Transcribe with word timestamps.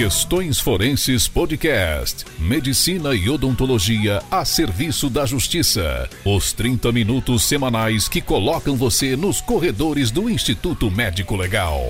Questões 0.00 0.58
Forenses 0.58 1.28
Podcast. 1.28 2.24
Medicina 2.38 3.14
e 3.14 3.28
odontologia 3.28 4.22
a 4.30 4.46
serviço 4.46 5.10
da 5.10 5.26
justiça. 5.26 6.08
Os 6.24 6.54
30 6.54 6.90
minutos 6.90 7.42
semanais 7.42 8.08
que 8.08 8.22
colocam 8.22 8.76
você 8.76 9.14
nos 9.14 9.42
corredores 9.42 10.10
do 10.10 10.30
Instituto 10.30 10.90
Médico 10.90 11.36
Legal. 11.36 11.86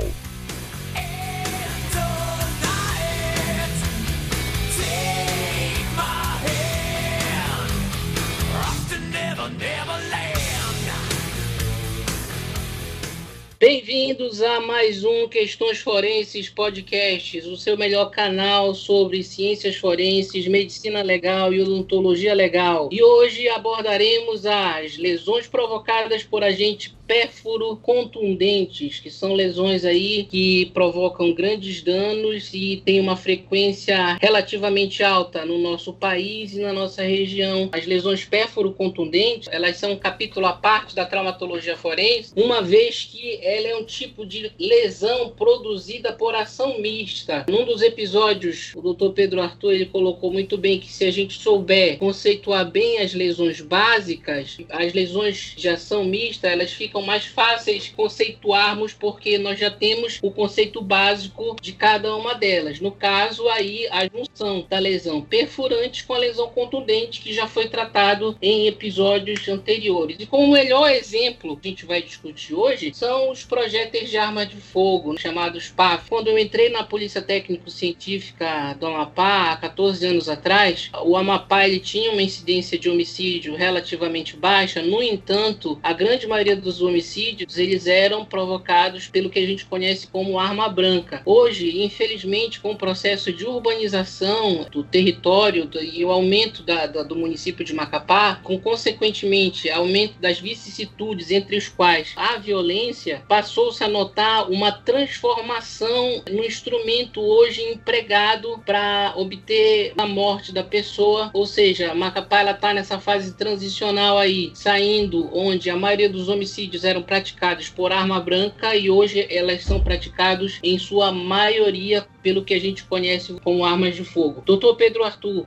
A 14.42 14.60
mais 14.60 15.04
um 15.04 15.28
Questões 15.28 15.80
Forenses 15.80 16.48
Podcasts, 16.48 17.46
o 17.46 17.56
seu 17.56 17.76
melhor 17.76 18.10
canal 18.10 18.74
sobre 18.74 19.22
ciências 19.22 19.76
forenses, 19.76 20.46
medicina 20.46 21.02
legal 21.02 21.52
e 21.52 21.60
odontologia 21.60 22.32
legal. 22.32 22.88
E 22.90 23.02
hoje 23.02 23.48
abordaremos 23.48 24.46
as 24.46 24.96
lesões 24.96 25.46
provocadas 25.46 26.22
por 26.22 26.42
agente 26.42 26.94
pérfuro 27.10 27.76
contundentes, 27.82 29.00
que 29.00 29.10
são 29.10 29.34
lesões 29.34 29.84
aí 29.84 30.28
que 30.30 30.66
provocam 30.66 31.34
grandes 31.34 31.82
danos 31.82 32.54
e 32.54 32.80
tem 32.84 33.00
uma 33.00 33.16
frequência 33.16 34.16
relativamente 34.22 35.02
alta 35.02 35.44
no 35.44 35.58
nosso 35.58 35.92
país 35.92 36.52
e 36.52 36.60
na 36.60 36.72
nossa 36.72 37.02
região. 37.02 37.68
As 37.72 37.84
lesões 37.84 38.24
pérfuro 38.24 38.70
contundentes, 38.70 39.48
elas 39.50 39.76
são 39.76 39.90
um 39.90 39.96
capítulo 39.96 40.46
à 40.46 40.52
parte 40.52 40.94
da 40.94 41.04
traumatologia 41.04 41.76
forense, 41.76 42.32
uma 42.36 42.62
vez 42.62 43.08
que 43.10 43.40
ela 43.42 43.66
é 43.66 43.74
um 43.74 43.84
tipo 43.84 44.24
de 44.24 44.52
lesão 44.56 45.30
produzida 45.30 46.12
por 46.12 46.36
ação 46.36 46.78
mista. 46.78 47.44
Num 47.48 47.64
dos 47.64 47.82
episódios, 47.82 48.72
o 48.76 48.94
Dr. 48.94 49.10
Pedro 49.10 49.42
Arthur 49.42 49.72
ele 49.72 49.86
colocou 49.86 50.32
muito 50.32 50.56
bem 50.56 50.78
que 50.78 50.92
se 50.92 51.04
a 51.04 51.10
gente 51.10 51.42
souber 51.42 51.98
conceituar 51.98 52.70
bem 52.70 52.98
as 52.98 53.12
lesões 53.12 53.60
básicas, 53.60 54.58
as 54.68 54.92
lesões 54.92 55.54
de 55.56 55.68
ação 55.68 56.04
mista, 56.04 56.46
elas 56.46 56.70
ficam 56.70 56.99
são 57.00 57.02
mais 57.02 57.24
fáceis 57.24 57.88
conceituarmos 57.88 58.92
porque 58.92 59.38
nós 59.38 59.58
já 59.58 59.70
temos 59.70 60.18
o 60.22 60.30
conceito 60.30 60.82
básico 60.82 61.56
de 61.60 61.72
cada 61.72 62.14
uma 62.14 62.34
delas. 62.34 62.78
No 62.78 62.92
caso, 62.92 63.48
aí 63.48 63.88
a 63.90 64.06
junção 64.06 64.66
da 64.68 64.78
lesão 64.78 65.22
perfurante 65.22 66.04
com 66.04 66.14
a 66.14 66.18
lesão 66.18 66.48
contundente, 66.50 67.20
que 67.20 67.32
já 67.32 67.46
foi 67.46 67.68
tratado 67.68 68.36
em 68.42 68.66
episódios 68.66 69.48
anteriores. 69.48 70.16
E 70.20 70.26
como 70.26 70.52
melhor 70.52 70.90
exemplo 70.90 71.56
que 71.56 71.68
a 71.68 71.70
gente 71.70 71.86
vai 71.86 72.02
discutir 72.02 72.54
hoje 72.54 72.92
são 72.94 73.30
os 73.30 73.44
projéteis 73.44 74.10
de 74.10 74.18
arma 74.18 74.44
de 74.44 74.56
fogo, 74.56 75.18
chamados 75.18 75.68
PAF. 75.68 76.08
Quando 76.10 76.28
eu 76.28 76.38
entrei 76.38 76.68
na 76.68 76.84
Polícia 76.84 77.22
Técnico-Científica 77.22 78.76
do 78.78 78.86
Amapá, 78.86 79.52
há 79.52 79.56
14 79.56 80.06
anos 80.06 80.28
atrás, 80.28 80.90
o 81.04 81.16
Amapá 81.16 81.66
ele 81.66 81.80
tinha 81.80 82.12
uma 82.12 82.22
incidência 82.22 82.78
de 82.78 82.90
homicídio 82.90 83.54
relativamente 83.54 84.36
baixa, 84.36 84.82
no 84.82 85.02
entanto, 85.02 85.78
a 85.82 85.92
grande 85.92 86.26
maioria 86.26 86.56
dos 86.56 86.80
homicídios 86.90 87.56
eles 87.58 87.86
eram 87.86 88.24
provocados 88.24 89.08
pelo 89.08 89.30
que 89.30 89.38
a 89.38 89.46
gente 89.46 89.64
conhece 89.64 90.06
como 90.06 90.38
arma 90.38 90.68
branca. 90.68 91.22
Hoje, 91.24 91.82
infelizmente, 91.82 92.60
com 92.60 92.72
o 92.72 92.76
processo 92.76 93.32
de 93.32 93.46
urbanização 93.46 94.66
do 94.70 94.82
território 94.82 95.66
do, 95.66 95.82
e 95.82 96.04
o 96.04 96.10
aumento 96.10 96.62
da, 96.62 96.86
da, 96.86 97.02
do 97.02 97.16
município 97.16 97.64
de 97.64 97.72
Macapá, 97.72 98.40
com 98.42 98.58
consequentemente 98.58 99.70
aumento 99.70 100.18
das 100.20 100.38
vicissitudes 100.38 101.30
entre 101.30 101.56
os 101.56 101.68
quais 101.68 102.12
a 102.16 102.36
violência, 102.36 103.22
passou-se 103.28 103.82
a 103.82 103.88
notar 103.88 104.50
uma 104.50 104.72
transformação 104.72 106.22
no 106.30 106.44
instrumento 106.44 107.20
hoje 107.20 107.62
empregado 107.62 108.60
para 108.66 109.14
obter 109.16 109.92
a 109.96 110.06
morte 110.06 110.52
da 110.52 110.62
pessoa, 110.62 111.30
ou 111.32 111.46
seja, 111.46 111.94
Macapá 111.94 112.40
ela 112.40 112.50
está 112.52 112.74
nessa 112.74 112.98
fase 112.98 113.34
transicional 113.34 114.18
aí, 114.18 114.50
saindo 114.54 115.30
onde 115.32 115.70
a 115.70 115.76
maioria 115.76 116.08
dos 116.08 116.28
homicídios 116.28 116.69
homicídios 116.70 116.84
eram 116.84 117.02
praticados 117.02 117.68
por 117.68 117.92
arma 117.92 118.20
branca 118.20 118.76
e 118.76 118.88
hoje 118.88 119.26
elas 119.28 119.64
são 119.64 119.82
praticados 119.82 120.60
em 120.62 120.78
sua 120.78 121.10
maioria 121.10 122.06
pelo 122.22 122.44
que 122.44 122.54
a 122.54 122.60
gente 122.60 122.84
conhece 122.84 123.32
como 123.42 123.64
armas 123.64 123.96
de 123.96 124.04
fogo. 124.04 124.40
Doutor 124.46 124.76
Pedro 124.76 125.02
Arthur, 125.02 125.46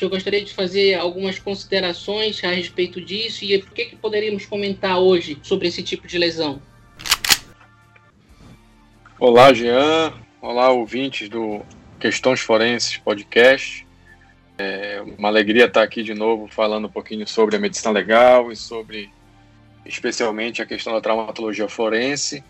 eu 0.00 0.10
gostaria 0.10 0.44
de 0.44 0.52
fazer 0.52 0.94
algumas 0.94 1.38
considerações 1.38 2.42
a 2.42 2.48
respeito 2.48 3.00
disso 3.00 3.44
e 3.44 3.56
o 3.56 3.62
que, 3.62 3.84
que 3.86 3.96
poderíamos 3.96 4.44
comentar 4.44 4.98
hoje 4.98 5.38
sobre 5.42 5.68
esse 5.68 5.82
tipo 5.82 6.06
de 6.06 6.18
lesão. 6.18 6.60
Olá, 9.18 9.52
Jean. 9.54 10.12
Olá, 10.42 10.70
ouvintes 10.70 11.28
do 11.28 11.62
Questões 11.98 12.40
Forenses 12.40 12.98
Podcast. 12.98 13.86
É 14.58 15.02
uma 15.18 15.28
alegria 15.28 15.66
estar 15.66 15.82
aqui 15.82 16.02
de 16.02 16.14
novo 16.14 16.48
falando 16.48 16.86
um 16.86 16.90
pouquinho 16.90 17.26
sobre 17.26 17.56
a 17.56 17.58
medicina 17.58 17.92
legal 17.92 18.50
e 18.50 18.56
sobre 18.56 19.10
especialmente 19.86 20.62
a 20.62 20.66
questão 20.66 20.92
da 20.92 21.00
traumatologia 21.00 21.68
forense, 21.68 22.42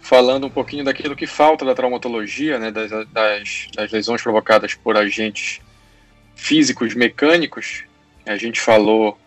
falando 0.00 0.46
um 0.46 0.50
pouquinho 0.50 0.84
daquilo 0.84 1.16
que 1.16 1.26
falta 1.26 1.64
da 1.64 1.74
traumatologia, 1.74 2.58
né, 2.58 2.70
das, 2.70 2.90
das, 3.08 3.68
das 3.74 3.92
lesões 3.92 4.22
provocadas 4.22 4.74
por 4.74 4.96
agentes 4.96 5.60
físicos 6.34 6.94
mecânicos. 6.94 7.84
A 8.26 8.36
gente 8.36 8.60
falou 8.60 9.18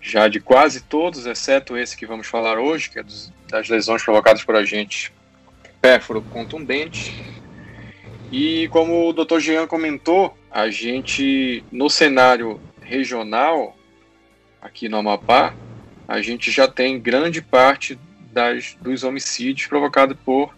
já 0.00 0.28
de 0.28 0.38
quase 0.38 0.82
todos, 0.82 1.26
exceto 1.26 1.76
esse 1.76 1.96
que 1.96 2.06
vamos 2.06 2.26
falar 2.26 2.58
hoje, 2.58 2.90
que 2.90 2.98
é 2.98 3.02
dos, 3.02 3.32
das 3.48 3.68
lesões 3.68 4.02
provocadas 4.02 4.44
por 4.44 4.54
agentes 4.54 5.10
pérfuro 5.80 6.22
contundentes. 6.22 7.12
E 8.30 8.68
como 8.68 9.08
o 9.08 9.12
Dr. 9.12 9.38
Jean 9.38 9.66
comentou, 9.66 10.36
a 10.50 10.68
gente 10.68 11.64
no 11.70 11.88
cenário 11.88 12.60
regional 12.80 13.76
aqui 14.60 14.88
no 14.88 14.96
Amapá, 14.96 15.54
a 16.08 16.20
gente 16.20 16.50
já 16.50 16.68
tem 16.68 17.00
grande 17.00 17.42
parte 17.42 17.98
das, 18.32 18.76
dos 18.80 19.02
homicídios 19.02 19.66
provocados 19.66 20.16
por 20.24 20.48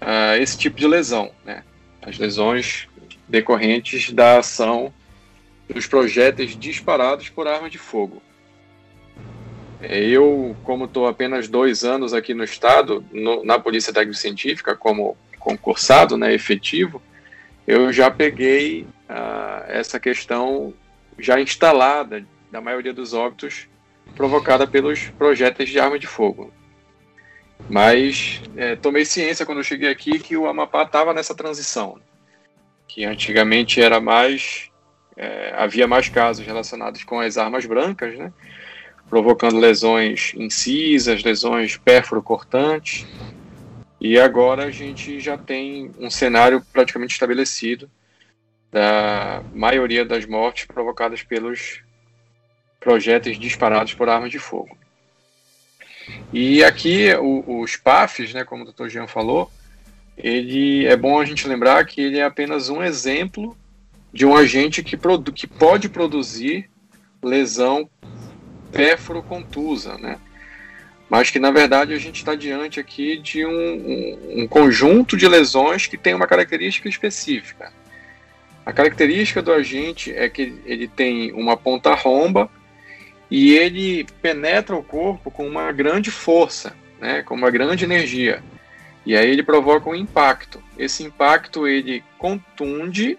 uh, 0.00 0.36
esse 0.40 0.58
tipo 0.58 0.76
de 0.76 0.86
lesão, 0.86 1.32
né? 1.44 1.64
as 2.00 2.18
lesões 2.18 2.88
decorrentes 3.28 4.12
da 4.12 4.38
ação 4.38 4.92
dos 5.68 5.86
projéteis 5.86 6.56
disparados 6.56 7.28
por 7.28 7.48
arma 7.48 7.70
de 7.70 7.78
fogo. 7.78 8.22
Eu, 9.80 10.56
como 10.62 10.84
estou 10.84 11.08
apenas 11.08 11.48
dois 11.48 11.82
anos 11.82 12.12
aqui 12.14 12.34
no 12.34 12.44
estado, 12.44 13.04
no, 13.10 13.44
na 13.44 13.58
Polícia 13.58 13.92
Técnico 13.92 14.18
Científica, 14.18 14.76
como 14.76 15.16
concursado, 15.40 16.16
né, 16.16 16.32
efetivo, 16.32 17.02
eu 17.66 17.92
já 17.92 18.10
peguei 18.10 18.82
uh, 19.08 19.64
essa 19.66 19.98
questão 19.98 20.72
já 21.18 21.40
instalada 21.40 22.24
da 22.50 22.60
maioria 22.60 22.92
dos 22.92 23.12
óbitos 23.12 23.66
provocada 24.14 24.66
pelos 24.66 25.08
projéteis 25.10 25.68
de 25.68 25.78
arma 25.78 25.98
de 25.98 26.06
fogo. 26.06 26.52
Mas 27.68 28.40
é, 28.56 28.76
tomei 28.76 29.04
ciência 29.04 29.46
quando 29.46 29.58
eu 29.58 29.64
cheguei 29.64 29.90
aqui 29.90 30.18
que 30.18 30.36
o 30.36 30.46
Amapá 30.46 30.82
estava 30.82 31.14
nessa 31.14 31.34
transição, 31.34 31.98
que 32.88 33.04
antigamente 33.04 33.80
era 33.80 34.00
mais 34.00 34.70
é, 35.16 35.54
havia 35.56 35.86
mais 35.86 36.08
casos 36.08 36.44
relacionados 36.44 37.04
com 37.04 37.20
as 37.20 37.36
armas 37.36 37.66
brancas, 37.66 38.16
né, 38.16 38.32
provocando 39.08 39.58
lesões 39.58 40.32
incisas, 40.34 41.22
lesões 41.22 41.76
pérfuro-cortantes, 41.76 43.06
e 44.00 44.18
agora 44.18 44.64
a 44.64 44.70
gente 44.70 45.20
já 45.20 45.38
tem 45.38 45.92
um 45.98 46.10
cenário 46.10 46.64
praticamente 46.72 47.12
estabelecido 47.12 47.88
da 48.70 49.42
maioria 49.54 50.04
das 50.04 50.26
mortes 50.26 50.64
provocadas 50.64 51.22
pelos 51.22 51.80
projéteis 52.82 53.38
disparados 53.38 53.94
por 53.94 54.08
armas 54.08 54.30
de 54.30 54.38
fogo. 54.38 54.76
E 56.32 56.64
aqui 56.64 57.14
o, 57.14 57.60
os 57.60 57.76
PAFs, 57.76 58.34
né, 58.34 58.44
como 58.44 58.64
o 58.64 58.72
Dr. 58.72 58.88
Jean 58.88 59.06
falou, 59.06 59.50
ele 60.16 60.86
é 60.86 60.96
bom 60.96 61.20
a 61.20 61.24
gente 61.24 61.46
lembrar 61.46 61.84
que 61.86 62.00
ele 62.00 62.18
é 62.18 62.24
apenas 62.24 62.68
um 62.68 62.82
exemplo 62.82 63.56
de 64.12 64.26
um 64.26 64.36
agente 64.36 64.82
que, 64.82 64.96
produ 64.96 65.32
que 65.32 65.46
pode 65.46 65.88
produzir 65.88 66.68
lesão 67.22 67.88
pérfuro-contusa, 68.72 69.96
né? 69.96 70.18
Mas 71.08 71.30
que 71.30 71.38
na 71.38 71.50
verdade 71.50 71.94
a 71.94 71.98
gente 71.98 72.16
está 72.16 72.34
diante 72.34 72.80
aqui 72.80 73.18
de 73.18 73.44
um, 73.44 73.50
um, 73.50 74.42
um 74.42 74.48
conjunto 74.48 75.16
de 75.16 75.28
lesões 75.28 75.86
que 75.86 75.96
tem 75.96 76.14
uma 76.14 76.26
característica 76.26 76.88
específica. 76.88 77.72
A 78.64 78.72
característica 78.72 79.42
do 79.42 79.52
agente 79.52 80.12
é 80.12 80.28
que 80.28 80.54
ele 80.64 80.88
tem 80.88 81.32
uma 81.32 81.56
ponta 81.56 81.94
romba 81.94 82.50
e 83.34 83.56
ele 83.56 84.04
penetra 84.20 84.76
o 84.76 84.82
corpo 84.82 85.30
com 85.30 85.48
uma 85.48 85.72
grande 85.72 86.10
força, 86.10 86.76
né, 87.00 87.22
com 87.22 87.34
uma 87.34 87.50
grande 87.50 87.82
energia. 87.82 88.44
E 89.06 89.16
aí 89.16 89.30
ele 89.30 89.42
provoca 89.42 89.88
um 89.88 89.94
impacto. 89.94 90.62
Esse 90.76 91.02
impacto 91.02 91.66
ele 91.66 92.04
contunde 92.18 93.16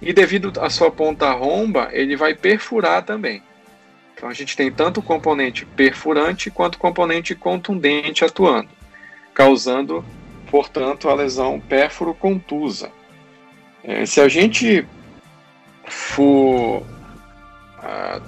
e 0.00 0.14
devido 0.14 0.50
à 0.58 0.70
sua 0.70 0.90
ponta 0.90 1.30
romba, 1.32 1.90
ele 1.92 2.16
vai 2.16 2.34
perfurar 2.34 3.04
também. 3.04 3.42
Então 4.14 4.26
a 4.26 4.32
gente 4.32 4.56
tem 4.56 4.72
tanto 4.72 5.00
o 5.00 5.02
componente 5.02 5.66
perfurante 5.66 6.50
quanto 6.50 6.76
o 6.76 6.78
componente 6.78 7.34
contundente 7.34 8.24
atuando, 8.24 8.70
causando, 9.34 10.02
portanto, 10.50 11.10
a 11.10 11.14
lesão 11.14 11.60
pérfuro-contusa. 11.60 12.90
É, 13.84 14.06
se 14.06 14.18
a 14.18 14.28
gente 14.28 14.82
for 15.84 16.82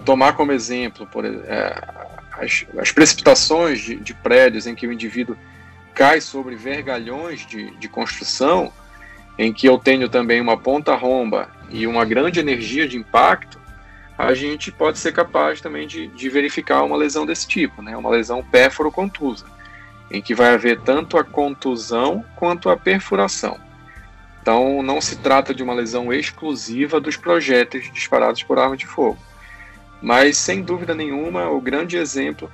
tomar 0.04 0.34
como 0.34 0.52
exemplo 0.52 1.06
por, 1.06 1.24
uh, 1.24 2.12
as, 2.32 2.66
as, 2.78 2.92
precipitações 2.92 3.80
de, 3.80 3.96
de, 3.96 4.14
prédios 4.14 4.66
em 4.66 4.74
que 4.74 4.86
o 4.86 4.92
indivíduo 4.92 5.36
cai 5.94 6.20
sobre 6.20 6.56
vergalhões 6.56 7.46
de, 7.46 7.70
de 7.76 7.88
construção, 7.88 8.72
em 9.38 9.52
que 9.52 9.66
eu 9.68 9.78
tenho 9.78 10.08
também 10.08 10.40
uma 10.40 10.56
ponta 10.56 10.94
romba 10.94 11.50
e 11.70 11.86
uma 11.86 12.04
grande 12.04 12.40
energia 12.40 12.88
de 12.88 12.96
impacto, 12.96 13.60
a 14.16 14.34
gente 14.34 14.70
pode 14.70 14.98
ser 14.98 15.12
capaz 15.12 15.60
também 15.60 15.86
de, 15.86 16.06
de 16.08 16.28
verificar 16.28 16.82
uma 16.82 16.96
lesão 16.96 17.24
desse 17.26 17.46
tipo, 17.46 17.82
né? 17.82 17.96
uma 17.96 18.10
lesão 18.10 18.42
pérfuro-contusa, 18.42 19.46
em 20.10 20.20
que 20.20 20.34
vai 20.34 20.52
haver 20.54 20.80
tanto 20.80 21.16
a 21.16 21.24
contusão 21.24 22.24
quanto 22.36 22.68
a 22.68 22.76
perfuração. 22.76 23.58
Então, 24.40 24.82
não 24.82 25.00
se 25.00 25.16
trata 25.16 25.54
de 25.54 25.62
uma 25.62 25.72
lesão 25.72 26.12
exclusiva 26.12 27.00
dos 27.00 27.16
projéteis 27.16 27.90
disparados 27.92 28.42
por 28.42 28.58
arma 28.58 28.76
de 28.76 28.86
fogo. 28.86 29.18
Mas, 30.02 30.36
sem 30.36 30.62
dúvida 30.62 30.94
nenhuma, 30.94 31.48
o 31.48 31.60
grande 31.60 31.96
exemplo 31.96 32.50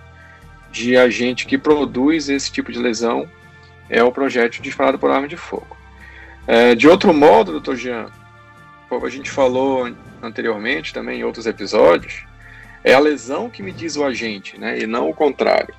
de 0.70 0.96
agente 0.96 1.46
que 1.46 1.56
produz 1.56 2.28
esse 2.28 2.52
tipo 2.52 2.70
de 2.70 2.78
lesão 2.78 3.28
é 3.88 4.02
o 4.02 4.12
projétil 4.12 4.62
disparado 4.62 4.98
por 4.98 5.10
arma 5.10 5.26
de 5.26 5.36
fogo. 5.36 5.76
É, 6.46 6.74
de 6.74 6.86
outro 6.86 7.14
modo, 7.14 7.52
doutor 7.52 7.76
Jean, 7.76 8.06
como 8.88 9.06
a 9.06 9.10
gente 9.10 9.30
falou 9.30 9.90
anteriormente 10.22 10.92
também 10.92 11.20
em 11.20 11.24
outros 11.24 11.46
episódios, 11.46 12.24
é 12.84 12.92
a 12.92 12.98
lesão 12.98 13.48
que 13.48 13.62
me 13.62 13.72
diz 13.72 13.96
o 13.96 14.04
agente, 14.04 14.58
né, 14.58 14.78
e 14.78 14.86
não 14.86 15.08
o 15.08 15.14
contrário. 15.14 15.74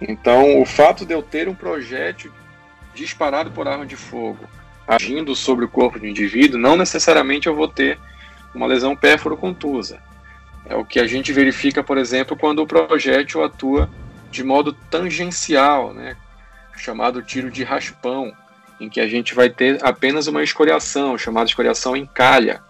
Então, 0.00 0.60
o 0.60 0.66
fato 0.66 1.04
de 1.04 1.14
eu 1.14 1.22
ter 1.22 1.48
um 1.48 1.54
projétil 1.54 2.32
disparado 2.94 3.50
por 3.50 3.66
arma 3.66 3.86
de 3.86 3.96
fogo 3.96 4.44
agindo 4.86 5.34
sobre 5.34 5.64
o 5.64 5.68
corpo 5.68 5.98
do 5.98 6.06
indivíduo, 6.06 6.60
não 6.60 6.76
necessariamente 6.76 7.46
eu 7.46 7.54
vou 7.54 7.68
ter 7.68 7.98
uma 8.54 8.66
lesão 8.66 8.96
pérfuro-contusa. 8.96 10.00
É 10.72 10.74
o 10.74 10.86
que 10.86 10.98
a 10.98 11.06
gente 11.06 11.34
verifica, 11.34 11.84
por 11.84 11.98
exemplo, 11.98 12.34
quando 12.34 12.60
o 12.60 12.66
projétil 12.66 13.44
atua 13.44 13.90
de 14.30 14.42
modo 14.42 14.72
tangencial, 14.72 15.92
né, 15.92 16.16
chamado 16.78 17.20
tiro 17.20 17.50
de 17.50 17.62
raspão, 17.62 18.32
em 18.80 18.88
que 18.88 18.98
a 18.98 19.06
gente 19.06 19.34
vai 19.34 19.50
ter 19.50 19.84
apenas 19.84 20.28
uma 20.28 20.42
escoriação, 20.42 21.18
chamada 21.18 21.50
escoriação 21.50 21.94
em 21.94 22.06
calha. 22.06 22.62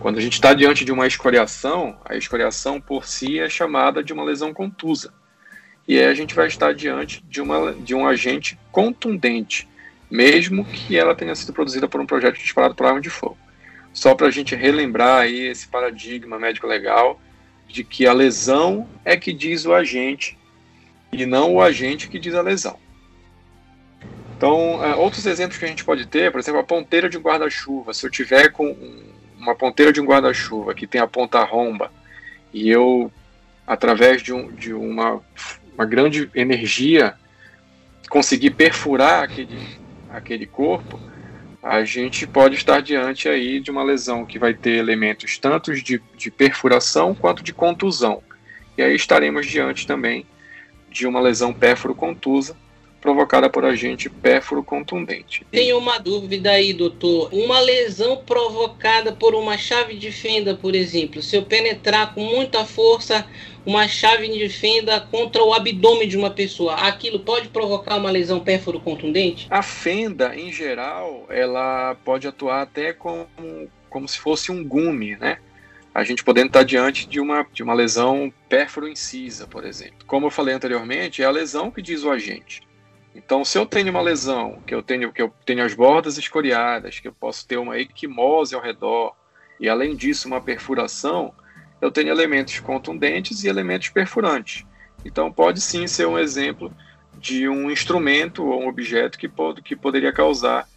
Quando 0.00 0.16
a 0.16 0.22
gente 0.22 0.32
está 0.32 0.54
diante 0.54 0.86
de 0.86 0.90
uma 0.90 1.06
escoriação, 1.06 1.98
a 2.02 2.16
escoriação 2.16 2.80
por 2.80 3.04
si 3.04 3.38
é 3.38 3.46
chamada 3.50 4.02
de 4.02 4.14
uma 4.14 4.24
lesão 4.24 4.54
contusa. 4.54 5.12
E 5.86 5.98
aí 5.98 6.06
a 6.06 6.14
gente 6.14 6.34
vai 6.34 6.46
estar 6.46 6.72
diante 6.72 7.22
de, 7.28 7.42
uma, 7.42 7.74
de 7.74 7.94
um 7.94 8.08
agente 8.08 8.58
contundente, 8.72 9.68
mesmo 10.10 10.64
que 10.64 10.96
ela 10.96 11.14
tenha 11.14 11.34
sido 11.34 11.52
produzida 11.52 11.86
por 11.86 12.00
um 12.00 12.06
projeto 12.06 12.38
disparado 12.38 12.74
por 12.74 12.86
arma 12.86 13.02
de 13.02 13.10
fogo. 13.10 13.43
Só 13.94 14.14
para 14.14 14.26
a 14.26 14.30
gente 14.30 14.56
relembrar 14.56 15.20
aí 15.20 15.46
esse 15.46 15.68
paradigma 15.68 16.38
médico-legal 16.38 17.20
de 17.68 17.84
que 17.84 18.06
a 18.06 18.12
lesão 18.12 18.88
é 19.04 19.16
que 19.16 19.32
diz 19.32 19.64
o 19.64 19.72
agente 19.72 20.36
e 21.12 21.24
não 21.24 21.54
o 21.54 21.62
agente 21.62 22.08
que 22.08 22.18
diz 22.18 22.34
a 22.34 22.42
lesão. 22.42 22.76
Então, 24.36 24.80
uh, 24.80 24.98
outros 24.98 25.24
exemplos 25.26 25.58
que 25.58 25.64
a 25.64 25.68
gente 25.68 25.84
pode 25.84 26.06
ter, 26.06 26.32
por 26.32 26.40
exemplo, 26.40 26.60
a 26.60 26.64
ponteira 26.64 27.08
de 27.08 27.16
um 27.16 27.22
guarda-chuva. 27.22 27.94
Se 27.94 28.04
eu 28.04 28.10
tiver 28.10 28.50
com 28.50 28.76
uma 29.38 29.54
ponteira 29.54 29.92
de 29.92 30.00
um 30.00 30.04
guarda-chuva 30.04 30.74
que 30.74 30.88
tem 30.88 31.00
a 31.00 31.06
ponta 31.06 31.42
romba 31.44 31.92
e 32.52 32.68
eu, 32.68 33.12
através 33.64 34.22
de, 34.22 34.32
um, 34.32 34.50
de 34.50 34.74
uma, 34.74 35.22
uma 35.72 35.84
grande 35.84 36.28
energia, 36.34 37.14
conseguir 38.10 38.50
perfurar 38.50 39.22
aquele, 39.22 39.78
aquele 40.10 40.46
corpo, 40.46 40.98
a 41.64 41.82
gente 41.82 42.26
pode 42.26 42.56
estar 42.56 42.82
diante 42.82 43.26
aí 43.26 43.58
de 43.58 43.70
uma 43.70 43.82
lesão 43.82 44.26
que 44.26 44.38
vai 44.38 44.52
ter 44.52 44.72
elementos 44.72 45.38
tanto 45.38 45.72
de, 45.72 45.98
de 46.14 46.30
perfuração 46.30 47.14
quanto 47.14 47.42
de 47.42 47.54
contusão. 47.54 48.22
E 48.76 48.82
aí 48.82 48.94
estaremos 48.94 49.46
diante 49.46 49.86
também 49.86 50.26
de 50.90 51.06
uma 51.06 51.20
lesão 51.20 51.54
pérfuro-contusa, 51.54 52.54
provocada 53.04 53.50
por 53.50 53.66
agente 53.66 54.08
pérfuro 54.08 54.64
contundente. 54.64 55.46
Tenho 55.50 55.76
uma 55.76 55.98
dúvida 55.98 56.52
aí, 56.52 56.72
doutor. 56.72 57.28
Uma 57.34 57.60
lesão 57.60 58.16
provocada 58.16 59.12
por 59.12 59.34
uma 59.34 59.58
chave 59.58 59.94
de 59.94 60.10
fenda, 60.10 60.54
por 60.54 60.74
exemplo, 60.74 61.20
se 61.20 61.36
eu 61.36 61.42
penetrar 61.42 62.14
com 62.14 62.22
muita 62.22 62.64
força 62.64 63.26
uma 63.66 63.86
chave 63.86 64.26
de 64.28 64.48
fenda 64.48 65.00
contra 65.00 65.44
o 65.44 65.52
abdômen 65.52 66.08
de 66.08 66.16
uma 66.16 66.30
pessoa, 66.30 66.76
aquilo 66.76 67.20
pode 67.20 67.48
provocar 67.48 67.96
uma 67.96 68.10
lesão 68.10 68.40
pérfuro 68.40 68.80
contundente? 68.80 69.48
A 69.50 69.62
fenda, 69.62 70.34
em 70.34 70.50
geral, 70.50 71.26
ela 71.28 71.94
pode 72.06 72.26
atuar 72.26 72.62
até 72.62 72.94
como, 72.94 73.28
como 73.90 74.08
se 74.08 74.18
fosse 74.18 74.50
um 74.50 74.64
gume, 74.66 75.14
né? 75.16 75.36
a 75.94 76.02
gente 76.02 76.24
podendo 76.24 76.48
estar 76.48 76.64
diante 76.64 77.06
de 77.06 77.20
uma, 77.20 77.46
de 77.52 77.62
uma 77.62 77.72
lesão 77.72 78.32
pérfuro 78.48 78.88
incisa, 78.88 79.46
por 79.46 79.64
exemplo. 79.64 80.04
Como 80.06 80.26
eu 80.26 80.30
falei 80.30 80.52
anteriormente, 80.52 81.22
é 81.22 81.24
a 81.24 81.30
lesão 81.30 81.70
que 81.70 81.80
diz 81.80 82.02
o 82.02 82.10
agente. 82.10 82.63
Então, 83.14 83.44
se 83.44 83.56
eu 83.56 83.64
tenho 83.64 83.90
uma 83.90 84.00
lesão, 84.00 84.60
que 84.66 84.74
eu 84.74 84.82
tenho 84.82 85.12
que 85.12 85.22
eu 85.22 85.32
tenho 85.46 85.64
as 85.64 85.74
bordas 85.74 86.18
escoriadas, 86.18 86.98
que 86.98 87.06
eu 87.06 87.12
posso 87.12 87.46
ter 87.46 87.56
uma 87.56 87.78
equimose 87.78 88.54
ao 88.54 88.60
redor 88.60 89.14
e 89.60 89.68
além 89.68 89.94
disso 89.94 90.26
uma 90.26 90.40
perfuração, 90.40 91.32
eu 91.80 91.90
tenho 91.90 92.08
elementos 92.08 92.58
contundentes 92.58 93.44
e 93.44 93.48
elementos 93.48 93.88
perfurantes. 93.88 94.64
Então, 95.04 95.30
pode 95.30 95.60
sim 95.60 95.86
ser 95.86 96.06
um 96.06 96.18
exemplo 96.18 96.72
de 97.18 97.48
um 97.48 97.70
instrumento 97.70 98.44
ou 98.44 98.62
um 98.62 98.68
objeto 98.68 99.18
que, 99.18 99.28
pode, 99.28 99.62
que 99.62 99.76
poderia 99.76 100.12
causar 100.12 100.68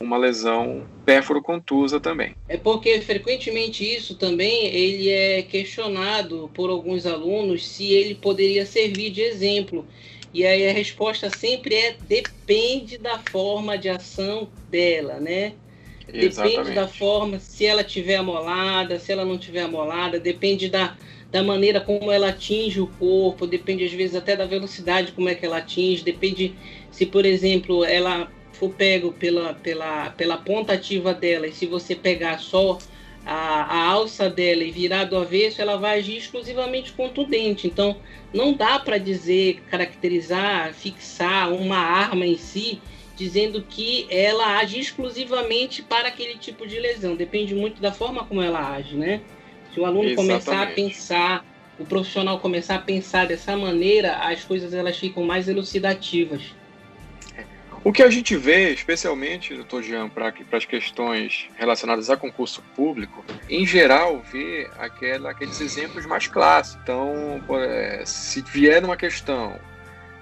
uma 0.00 0.16
lesão 0.16 0.86
pérfuro-contusa 1.04 2.00
também. 2.00 2.34
É 2.48 2.56
porque 2.56 3.00
frequentemente 3.00 3.84
isso 3.84 4.16
também 4.16 4.66
ele 4.66 5.08
é 5.08 5.42
questionado 5.42 6.50
por 6.52 6.68
alguns 6.70 7.06
alunos 7.06 7.66
se 7.66 7.92
ele 7.92 8.14
poderia 8.14 8.66
servir 8.66 9.10
de 9.10 9.22
exemplo. 9.22 9.86
E 10.34 10.44
aí 10.46 10.68
a 10.68 10.72
resposta 10.72 11.30
sempre 11.30 11.74
é 11.76 11.96
depende 12.02 12.98
da 12.98 13.18
forma 13.20 13.78
de 13.78 13.88
ação 13.88 14.52
dela, 14.68 15.20
né? 15.20 15.54
Exatamente. 16.08 16.18
Depende 16.18 16.72
da 16.72 16.88
forma, 16.88 17.38
se 17.40 17.66
ela 17.66 17.84
tiver 17.84 18.16
amolada, 18.16 18.98
se 18.98 19.12
ela 19.12 19.24
não 19.24 19.38
tiver 19.38 19.62
amolada, 19.62 20.20
depende 20.20 20.68
da, 20.68 20.98
da 21.30 21.42
maneira 21.42 21.80
como 21.80 22.10
ela 22.12 22.30
atinge 22.30 22.80
o 22.80 22.88
corpo, 22.88 23.46
depende 23.46 23.84
às 23.84 23.92
vezes 23.92 24.16
até 24.16 24.36
da 24.36 24.46
velocidade 24.46 25.12
como 25.12 25.28
é 25.28 25.34
que 25.36 25.46
ela 25.46 25.58
atinge, 25.58 26.04
depende 26.04 26.58
se, 26.90 27.06
por 27.06 27.26
exemplo, 27.26 27.84
ela 27.84 28.32
for 28.52 28.70
pego 28.74 29.12
pela, 29.12 29.54
pela, 29.54 30.10
pela 30.10 30.38
ponta 30.38 30.74
ativa 30.74 31.14
dela 31.14 31.46
e 31.46 31.52
se 31.52 31.66
você 31.66 31.96
pegar 31.96 32.38
só 32.38 32.82
a, 33.26 33.62
a 33.62 33.86
alça 33.90 34.28
dela 34.28 34.62
e 34.62 34.70
virar 34.70 35.04
do 35.04 35.16
avesso, 35.16 35.60
ela 35.60 35.76
vai 35.76 35.98
agir 35.98 36.16
exclusivamente 36.16 36.92
contundente. 36.92 37.66
Então, 37.66 37.96
não 38.32 38.52
dá 38.52 38.78
para 38.78 38.98
dizer, 38.98 39.62
caracterizar, 39.70 40.74
fixar 40.74 41.52
uma 41.52 41.78
arma 41.78 42.26
em 42.26 42.36
si, 42.36 42.80
dizendo 43.16 43.62
que 43.62 44.06
ela 44.10 44.58
age 44.58 44.78
exclusivamente 44.78 45.82
para 45.82 46.08
aquele 46.08 46.36
tipo 46.36 46.66
de 46.66 46.78
lesão. 46.78 47.16
Depende 47.16 47.54
muito 47.54 47.80
da 47.80 47.92
forma 47.92 48.24
como 48.24 48.42
ela 48.42 48.74
age, 48.74 48.96
né? 48.96 49.20
Se 49.72 49.80
o 49.80 49.86
aluno 49.86 50.10
Exatamente. 50.10 50.44
começar 50.44 50.62
a 50.62 50.66
pensar, 50.66 51.46
o 51.78 51.84
profissional 51.84 52.38
começar 52.40 52.76
a 52.76 52.80
pensar 52.80 53.26
dessa 53.26 53.56
maneira, 53.56 54.16
as 54.16 54.44
coisas 54.44 54.74
elas 54.74 54.98
ficam 54.98 55.24
mais 55.24 55.48
elucidativas. 55.48 56.42
O 57.84 57.92
que 57.92 58.02
a 58.02 58.08
gente 58.08 58.34
vê, 58.34 58.72
especialmente, 58.72 59.54
doutor 59.54 59.82
Jean, 59.82 60.08
para 60.08 60.32
as 60.52 60.64
questões 60.64 61.50
relacionadas 61.54 62.08
a 62.08 62.16
concurso 62.16 62.62
público, 62.74 63.22
em 63.46 63.66
geral, 63.66 64.22
vê 64.32 64.70
aquela, 64.78 65.30
aqueles 65.30 65.60
exemplos 65.60 66.06
mais 66.06 66.26
clássicos. 66.26 66.80
Então, 66.82 67.44
é, 67.60 68.02
se 68.06 68.40
vier 68.40 68.82
uma 68.82 68.96
questão 68.96 69.60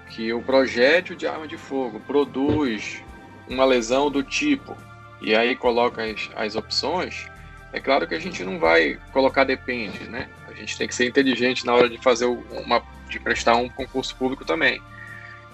que 0.09 0.33
o 0.33 0.41
projétil 0.41 1.15
de 1.15 1.25
arma 1.25 1.47
de 1.47 1.55
fogo 1.57 2.01
produz 2.01 3.01
uma 3.47 3.63
lesão 3.63 4.11
do 4.11 4.21
tipo, 4.21 4.75
e 5.21 5.33
aí 5.33 5.55
coloca 5.55 6.03
as, 6.03 6.29
as 6.35 6.55
opções, 6.57 7.27
é 7.71 7.79
claro 7.79 8.05
que 8.05 8.13
a 8.13 8.19
gente 8.19 8.43
não 8.43 8.59
vai 8.59 8.99
colocar 9.13 9.45
depende, 9.45 10.03
né? 10.09 10.27
A 10.49 10.53
gente 10.53 10.77
tem 10.77 10.85
que 10.85 10.93
ser 10.93 11.07
inteligente 11.07 11.65
na 11.65 11.73
hora 11.73 11.87
de 11.87 11.97
fazer 11.97 12.25
uma, 12.25 12.83
de 13.07 13.21
prestar 13.21 13.55
um 13.55 13.69
concurso 13.69 14.13
público 14.17 14.43
também. 14.43 14.81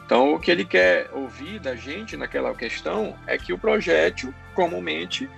Então, 0.09 0.33
o 0.33 0.39
que 0.39 0.49
ele 0.49 0.65
quer 0.65 1.07
ouvir 1.13 1.59
da 1.59 1.75
gente 1.75 2.17
naquela 2.17 2.51
questão 2.55 3.15
é 3.27 3.37
que 3.37 3.53
o 3.53 3.59
projétil, 3.59 4.33
comumente, 4.55 5.29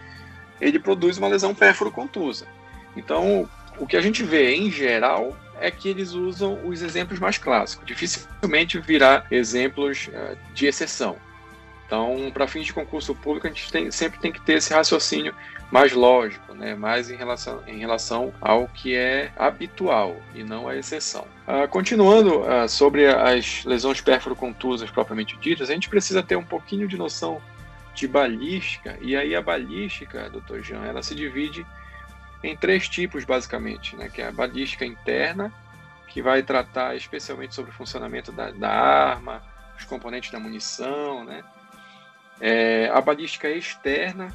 ele 0.62 0.80
produz 0.80 1.18
uma 1.18 1.28
lesão 1.28 1.54
pérfuro-contusa. 1.54 2.48
Então, 2.96 3.50
o 3.78 3.86
que 3.86 3.98
a 3.98 4.01
gente 4.01 4.24
vê 4.24 4.56
em 4.56 4.72
geral 4.72 5.38
é 5.60 5.70
que 5.70 5.90
eles 5.90 6.13
usam 6.13 6.58
os 6.66 6.82
exemplos 6.82 7.20
mais 7.20 7.38
clássicos. 7.38 7.86
Dificilmente 7.86 8.80
virá 8.80 9.25
exemplos 9.30 10.08
uh, 10.08 10.38
de 10.54 10.68
exceção. 10.68 11.18
Então, 11.86 12.32
para 12.34 12.48
fins 12.48 12.66
de 12.66 12.72
concurso 12.72 13.13
público, 13.13 13.48
a 13.48 13.50
gente 13.50 13.70
tem, 13.70 13.92
sempre 13.92 14.22
tem 14.22 14.32
que 14.32 14.40
ter 14.40 14.54
esse 14.54 14.74
raciocínio 14.74 15.36
mais 15.72 15.94
lógico, 15.94 16.54
né? 16.54 16.75
mais 16.75 17.10
em 17.10 17.16
relação, 17.16 17.63
em 17.66 17.78
relação 17.80 18.34
ao 18.42 18.68
que 18.68 18.94
é 18.94 19.32
habitual 19.38 20.18
e 20.36 20.44
não 20.44 20.68
a 20.68 20.75
exceção. 20.75 21.25
Uh, 21.48 21.68
continuando 21.70 22.42
uh, 22.42 22.68
sobre 22.68 23.08
as 23.08 23.63
lesões 23.63 24.01
pérfuro-contusas 24.01 24.92
propriamente 24.92 25.38
ditas, 25.38 25.70
a 25.70 25.74
gente 25.74 25.90
precisa 25.90 26.22
ter 26.22 26.36
um 26.36 26.44
pouquinho 26.44 26.88
de 26.88 26.98
noção 26.98 27.42
de 27.96 28.08
balística, 28.08 28.98
e 29.01 29.16
aí 29.16 29.36
a 29.36 29.42
balística, 29.42 30.30
doutor 30.30 30.62
Jean, 30.62 30.84
ela 30.84 31.01
se 31.01 31.16
divide 31.16 31.66
em 32.44 32.56
três 32.56 32.90
tipos, 32.90 33.24
basicamente, 33.24 33.96
né? 33.96 34.10
que 34.10 34.22
é 34.22 34.28
a 34.28 34.32
balística 34.32 34.86
interna, 34.86 35.54
que 36.08 36.22
vai 36.22 36.44
tratar 36.44 36.96
especialmente 36.96 37.56
sobre 37.56 37.72
o 37.72 37.74
funcionamento 37.74 38.32
da, 38.34 38.51
da 38.51 38.70
arma, 38.70 39.42
os 39.78 39.86
componentes 39.86 40.32
da 40.32 40.40
munição, 40.40 41.24
né? 41.24 41.44
É, 42.42 42.90
a 42.94 43.00
balística 43.00 43.50
externa, 43.50 44.34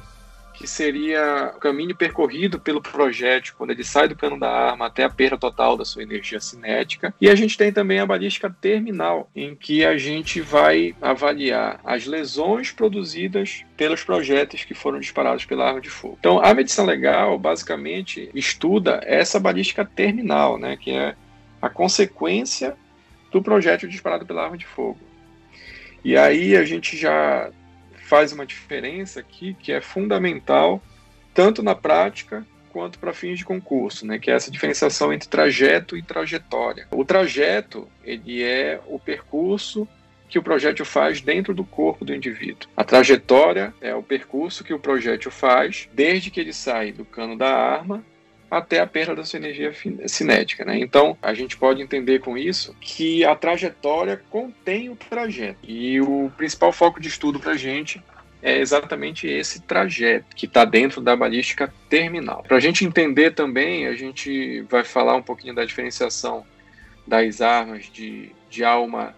que 0.57 0.65
seria 0.65 1.53
o 1.55 1.59
caminho 1.59 1.95
percorrido 1.95 2.59
pelo 2.59 2.81
projétil 2.81 3.53
quando 3.55 3.69
ele 3.69 3.83
sai 3.83 4.07
do 4.07 4.15
cano 4.15 4.39
da 4.39 4.49
arma 4.49 4.87
até 4.87 5.03
a 5.03 5.09
perda 5.09 5.37
total 5.37 5.77
da 5.77 5.85
sua 5.85 6.01
energia 6.01 6.39
cinética. 6.39 7.13
E 7.21 7.29
a 7.29 7.35
gente 7.35 7.55
tem 7.55 7.71
também 7.71 7.99
a 7.99 8.05
balística 8.05 8.49
terminal, 8.49 9.29
em 9.35 9.55
que 9.55 9.85
a 9.85 9.97
gente 9.97 10.41
vai 10.41 10.95
avaliar 10.99 11.79
as 11.85 12.07
lesões 12.07 12.71
produzidas 12.71 13.63
pelos 13.77 14.03
projéteis 14.03 14.65
que 14.65 14.73
foram 14.73 14.99
disparados 14.99 15.45
pela 15.45 15.67
arma 15.67 15.79
de 15.79 15.91
fogo. 15.91 16.17
Então, 16.19 16.43
a 16.43 16.51
medicina 16.55 16.87
legal 16.87 17.37
basicamente 17.37 18.31
estuda 18.33 18.99
essa 19.03 19.39
balística 19.39 19.85
terminal, 19.85 20.57
né, 20.57 20.75
que 20.75 20.89
é 20.89 21.15
a 21.61 21.69
consequência 21.69 22.75
do 23.31 23.43
projétil 23.43 23.87
disparado 23.87 24.25
pela 24.25 24.43
arma 24.43 24.57
de 24.57 24.65
fogo. 24.65 24.99
E 26.03 26.17
aí 26.17 26.57
a 26.57 26.63
gente 26.63 26.97
já 26.97 27.51
faz 28.07 28.31
uma 28.31 28.45
diferença 28.45 29.19
aqui 29.19 29.53
que 29.53 29.71
é 29.71 29.81
fundamental, 29.81 30.81
tanto 31.33 31.61
na 31.61 31.75
prática 31.75 32.45
quanto 32.71 32.99
para 32.99 33.13
fins 33.13 33.39
de 33.39 33.45
concurso, 33.45 34.05
né, 34.05 34.17
que 34.17 34.31
é 34.31 34.33
essa 34.33 34.49
diferenciação 34.49 35.11
entre 35.11 35.27
trajeto 35.27 35.97
e 35.97 36.01
trajetória. 36.01 36.87
O 36.91 37.03
trajeto, 37.03 37.87
ele 38.05 38.41
é 38.41 38.79
o 38.87 38.97
percurso 38.97 39.87
que 40.29 40.39
o 40.39 40.43
projétil 40.43 40.85
faz 40.85 41.19
dentro 41.19 41.53
do 41.53 41.65
corpo 41.65 42.05
do 42.05 42.13
indivíduo. 42.13 42.69
A 42.77 42.83
trajetória 42.83 43.73
é 43.81 43.93
o 43.93 44.03
percurso 44.03 44.63
que 44.63 44.73
o 44.73 44.79
projétil 44.79 45.31
faz 45.31 45.89
desde 45.93 46.31
que 46.31 46.39
ele 46.39 46.53
sai 46.53 46.91
do 46.91 47.03
cano 47.03 47.37
da 47.37 47.53
arma 47.53 48.05
até 48.49 48.79
a 48.79 48.87
perda 48.87 49.15
da 49.15 49.23
sua 49.23 49.37
energia 49.37 49.71
cinética. 50.07 50.63
Né? 50.65 50.79
Então, 50.79 51.17
a 51.21 51.33
gente 51.33 51.57
pode 51.57 51.81
entender 51.81 52.19
com 52.19 52.37
isso 52.37 52.75
que 52.79 53.23
a 53.25 53.35
trajetória 53.35 54.21
contém 54.29 54.89
o 54.89 54.95
trajeto. 54.95 55.59
E 55.63 55.99
o 56.01 56.31
principal 56.37 56.71
foco 56.71 56.99
de 56.99 57.07
estudo 57.07 57.39
para 57.39 57.51
a 57.51 57.57
gente 57.57 58.01
é 58.41 58.59
exatamente 58.59 59.27
esse 59.27 59.61
trajeto 59.61 60.35
que 60.35 60.45
está 60.45 60.63
dentro 60.63 61.01
da 61.01 61.15
balística 61.15 61.73
terminal. 61.89 62.43
Para 62.43 62.57
a 62.57 62.59
gente 62.59 62.85
entender 62.85 63.33
também, 63.33 63.87
a 63.87 63.95
gente 63.95 64.61
vai 64.69 64.83
falar 64.83 65.15
um 65.15 65.23
pouquinho 65.23 65.55
da 65.55 65.65
diferenciação 65.65 66.45
das 67.05 67.41
armas 67.41 67.89
de, 67.91 68.31
de 68.49 68.63
alma 68.63 69.15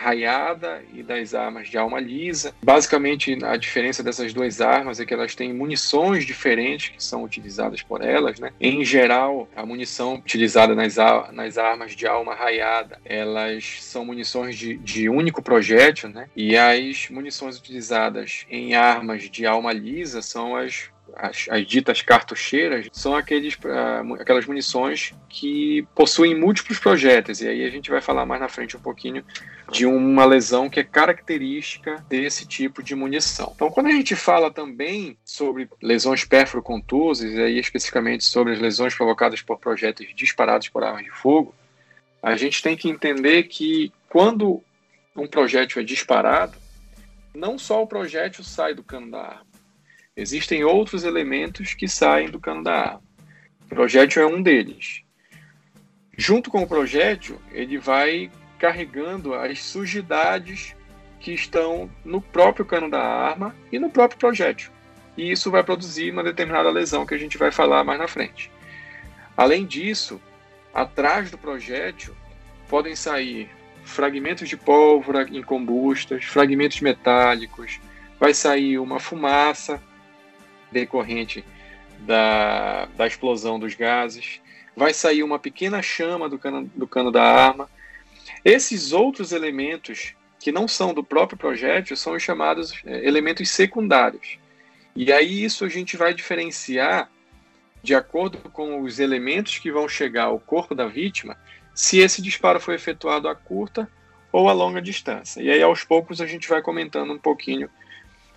raiada 0.00 0.82
e 0.94 1.02
das 1.02 1.34
armas 1.34 1.68
de 1.68 1.76
alma 1.76 2.00
lisa. 2.00 2.54
Basicamente, 2.62 3.36
a 3.44 3.56
diferença 3.56 4.02
dessas 4.02 4.32
duas 4.32 4.58
armas 4.60 4.98
é 4.98 5.04
que 5.04 5.12
elas 5.12 5.34
têm 5.34 5.52
munições 5.52 6.24
diferentes 6.24 6.88
que 6.88 7.04
são 7.04 7.22
utilizadas 7.22 7.82
por 7.82 8.02
elas. 8.02 8.40
Né? 8.40 8.50
Em 8.58 8.82
geral, 8.82 9.46
a 9.54 9.66
munição 9.66 10.14
utilizada 10.14 10.74
nas, 10.74 10.96
nas 11.32 11.58
armas 11.58 11.94
de 11.94 12.06
alma 12.06 12.34
raiada, 12.34 12.98
elas 13.04 13.82
são 13.82 14.04
munições 14.04 14.56
de, 14.56 14.78
de 14.78 15.10
único 15.10 15.42
projétil, 15.42 16.08
né? 16.08 16.28
e 16.34 16.56
as 16.56 17.10
munições 17.10 17.58
utilizadas 17.58 18.46
em 18.50 18.74
armas 18.74 19.28
de 19.28 19.44
alma 19.44 19.70
lisa 19.70 20.22
são 20.22 20.56
as 20.56 20.88
as, 21.16 21.46
as, 21.50 21.66
ditas 21.66 22.02
cartucheiras 22.02 22.88
são 22.92 23.14
aqueles, 23.14 23.54
uh, 23.54 24.14
aquelas 24.20 24.46
munições 24.46 25.14
que 25.28 25.86
possuem 25.94 26.38
múltiplos 26.38 26.78
projéteis. 26.78 27.40
E 27.40 27.48
aí 27.48 27.64
a 27.64 27.70
gente 27.70 27.90
vai 27.90 28.00
falar 28.00 28.26
mais 28.26 28.40
na 28.40 28.48
frente 28.48 28.76
um 28.76 28.80
pouquinho 28.80 29.24
de 29.70 29.86
uma 29.86 30.24
lesão 30.24 30.68
que 30.68 30.80
é 30.80 30.84
característica 30.84 32.04
desse 32.08 32.46
tipo 32.46 32.82
de 32.82 32.94
munição. 32.94 33.52
Então, 33.54 33.70
quando 33.70 33.86
a 33.86 33.92
gente 33.92 34.16
fala 34.16 34.50
também 34.50 35.16
sobre 35.24 35.68
lesões 35.80 36.24
pérfuro-contusas, 36.24 37.32
e 37.32 37.40
aí 37.40 37.58
especificamente 37.58 38.24
sobre 38.24 38.52
as 38.52 38.58
lesões 38.58 38.94
provocadas 38.94 39.42
por 39.42 39.58
projéteis 39.58 40.10
disparados 40.14 40.68
por 40.68 40.82
armas 40.82 41.04
de 41.04 41.10
fogo, 41.10 41.54
a 42.22 42.36
gente 42.36 42.62
tem 42.62 42.76
que 42.76 42.88
entender 42.88 43.44
que 43.44 43.92
quando 44.08 44.62
um 45.16 45.26
projétil 45.26 45.80
é 45.80 45.84
disparado, 45.84 46.56
não 47.34 47.58
só 47.58 47.82
o 47.82 47.86
projétil 47.86 48.42
sai 48.42 48.74
do 48.74 48.82
cano 48.82 49.10
da 49.10 49.20
arma, 49.20 49.49
Existem 50.16 50.64
outros 50.64 51.04
elementos 51.04 51.74
que 51.74 51.88
saem 51.88 52.28
do 52.28 52.40
cano 52.40 52.62
da 52.62 52.74
arma. 52.74 53.02
O 53.64 53.68
projétil 53.68 54.22
é 54.22 54.26
um 54.26 54.42
deles. 54.42 55.02
Junto 56.16 56.50
com 56.50 56.62
o 56.62 56.66
projétil, 56.66 57.40
ele 57.52 57.78
vai 57.78 58.30
carregando 58.58 59.34
as 59.34 59.62
sujidades 59.62 60.74
que 61.20 61.32
estão 61.32 61.90
no 62.04 62.20
próprio 62.20 62.64
cano 62.64 62.90
da 62.90 63.00
arma 63.00 63.54
e 63.70 63.78
no 63.78 63.88
próprio 63.88 64.18
projétil. 64.18 64.70
E 65.16 65.30
isso 65.30 65.50
vai 65.50 65.62
produzir 65.62 66.10
uma 66.10 66.24
determinada 66.24 66.70
lesão 66.70 67.06
que 67.06 67.14
a 67.14 67.18
gente 67.18 67.38
vai 67.38 67.52
falar 67.52 67.84
mais 67.84 67.98
na 67.98 68.08
frente. 68.08 68.50
Além 69.36 69.64
disso, 69.64 70.20
atrás 70.74 71.30
do 71.30 71.38
projétil 71.38 72.14
podem 72.68 72.96
sair 72.96 73.48
fragmentos 73.84 74.48
de 74.48 74.56
pólvora 74.56 75.26
incombustas, 75.30 76.24
fragmentos 76.24 76.80
metálicos, 76.80 77.80
vai 78.18 78.34
sair 78.34 78.78
uma 78.78 79.00
fumaça 79.00 79.82
decorrente 80.70 81.44
da, 82.00 82.86
da 82.96 83.06
explosão 83.06 83.58
dos 83.58 83.74
gases, 83.74 84.40
vai 84.76 84.94
sair 84.94 85.22
uma 85.22 85.38
pequena 85.38 85.82
chama 85.82 86.28
do 86.28 86.38
cano, 86.38 86.70
do 86.74 86.86
cano 86.86 87.10
da 87.10 87.22
arma. 87.22 87.68
Esses 88.44 88.92
outros 88.92 89.32
elementos 89.32 90.14
que 90.38 90.50
não 90.50 90.66
são 90.66 90.94
do 90.94 91.04
próprio 91.04 91.38
projétil 91.38 91.96
são 91.96 92.14
os 92.14 92.22
chamados 92.22 92.72
é, 92.86 93.06
elementos 93.06 93.50
secundários. 93.50 94.38
E 94.96 95.12
aí 95.12 95.44
isso 95.44 95.64
a 95.64 95.68
gente 95.68 95.96
vai 95.96 96.14
diferenciar 96.14 97.10
de 97.82 97.94
acordo 97.94 98.38
com 98.50 98.80
os 98.82 98.98
elementos 98.98 99.58
que 99.58 99.70
vão 99.70 99.88
chegar 99.88 100.24
ao 100.24 100.40
corpo 100.40 100.74
da 100.74 100.86
vítima, 100.86 101.36
se 101.74 101.98
esse 101.98 102.20
disparo 102.20 102.60
foi 102.60 102.74
efetuado 102.74 103.28
a 103.28 103.34
curta 103.34 103.88
ou 104.32 104.48
a 104.48 104.52
longa 104.52 104.82
distância. 104.82 105.40
E 105.42 105.50
aí 105.50 105.62
aos 105.62 105.84
poucos 105.84 106.20
a 106.20 106.26
gente 106.26 106.48
vai 106.48 106.62
comentando 106.62 107.12
um 107.12 107.18
pouquinho 107.18 107.70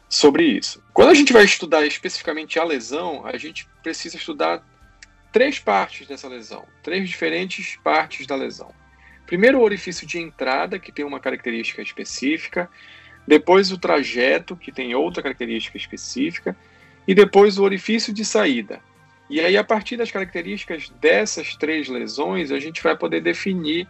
sobre 0.09 0.43
isso. 0.43 0.83
Quando 0.93 1.09
a 1.09 1.13
gente 1.13 1.33
vai 1.33 1.43
estudar 1.43 1.85
especificamente 1.85 2.59
a 2.59 2.63
lesão, 2.63 3.25
a 3.25 3.37
gente 3.37 3.67
precisa 3.81 4.17
estudar 4.17 4.63
três 5.31 5.57
partes 5.57 6.07
dessa 6.07 6.27
lesão, 6.27 6.65
três 6.83 7.09
diferentes 7.09 7.77
partes 7.83 8.27
da 8.27 8.35
lesão. 8.35 8.71
Primeiro, 9.25 9.59
o 9.59 9.63
orifício 9.63 10.05
de 10.05 10.19
entrada, 10.19 10.77
que 10.77 10.91
tem 10.91 11.03
uma 11.03 11.19
característica 11.19 11.81
específica, 11.81 12.69
depois, 13.27 13.71
o 13.71 13.77
trajeto, 13.77 14.55
que 14.55 14.71
tem 14.71 14.93
outra 14.93 15.23
característica 15.23 15.77
específica, 15.77 16.55
e 17.07 17.15
depois, 17.15 17.57
o 17.57 17.63
orifício 17.63 18.13
de 18.13 18.23
saída. 18.23 18.79
E 19.29 19.39
aí, 19.39 19.57
a 19.57 19.63
partir 19.63 19.97
das 19.97 20.11
características 20.11 20.89
dessas 21.01 21.55
três 21.55 21.87
lesões, 21.87 22.51
a 22.51 22.59
gente 22.59 22.83
vai 22.83 22.95
poder 22.95 23.21
definir 23.21 23.87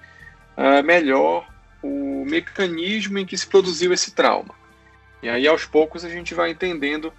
uh, 0.55 0.83
melhor 0.83 1.47
o 1.81 2.23
mecanismo 2.25 3.17
em 3.17 3.25
que 3.25 3.37
se 3.37 3.45
produziu 3.45 3.91
esse 3.91 4.13
trauma. 4.15 4.55
E 5.23 5.29
aí, 5.29 5.47
aos 5.47 5.63
poucos, 5.65 6.03
a 6.03 6.09
gente 6.09 6.33
vai 6.33 6.51
entendendo 6.51 7.13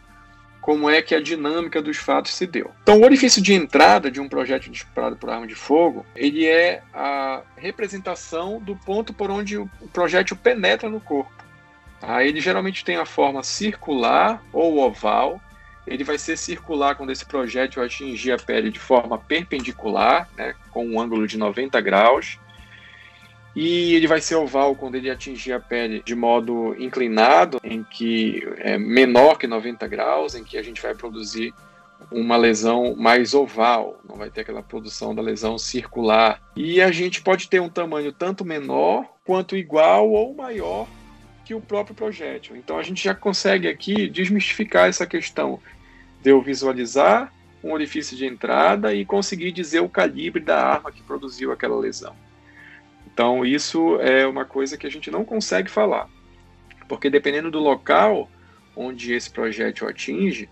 como 0.61 0.90
é 0.90 1.00
que 1.00 1.14
a 1.14 1.23
dinâmica 1.23 1.80
dos 1.80 1.96
fatos 1.96 2.34
se 2.34 2.46
deu. 2.46 2.70
Então, 2.82 2.99
o 3.00 3.04
orifício 3.04 3.40
de 3.40 3.54
entrada 3.54 4.11
de 4.11 4.20
um 4.20 4.28
projétil 4.28 4.70
disparado 4.70 5.16
por 5.16 5.30
arma 5.30 5.46
de 5.46 5.54
fogo, 5.54 6.04
ele 6.14 6.46
é 6.46 6.82
a 6.92 7.40
representação 7.56 8.61
do 8.61 8.76
ponto 8.76 9.14
por 9.14 9.30
onde 9.30 9.56
o 9.56 9.68
projétil 9.90 10.37
penetra 10.37 10.88
no 10.88 11.00
corpo. 11.00 11.32
Tá? 11.99 12.23
Ele 12.23 12.42
geralmente 12.42 12.84
tem 12.84 12.96
a 12.96 13.06
forma 13.06 13.42
circular 13.42 14.42
ou 14.52 14.78
oval. 14.80 15.40
Ele 15.87 16.04
vai 16.04 16.18
ser 16.18 16.37
circular 16.37 16.96
quando 16.96 17.11
esse 17.11 17.25
projétil 17.25 17.82
atingir 17.82 18.32
a 18.32 18.38
pele 18.38 18.70
de 18.70 18.78
forma 18.78 19.16
perpendicular, 19.18 20.28
né, 20.37 20.54
com 20.70 20.87
um 20.87 21.00
ângulo 21.00 21.26
de 21.26 21.38
90 21.38 21.80
graus 21.80 22.38
e 23.54 23.94
ele 23.94 24.06
vai 24.06 24.20
ser 24.20 24.34
oval 24.34 24.75
quando 24.75 24.96
ele 24.96 25.11
atingir 25.11 25.52
a 25.52 25.61
pele 25.61 26.02
de 26.04 26.14
modo 26.14 26.75
inclinado, 26.78 27.61
em 27.62 27.84
que 27.84 28.42
é 28.58 28.76
menor 28.76 29.38
que 29.38 29.46
90 29.46 29.87
graus, 29.87 30.34
em 30.34 30.42
que 30.42 30.58
a 30.58 30.62
gente 30.62 30.82
vai 30.82 30.94
produzir 30.94 31.54
uma 32.11 32.37
lesão 32.37 32.94
mais 32.96 33.32
oval, 33.32 34.00
não 34.08 34.16
vai 34.16 34.30
ter 34.30 34.42
aquela 34.42 34.62
produção 34.62 35.14
da 35.14 35.23
lesão 35.23 35.56
circular. 35.56 36.40
E 36.56 36.80
a 36.80 36.90
gente 36.90 37.23
pode 37.23 37.49
ter 37.49 37.61
um 37.61 37.68
tamanho 37.68 38.12
tanto 38.12 38.44
menor 38.44 39.06
quanto 39.25 39.56
igual 39.56 40.11
ou 40.11 40.34
maior 40.34 40.87
que 41.44 41.54
o 41.54 41.61
próprio 41.61 41.94
projétil. 41.94 42.56
Então 42.56 42.78
a 42.78 42.82
gente 42.82 43.02
já 43.04 43.14
consegue 43.14 43.68
aqui 43.68 44.08
desmistificar 44.08 44.88
essa 44.88 45.06
questão 45.06 45.61
de 46.23 46.30
eu 46.30 46.40
visualizar 46.42 47.32
um 47.62 47.73
orifício 47.73 48.16
de 48.16 48.26
entrada 48.26 48.92
e 48.92 49.04
conseguir 49.04 49.52
dizer 49.52 49.80
o 49.80 49.88
calibre 49.88 50.42
da 50.42 50.62
arma 50.62 50.92
que 50.92 51.02
produziu 51.02 51.52
aquela 51.52 51.78
lesão. 51.78 52.14
Então, 53.14 53.47
isso 53.47 54.00
é 54.00 54.26
uma 54.26 54.44
coisa 54.44 54.76
que 54.76 54.88
a 54.88 54.90
gente 54.90 55.09
não 55.09 55.25
consegue 55.25 55.71
falar, 55.71 56.11
porque 56.88 57.09
dependendo 57.09 57.49
do 57.49 57.61
local 57.61 58.28
onde 58.75 59.14
esse 59.14 59.30
projétil 59.30 59.88
atinge, 59.88 60.49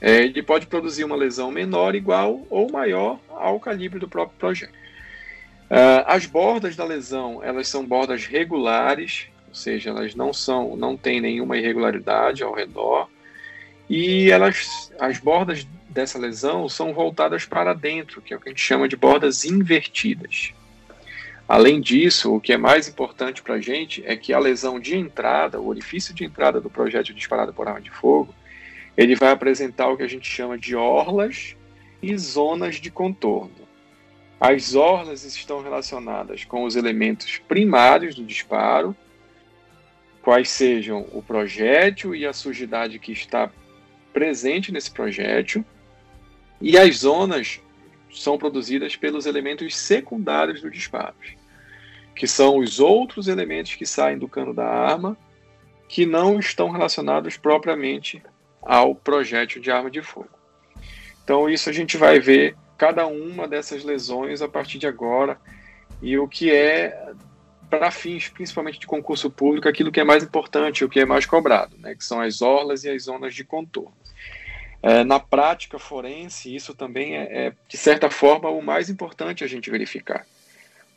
é, 0.00 0.22
ele 0.22 0.42
pode 0.42 0.66
produzir 0.66 1.04
uma 1.04 1.14
lesão 1.14 1.50
menor, 1.50 1.94
igual 1.94 2.46
ou 2.48 2.72
maior 2.72 3.20
ao 3.28 3.60
calibre 3.60 3.98
do 3.98 4.08
próprio 4.08 4.38
projétil. 4.38 4.74
Uh, 5.64 6.04
as 6.06 6.24
bordas 6.24 6.74
da 6.74 6.86
lesão, 6.86 7.42
elas 7.42 7.68
são 7.68 7.84
bordas 7.84 8.24
regulares, 8.24 9.26
ou 9.48 9.54
seja, 9.54 9.90
elas 9.90 10.14
não 10.14 10.32
são, 10.32 10.76
não 10.76 10.96
tem 10.96 11.20
nenhuma 11.20 11.58
irregularidade 11.58 12.42
ao 12.42 12.54
redor 12.54 13.10
e 13.90 14.30
elas, 14.30 14.90
as 14.98 15.18
bordas 15.18 15.66
dessa 15.90 16.18
lesão 16.18 16.66
são 16.66 16.94
voltadas 16.94 17.44
para 17.44 17.74
dentro, 17.74 18.22
que 18.22 18.32
é 18.32 18.36
o 18.36 18.40
que 18.40 18.48
a 18.48 18.52
gente 18.52 18.62
chama 18.62 18.88
de 18.88 18.96
bordas 18.96 19.44
invertidas. 19.44 20.54
Além 21.46 21.80
disso, 21.80 22.34
o 22.34 22.40
que 22.40 22.52
é 22.52 22.56
mais 22.56 22.88
importante 22.88 23.42
para 23.42 23.56
a 23.56 23.60
gente 23.60 24.02
é 24.06 24.16
que 24.16 24.32
a 24.32 24.38
lesão 24.38 24.80
de 24.80 24.96
entrada, 24.96 25.60
o 25.60 25.68
orifício 25.68 26.14
de 26.14 26.24
entrada 26.24 26.60
do 26.60 26.70
projétil 26.70 27.14
disparado 27.14 27.52
por 27.52 27.68
arma 27.68 27.82
de 27.82 27.90
fogo, 27.90 28.34
ele 28.96 29.14
vai 29.14 29.30
apresentar 29.30 29.88
o 29.88 29.96
que 29.96 30.02
a 30.02 30.08
gente 30.08 30.28
chama 30.28 30.56
de 30.56 30.74
orlas 30.74 31.54
e 32.02 32.16
zonas 32.16 32.76
de 32.76 32.90
contorno. 32.90 33.64
As 34.40 34.74
orlas 34.74 35.24
estão 35.24 35.62
relacionadas 35.62 36.44
com 36.44 36.64
os 36.64 36.76
elementos 36.76 37.38
primários 37.38 38.14
do 38.14 38.24
disparo, 38.24 38.96
quais 40.22 40.48
sejam 40.48 41.06
o 41.12 41.22
projétil 41.22 42.14
e 42.14 42.26
a 42.26 42.32
sujidade 42.32 42.98
que 42.98 43.12
está 43.12 43.50
presente 44.12 44.72
nesse 44.72 44.90
projétil, 44.90 45.64
e 46.60 46.78
as 46.78 46.98
zonas 46.98 47.60
são 48.14 48.38
produzidas 48.38 48.96
pelos 48.96 49.26
elementos 49.26 49.76
secundários 49.76 50.62
do 50.62 50.70
disparo, 50.70 51.14
que 52.14 52.26
são 52.26 52.58
os 52.58 52.78
outros 52.80 53.28
elementos 53.28 53.74
que 53.74 53.84
saem 53.84 54.18
do 54.18 54.28
cano 54.28 54.54
da 54.54 54.66
arma 54.66 55.16
que 55.88 56.06
não 56.06 56.38
estão 56.38 56.70
relacionados 56.70 57.36
propriamente 57.36 58.22
ao 58.62 58.94
projétil 58.94 59.60
de 59.60 59.70
arma 59.70 59.90
de 59.90 60.02
fogo. 60.02 60.30
Então, 61.22 61.48
isso 61.48 61.68
a 61.68 61.72
gente 61.72 61.96
vai 61.96 62.18
ver 62.18 62.56
cada 62.76 63.06
uma 63.06 63.46
dessas 63.46 63.84
lesões 63.84 64.42
a 64.42 64.48
partir 64.48 64.78
de 64.78 64.86
agora 64.86 65.38
e 66.02 66.18
o 66.18 66.28
que 66.28 66.50
é, 66.50 67.12
para 67.70 67.90
fins 67.90 68.28
principalmente 68.28 68.78
de 68.78 68.86
concurso 68.86 69.30
público, 69.30 69.68
aquilo 69.68 69.92
que 69.92 70.00
é 70.00 70.04
mais 70.04 70.22
importante, 70.22 70.84
o 70.84 70.88
que 70.88 71.00
é 71.00 71.04
mais 71.04 71.24
cobrado, 71.26 71.76
né, 71.78 71.94
que 71.94 72.04
são 72.04 72.20
as 72.20 72.42
orlas 72.42 72.84
e 72.84 72.90
as 72.90 73.04
zonas 73.04 73.34
de 73.34 73.44
contorno. 73.44 73.96
É, 74.86 75.02
na 75.02 75.18
prática 75.18 75.78
forense, 75.78 76.54
isso 76.54 76.74
também 76.74 77.16
é, 77.16 77.46
é, 77.46 77.52
de 77.66 77.76
certa 77.78 78.10
forma, 78.10 78.50
o 78.50 78.60
mais 78.60 78.90
importante 78.90 79.42
a 79.42 79.46
gente 79.46 79.70
verificar. 79.70 80.26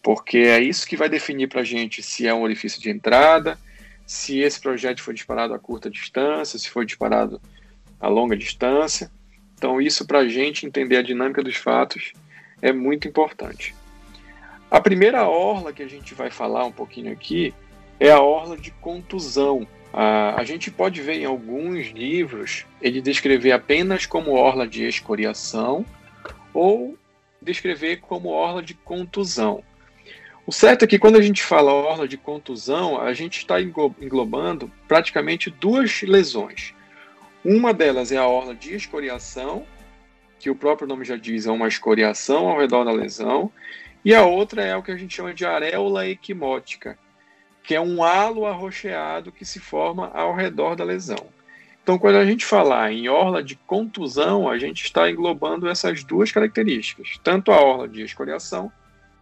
Porque 0.04 0.40
é 0.40 0.60
isso 0.60 0.86
que 0.86 0.98
vai 0.98 1.08
definir 1.08 1.48
para 1.48 1.62
a 1.62 1.64
gente 1.64 2.04
se 2.04 2.28
é 2.28 2.34
um 2.34 2.42
orifício 2.42 2.82
de 2.82 2.90
entrada, 2.90 3.58
se 4.06 4.40
esse 4.40 4.60
projeto 4.60 5.02
foi 5.02 5.14
disparado 5.14 5.54
a 5.54 5.60
curta 5.60 5.90
distância, 5.90 6.60
se 6.60 6.70
foi 6.70 6.86
disparado 6.86 7.42
a 7.98 8.10
longa 8.10 8.36
distância. 8.36 9.10
Então, 9.58 9.80
isso 9.80 10.06
para 10.06 10.20
a 10.20 10.28
gente 10.28 10.66
entender 10.66 10.98
a 10.98 11.02
dinâmica 11.02 11.42
dos 11.42 11.56
fatos 11.56 12.12
é 12.62 12.74
muito 12.74 13.08
importante. 13.08 13.74
A 14.70 14.82
primeira 14.82 15.30
orla 15.30 15.72
que 15.72 15.82
a 15.82 15.88
gente 15.88 16.14
vai 16.14 16.30
falar 16.30 16.66
um 16.66 16.74
pouquinho 16.74 17.14
aqui 17.14 17.54
é 17.98 18.12
a 18.12 18.20
orla 18.20 18.58
de 18.58 18.70
contusão. 18.70 19.66
A, 20.00 20.40
a 20.40 20.44
gente 20.44 20.70
pode 20.70 21.02
ver 21.02 21.16
em 21.16 21.26
alguns 21.26 21.88
livros 21.88 22.68
ele 22.80 23.02
descrever 23.02 23.52
apenas 23.52 24.06
como 24.06 24.34
orla 24.34 24.68
de 24.68 24.84
escoriação 24.84 25.84
ou 26.54 26.96
descrever 27.42 27.98
como 27.98 28.30
orla 28.30 28.62
de 28.62 28.76
contusão. 28.76 29.64
O 30.46 30.52
certo 30.52 30.86
é 30.86 30.88
que 30.88 31.00
quando 31.00 31.16
a 31.16 31.22
gente 31.22 31.42
fala 31.42 31.74
orla 31.74 32.08
de 32.08 32.16
contusão, 32.16 33.02
a 33.02 33.12
gente 33.12 33.40
está 33.40 33.60
englobando 33.60 34.72
praticamente 34.88 35.50
duas 35.50 36.04
lesões. 36.04 36.76
Uma 37.44 37.74
delas 37.74 38.12
é 38.12 38.18
a 38.18 38.28
orla 38.28 38.54
de 38.54 38.76
escoriação, 38.76 39.66
que 40.40 40.52
o 40.52 40.56
próprio 40.56 40.88
nome 40.88 41.06
já 41.06 41.16
diz, 41.16 41.48
é 41.48 41.52
uma 41.52 41.68
escoriação 41.68 42.48
ao 42.48 42.60
redor 42.60 42.84
da 42.84 42.92
lesão, 42.92 43.52
e 44.06 44.14
a 44.14 44.24
outra 44.24 44.62
é 44.62 44.76
o 44.78 44.84
que 44.84 44.92
a 44.92 44.96
gente 44.96 45.16
chama 45.16 45.34
de 45.34 45.44
areola 45.44 46.08
equimótica, 46.08 47.00
que 47.68 47.76
é 47.76 47.82
um 47.82 48.02
halo 48.02 48.46
arroxeado 48.46 49.30
que 49.30 49.44
se 49.44 49.60
forma 49.60 50.10
ao 50.14 50.34
redor 50.34 50.74
da 50.74 50.86
lesão. 50.86 51.28
Então, 51.84 52.00
quando 52.00 52.16
a 52.16 52.26
gente 52.26 52.46
falar 52.46 52.94
em 52.94 53.10
orla 53.10 53.44
de 53.44 53.58
contusão, 53.58 54.50
a 54.50 54.58
gente 54.58 54.86
está 54.86 55.12
englobando 55.12 55.68
essas 55.68 56.02
duas 56.02 56.32
características, 56.32 57.20
tanto 57.22 57.52
a 57.52 57.60
orla 57.60 57.86
de 57.86 58.02
escoriação 58.02 58.72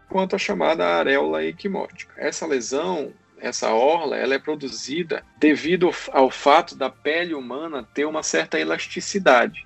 quanto 0.07 0.35
a 0.35 0.39
chamada 0.39 0.85
areola 0.85 1.43
equimótica. 1.43 2.13
Essa 2.17 2.45
lesão, 2.45 3.11
essa 3.39 3.73
orla, 3.73 4.15
ela 4.15 4.35
é 4.35 4.39
produzida 4.39 5.23
devido 5.39 5.89
ao 6.11 6.29
fato 6.29 6.75
da 6.75 6.89
pele 6.89 7.33
humana 7.33 7.87
ter 7.95 8.05
uma 8.05 8.21
certa 8.21 8.59
elasticidade. 8.59 9.65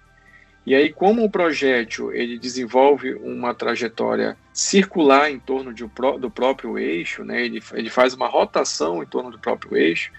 E 0.70 0.76
aí, 0.76 0.94
como 0.94 1.24
o 1.24 1.30
projétil 1.32 2.14
ele 2.14 2.38
desenvolve 2.38 3.16
uma 3.16 3.56
trajetória 3.56 4.38
circular 4.54 5.32
em 5.32 5.40
torno 5.40 5.74
de, 5.74 5.84
do 6.20 6.30
próprio 6.30 6.78
eixo, 6.78 7.24
né? 7.24 7.44
ele, 7.44 7.60
ele 7.74 7.90
faz 7.90 8.14
uma 8.14 8.28
rotação 8.28 9.02
em 9.02 9.06
torno 9.08 9.32
do 9.32 9.40
próprio 9.40 9.76
eixo, 9.76 10.12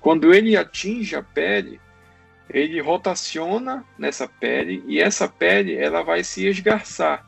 quando 0.00 0.34
ele 0.34 0.56
atinge 0.56 1.14
a 1.14 1.22
pele, 1.22 1.80
ele 2.50 2.80
rotaciona 2.80 3.84
nessa 3.96 4.26
pele 4.26 4.82
e 4.88 5.00
essa 5.00 5.28
pele 5.28 5.76
ela 5.76 6.02
vai 6.02 6.24
se 6.24 6.48
esgarçar. 6.48 7.24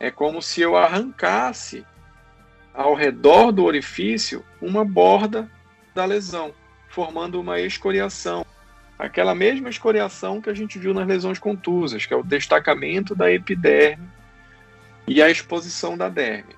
É 0.00 0.10
como 0.10 0.40
se 0.40 0.62
eu 0.62 0.78
arrancasse 0.78 1.84
ao 2.72 2.94
redor 2.94 3.52
do 3.52 3.64
orifício 3.64 4.42
uma 4.62 4.82
borda 4.82 5.46
da 5.94 6.06
lesão, 6.06 6.54
formando 6.88 7.38
uma 7.38 7.60
escoriação 7.60 8.46
aquela 8.98 9.34
mesma 9.34 9.68
escoriação 9.68 10.40
que 10.40 10.50
a 10.50 10.54
gente 10.54 10.78
viu 10.78 10.94
nas 10.94 11.06
lesões 11.06 11.38
contusas, 11.38 12.06
que 12.06 12.14
é 12.14 12.16
o 12.16 12.22
destacamento 12.22 13.14
da 13.14 13.32
epiderme 13.32 14.08
e 15.06 15.22
a 15.22 15.30
exposição 15.30 15.96
da 15.96 16.08
derme. 16.08 16.54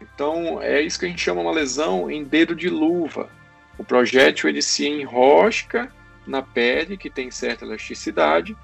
Então, 0.00 0.60
é 0.60 0.80
isso 0.80 0.98
que 0.98 1.06
a 1.06 1.08
gente 1.08 1.22
chama 1.22 1.40
uma 1.40 1.52
lesão 1.52 2.10
em 2.10 2.24
dedo 2.24 2.54
de 2.54 2.68
luva. 2.68 3.30
O 3.78 3.84
projétil 3.84 4.48
ele 4.48 4.62
se 4.62 4.86
enrosca 4.86 5.90
na 6.26 6.42
pele, 6.42 6.96
que 6.96 7.08
tem 7.08 7.30
certa 7.30 7.64
elasticidade. 7.64 8.56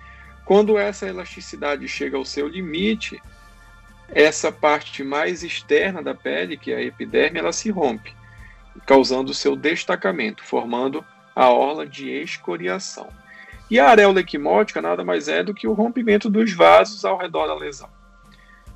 Quando 0.44 0.76
essa 0.76 1.06
elasticidade 1.06 1.87
chega 1.87 2.16
ao 2.16 2.24
seu 2.24 2.48
limite, 2.48 3.22
essa 4.08 4.50
parte 4.52 5.02
mais 5.02 5.42
externa 5.42 6.02
da 6.02 6.14
pele, 6.14 6.56
que 6.56 6.72
é 6.72 6.76
a 6.76 6.82
epiderme, 6.82 7.38
ela 7.38 7.52
se 7.52 7.70
rompe, 7.70 8.14
causando 8.85 9.30
o 9.30 9.35
seu 9.35 9.56
destacamento, 9.56 10.44
formando 10.44 11.04
a 11.35 11.51
orla 11.51 11.87
de 11.87 12.11
escoriação. 12.11 13.09
E 13.71 13.81
a 13.81 13.88
areola 13.88 14.21
equimótica 14.21 14.83
nada 14.83 15.05
mais 15.05 15.29
é 15.29 15.42
do 15.42 15.55
que 15.55 15.66
o 15.66 15.73
rompimento 15.73 16.29
dos 16.29 16.53
vasos 16.53 17.05
ao 17.05 17.16
redor 17.16 17.47
da 17.47 17.55
lesão. 17.55 17.88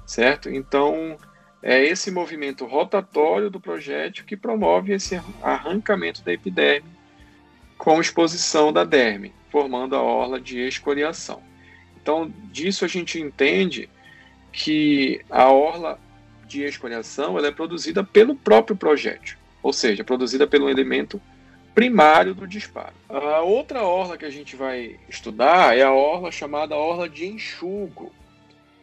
Certo? 0.07 0.49
Então, 0.49 1.19
é 1.62 1.85
esse 1.85 2.11
movimento 2.11 2.64
rotatório 2.64 3.51
do 3.51 3.61
projétil 3.61 4.25
que 4.25 4.37
promove 4.37 4.92
esse 4.92 5.21
arrancamento 5.42 6.23
da 6.23 6.33
epiderme 6.33 6.88
com 7.77 8.01
exposição 8.01 8.73
da 8.73 8.85
derme, 8.85 9.35
formando 9.51 9.95
a 9.97 10.03
orla 10.03 10.40
de 10.40 10.61
escoriação. 10.61 11.42
Então, 12.01 12.33
disso 12.53 12.85
a 12.85 12.88
gente 12.88 13.21
entende 13.21 13.90
que 14.53 15.21
a 15.29 15.51
orla 15.51 15.99
de 16.47 16.62
escoriação 16.62 17.37
ela 17.37 17.49
é 17.49 17.53
produzida 17.53 18.03
pelo 18.03 18.35
próprio 18.35 18.77
projétil, 18.77 19.37
ou 19.62 19.73
seja, 19.73 20.05
produzida 20.05 20.47
pelo 20.47 20.71
elemento 20.71 21.21
primário 21.76 22.34
do 22.34 22.46
disparo. 22.46 22.94
A 23.06 23.42
outra 23.42 23.82
orla 23.82 24.16
que 24.16 24.24
a 24.24 24.30
gente 24.30 24.56
vai 24.56 24.98
estudar 25.10 25.76
é 25.76 25.82
a 25.82 25.92
orla 25.92 26.32
chamada 26.32 26.74
orla 26.74 27.06
de 27.06 27.26
enxugo. 27.26 28.14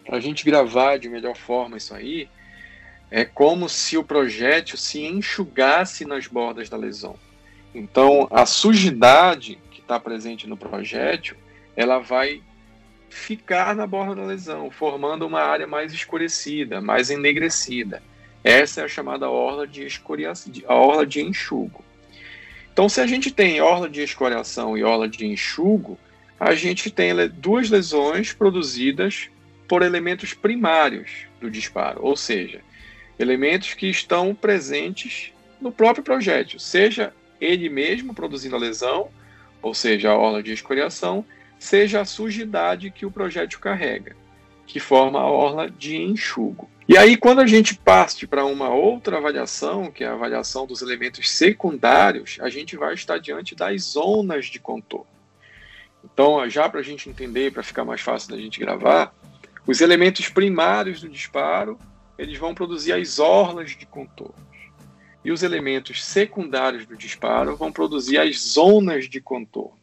Para 0.05 0.17
a 0.17 0.19
gente 0.19 0.45
gravar 0.45 0.99
de 0.99 1.09
melhor 1.09 1.35
forma 1.35 1.77
isso 1.77 1.95
aí, 1.95 2.29
é 3.09 3.25
como 3.25 3.67
se 3.67 3.97
o 3.97 4.03
projétil 4.03 4.77
se 4.77 5.01
enxugasse 5.01 6.05
nas 6.05 6.27
bordas 6.27 6.69
da 6.69 6.77
lesão. 6.77 7.15
Então, 7.73 8.27
a 8.29 8.45
sujidade 8.45 9.57
que 9.71 9.81
está 9.81 9.99
presente 9.99 10.47
no 10.47 10.55
projétil, 10.55 11.35
ela 11.75 11.97
vai 11.97 12.43
ficar 13.09 13.75
na 13.75 13.87
borda 13.87 14.21
da 14.21 14.27
lesão, 14.27 14.69
formando 14.69 15.25
uma 15.25 15.41
área 15.41 15.65
mais 15.65 15.93
escurecida, 15.93 16.79
mais 16.79 17.09
enegrecida. 17.09 18.03
Essa 18.43 18.81
é 18.81 18.83
a 18.83 18.87
chamada 18.87 19.27
orla 19.31 19.65
de, 19.65 19.83
escoriação, 19.83 20.53
a 20.67 20.75
orla 20.75 21.07
de 21.07 21.19
enxugo. 21.19 21.83
Então, 22.73 22.89
se 22.89 22.99
a 22.99 23.05
gente 23.05 23.29
tem 23.29 23.61
orla 23.61 23.87
de 23.87 24.01
escoriação 24.01 24.75
e 24.75 24.83
orla 24.83 25.07
de 25.07 25.27
enxugo, 25.27 25.95
a 26.39 26.55
gente 26.55 26.89
tem 26.89 27.11
duas 27.29 27.69
lesões 27.69 28.33
produzidas 28.33 29.29
por 29.67 29.83
elementos 29.83 30.33
primários 30.33 31.27
do 31.39 31.51
disparo, 31.51 31.99
ou 32.03 32.17
seja, 32.17 32.61
elementos 33.19 33.75
que 33.75 33.87
estão 33.87 34.33
presentes 34.33 35.31
no 35.61 35.71
próprio 35.71 36.03
projétil, 36.03 36.59
seja 36.59 37.13
ele 37.39 37.69
mesmo 37.69 38.13
produzindo 38.13 38.55
a 38.55 38.59
lesão, 38.59 39.09
ou 39.61 39.75
seja, 39.75 40.09
a 40.09 40.17
orla 40.17 40.41
de 40.41 40.51
escoriação, 40.51 41.23
seja 41.59 42.01
a 42.01 42.05
sujidade 42.05 42.89
que 42.89 43.05
o 43.05 43.11
projétil 43.11 43.59
carrega, 43.59 44.15
que 44.65 44.79
forma 44.79 45.19
a 45.19 45.25
orla 45.25 45.69
de 45.69 45.97
enxugo. 45.97 46.69
E 46.87 46.97
aí, 46.97 47.15
quando 47.15 47.39
a 47.39 47.47
gente 47.47 47.75
parte 47.75 48.27
para 48.27 48.45
uma 48.45 48.69
outra 48.69 49.17
avaliação, 49.17 49.89
que 49.89 50.03
é 50.03 50.07
a 50.07 50.13
avaliação 50.13 50.67
dos 50.67 50.81
elementos 50.81 51.31
secundários, 51.31 52.37
a 52.41 52.49
gente 52.49 52.75
vai 52.75 52.93
estar 52.93 53.17
diante 53.19 53.55
das 53.55 53.81
zonas 53.83 54.47
de 54.47 54.59
contorno. 54.59 55.07
Então, 56.03 56.47
já 56.49 56.67
para 56.67 56.81
a 56.81 56.83
gente 56.83 57.09
entender, 57.09 57.53
para 57.53 57.63
ficar 57.63 57.85
mais 57.85 58.01
fácil 58.01 58.31
da 58.31 58.37
gente 58.37 58.59
gravar, 58.59 59.15
os 59.65 59.79
elementos 59.79 60.27
primários 60.27 60.99
do 60.99 61.07
disparo, 61.07 61.79
eles 62.17 62.37
vão 62.37 62.53
produzir 62.53 62.91
as 62.91 63.17
orlas 63.17 63.71
de 63.71 63.85
contorno. 63.85 64.35
e 65.25 65.31
os 65.31 65.41
elementos 65.41 66.03
secundários 66.03 66.85
do 66.85 66.97
disparo 66.97 67.55
vão 67.55 67.71
produzir 67.71 68.17
as 68.17 68.37
zonas 68.37 69.07
de 69.07 69.21
contorno. 69.21 69.79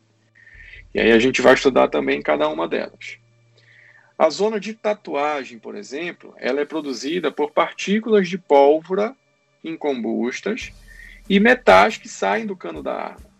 E 0.95 1.01
aí 1.01 1.13
a 1.13 1.19
gente 1.19 1.41
vai 1.41 1.55
estudar 1.55 1.89
também 1.89 2.21
cada 2.21 2.47
uma 2.47 2.69
delas. 2.69 3.17
A 4.21 4.29
zona 4.29 4.61
de 4.61 4.75
tatuagem, 4.75 5.59
por 5.59 5.75
exemplo, 5.75 6.35
ela 6.37 6.61
é 6.61 6.67
produzida 6.67 7.33
por 7.33 7.53
partículas 7.53 8.29
de 8.29 8.37
pólvora 8.37 9.17
incombustas 9.65 10.73
e 11.27 11.41
metais 11.41 11.97
que 11.97 12.07
saem 12.07 12.45
do 12.45 12.55
cano 12.55 12.83
da 12.83 12.93
arma. 12.93 13.31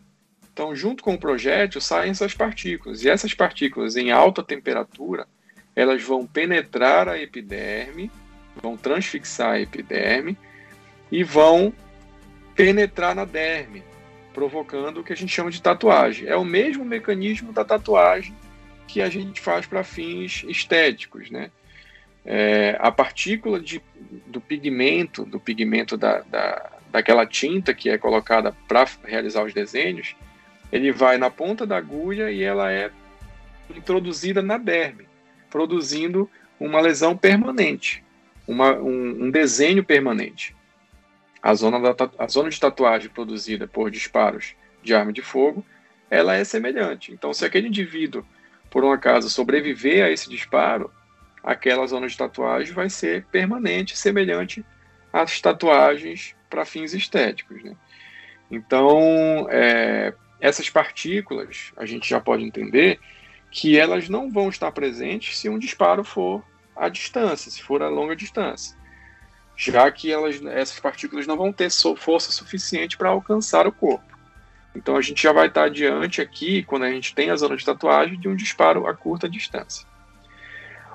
Então, 0.51 0.75
junto 0.75 1.05
com 1.05 1.13
o 1.13 1.19
projétil, 1.19 1.83
saem 1.83 2.13
essas 2.13 2.33
partículas. 2.33 3.05
E 3.05 3.11
essas 3.11 3.35
partículas, 3.35 3.95
em 3.95 4.11
alta 4.11 4.43
temperatura, 4.43 5.29
elas 5.77 6.03
vão 6.03 6.27
penetrar 6.27 7.11
a 7.11 7.21
epiderme, 7.21 8.11
vão 8.57 8.75
transfixar 8.75 9.51
a 9.51 9.61
epiderme 9.61 10.35
e 11.13 11.23
vão 11.23 11.75
penetrar 12.55 13.15
na 13.15 13.27
derme, 13.27 13.83
provocando 14.33 15.01
o 15.01 15.05
que 15.05 15.13
a 15.13 15.17
gente 15.17 15.31
chama 15.31 15.51
de 15.51 15.61
tatuagem. 15.61 16.27
É 16.27 16.37
o 16.37 16.45
mesmo 16.45 16.87
mecanismo 16.87 17.53
da 17.53 17.67
tatuagem 17.67 18.35
que 18.93 19.01
a 19.01 19.09
gente 19.09 19.41
faz 19.41 19.67
para 19.67 19.85
fins 19.85 20.45
estéticos, 20.49 21.31
né? 21.31 21.51
É, 22.27 22.77
a 22.81 22.91
partícula 22.91 23.61
de, 23.61 23.81
do 24.27 24.41
pigmento, 24.41 25.25
do 25.25 25.39
pigmento 25.39 25.97
da, 25.97 26.21
da, 26.23 26.71
daquela 26.91 27.25
tinta 27.25 27.73
que 27.73 27.89
é 27.89 27.97
colocada 27.97 28.55
para 28.67 28.85
realizar 29.05 29.45
os 29.45 29.55
desenhos, 29.55 30.17
ele 30.73 30.91
vai 30.91 31.19
na 31.19 31.31
ponta 31.31 31.65
da 31.65 31.77
agulha 31.77 32.33
e 32.33 32.43
ela 32.43 32.73
é 32.73 32.91
introduzida 33.75 34.43
na 34.43 34.59
derme, 34.59 35.07
produzindo 35.49 36.29
uma 36.59 36.81
lesão 36.81 37.17
permanente, 37.17 38.03
uma, 38.47 38.75
um, 38.75 39.27
um 39.27 39.31
desenho 39.31 39.85
permanente. 39.85 40.55
A 41.41 41.55
zona, 41.55 41.81
da, 41.81 42.11
a 42.19 42.27
zona 42.27 42.51
de 42.51 42.59
tatuagem 42.59 43.09
produzida 43.09 43.69
por 43.69 43.89
disparos 43.89 44.55
de 44.83 44.93
arma 44.95 45.13
de 45.13 45.23
fogo, 45.23 45.65
ela 46.11 46.35
é 46.35 46.43
semelhante. 46.43 47.13
Então, 47.13 47.33
se 47.33 47.45
aquele 47.45 47.69
indivíduo, 47.69 48.27
por 48.71 48.85
um 48.85 48.93
acaso, 48.93 49.29
sobreviver 49.29 50.05
a 50.05 50.11
esse 50.11 50.29
disparo, 50.29 50.91
aquela 51.43 51.87
zona 51.87 52.07
de 52.07 52.17
tatuagem 52.17 52.73
vai 52.73 52.89
ser 52.89 53.25
permanente, 53.27 53.97
semelhante 53.97 54.65
às 55.13 55.41
tatuagens 55.41 56.35
para 56.49 56.65
fins 56.65 56.95
estéticos. 56.95 57.63
Né? 57.63 57.75
Então, 58.51 59.47
é, 59.51 60.15
essas 60.41 60.71
partículas, 60.71 61.73
a 61.77 61.85
gente 61.85 62.09
já 62.09 62.21
pode 62.21 62.45
entender 62.45 63.01
que 63.51 63.77
elas 63.77 64.09
não 64.09 64.31
vão 64.31 64.49
estar 64.49 64.71
presentes 64.71 65.39
se 65.39 65.49
um 65.49 65.59
disparo 65.59 66.05
for 66.05 66.45
à 66.77 66.89
distância, 66.89 67.51
se 67.51 67.63
for 67.63 67.83
a 67.83 67.89
longa 67.89 68.15
distância 68.15 68.81
já 69.61 69.91
que 69.93 70.11
elas, 70.11 70.43
essas 70.47 70.81
partículas 70.81 71.27
não 71.27 71.37
vão 71.37 71.53
ter 71.53 71.71
força 71.99 72.33
suficiente 72.33 72.97
para 72.97 73.11
alcançar 73.11 73.67
o 73.67 73.73
corpo. 73.73 74.10
Então 74.75 74.97
a 74.97 75.03
gente 75.03 75.23
já 75.23 75.33
vai 75.33 75.49
estar 75.49 75.65
adiante 75.65 76.21
aqui, 76.21 76.63
quando 76.63 76.85
a 76.85 76.91
gente 76.91 77.15
tem 77.15 77.31
a 77.31 77.37
zona 77.37 77.57
de 77.57 77.65
tatuagem, 77.65 78.19
de 78.19 78.29
um 78.29 78.37
disparo 78.37 78.87
a 78.87 78.95
curta 78.95 79.29
distância. 79.29 79.87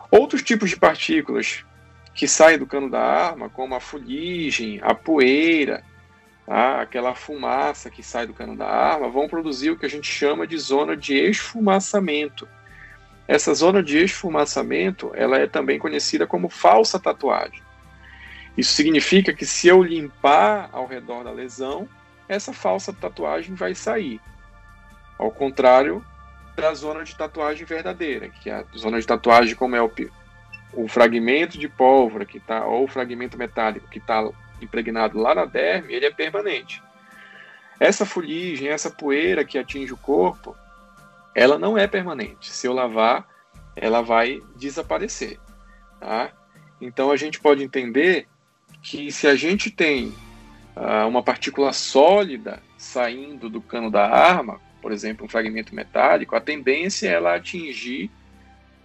Outros 0.09 0.41
tipos 0.41 0.69
de 0.69 0.77
partículas 0.77 1.65
que 2.13 2.27
saem 2.27 2.57
do 2.57 2.65
cano 2.65 2.89
da 2.89 3.01
arma, 3.01 3.49
como 3.49 3.75
a 3.75 3.79
fuligem, 3.81 4.79
a 4.81 4.95
poeira, 4.95 5.83
tá? 6.45 6.81
aquela 6.81 7.13
fumaça 7.13 7.89
que 7.89 8.01
sai 8.01 8.25
do 8.25 8.33
cano 8.33 8.55
da 8.55 8.67
arma, 8.67 9.09
vão 9.09 9.27
produzir 9.27 9.71
o 9.71 9.77
que 9.77 9.85
a 9.85 9.89
gente 9.89 10.07
chama 10.07 10.47
de 10.47 10.57
zona 10.57 10.95
de 10.95 11.13
esfumaçamento. 11.15 12.47
Essa 13.27 13.53
zona 13.53 13.83
de 13.83 13.97
esfumaçamento, 13.97 15.11
ela 15.15 15.37
é 15.37 15.47
também 15.47 15.77
conhecida 15.77 16.25
como 16.25 16.47
falsa 16.47 16.99
tatuagem. 16.99 17.61
Isso 18.57 18.73
significa 18.73 19.33
que 19.33 19.45
se 19.45 19.67
eu 19.67 19.83
limpar 19.83 20.69
ao 20.71 20.87
redor 20.87 21.23
da 21.23 21.31
lesão, 21.31 21.89
essa 22.27 22.53
falsa 22.53 22.93
tatuagem 22.93 23.55
vai 23.55 23.75
sair. 23.75 24.19
Ao 25.17 25.31
contrário 25.31 26.05
da 26.55 26.73
zona 26.73 27.03
de 27.03 27.15
tatuagem 27.15 27.65
verdadeira, 27.65 28.29
que 28.29 28.49
é 28.49 28.55
a 28.55 28.65
zona 28.77 28.99
de 28.99 29.05
tatuagem 29.05 29.55
como 29.55 29.75
é 29.75 29.81
o, 29.81 29.91
o 30.73 30.87
fragmento 30.87 31.57
de 31.57 31.67
pólvora 31.67 32.25
que 32.25 32.39
tá, 32.39 32.65
ou 32.65 32.85
o 32.85 32.87
fragmento 32.87 33.37
metálico 33.37 33.89
que 33.89 33.99
está 33.99 34.27
impregnado 34.61 35.19
lá 35.19 35.35
na 35.35 35.45
derme, 35.45 35.93
ele 35.93 36.05
é 36.05 36.11
permanente. 36.11 36.81
Essa 37.79 38.05
fuligem, 38.05 38.69
essa 38.69 38.89
poeira 38.89 39.43
que 39.43 39.57
atinge 39.57 39.93
o 39.93 39.97
corpo, 39.97 40.55
ela 41.33 41.59
não 41.59 41.77
é 41.77 41.87
permanente. 41.87 42.51
Se 42.51 42.67
eu 42.67 42.73
lavar, 42.73 43.27
ela 43.75 44.01
vai 44.01 44.41
desaparecer. 44.55 45.37
Tá? 45.99 46.31
Então 46.79 47.11
a 47.11 47.17
gente 47.17 47.39
pode 47.39 47.63
entender 47.63 48.27
que 48.81 49.11
se 49.11 49.27
a 49.27 49.35
gente 49.35 49.69
tem 49.69 50.13
uh, 50.75 51.07
uma 51.07 51.23
partícula 51.23 51.71
sólida 51.73 52.61
saindo 52.77 53.49
do 53.49 53.61
cano 53.61 53.89
da 53.89 54.07
arma, 54.07 54.59
por 54.81 54.91
exemplo, 54.91 55.25
um 55.25 55.29
fragmento 55.29 55.73
metálico, 55.73 56.35
a 56.35 56.41
tendência 56.41 57.07
é 57.07 57.13
ela 57.13 57.35
atingir 57.35 58.11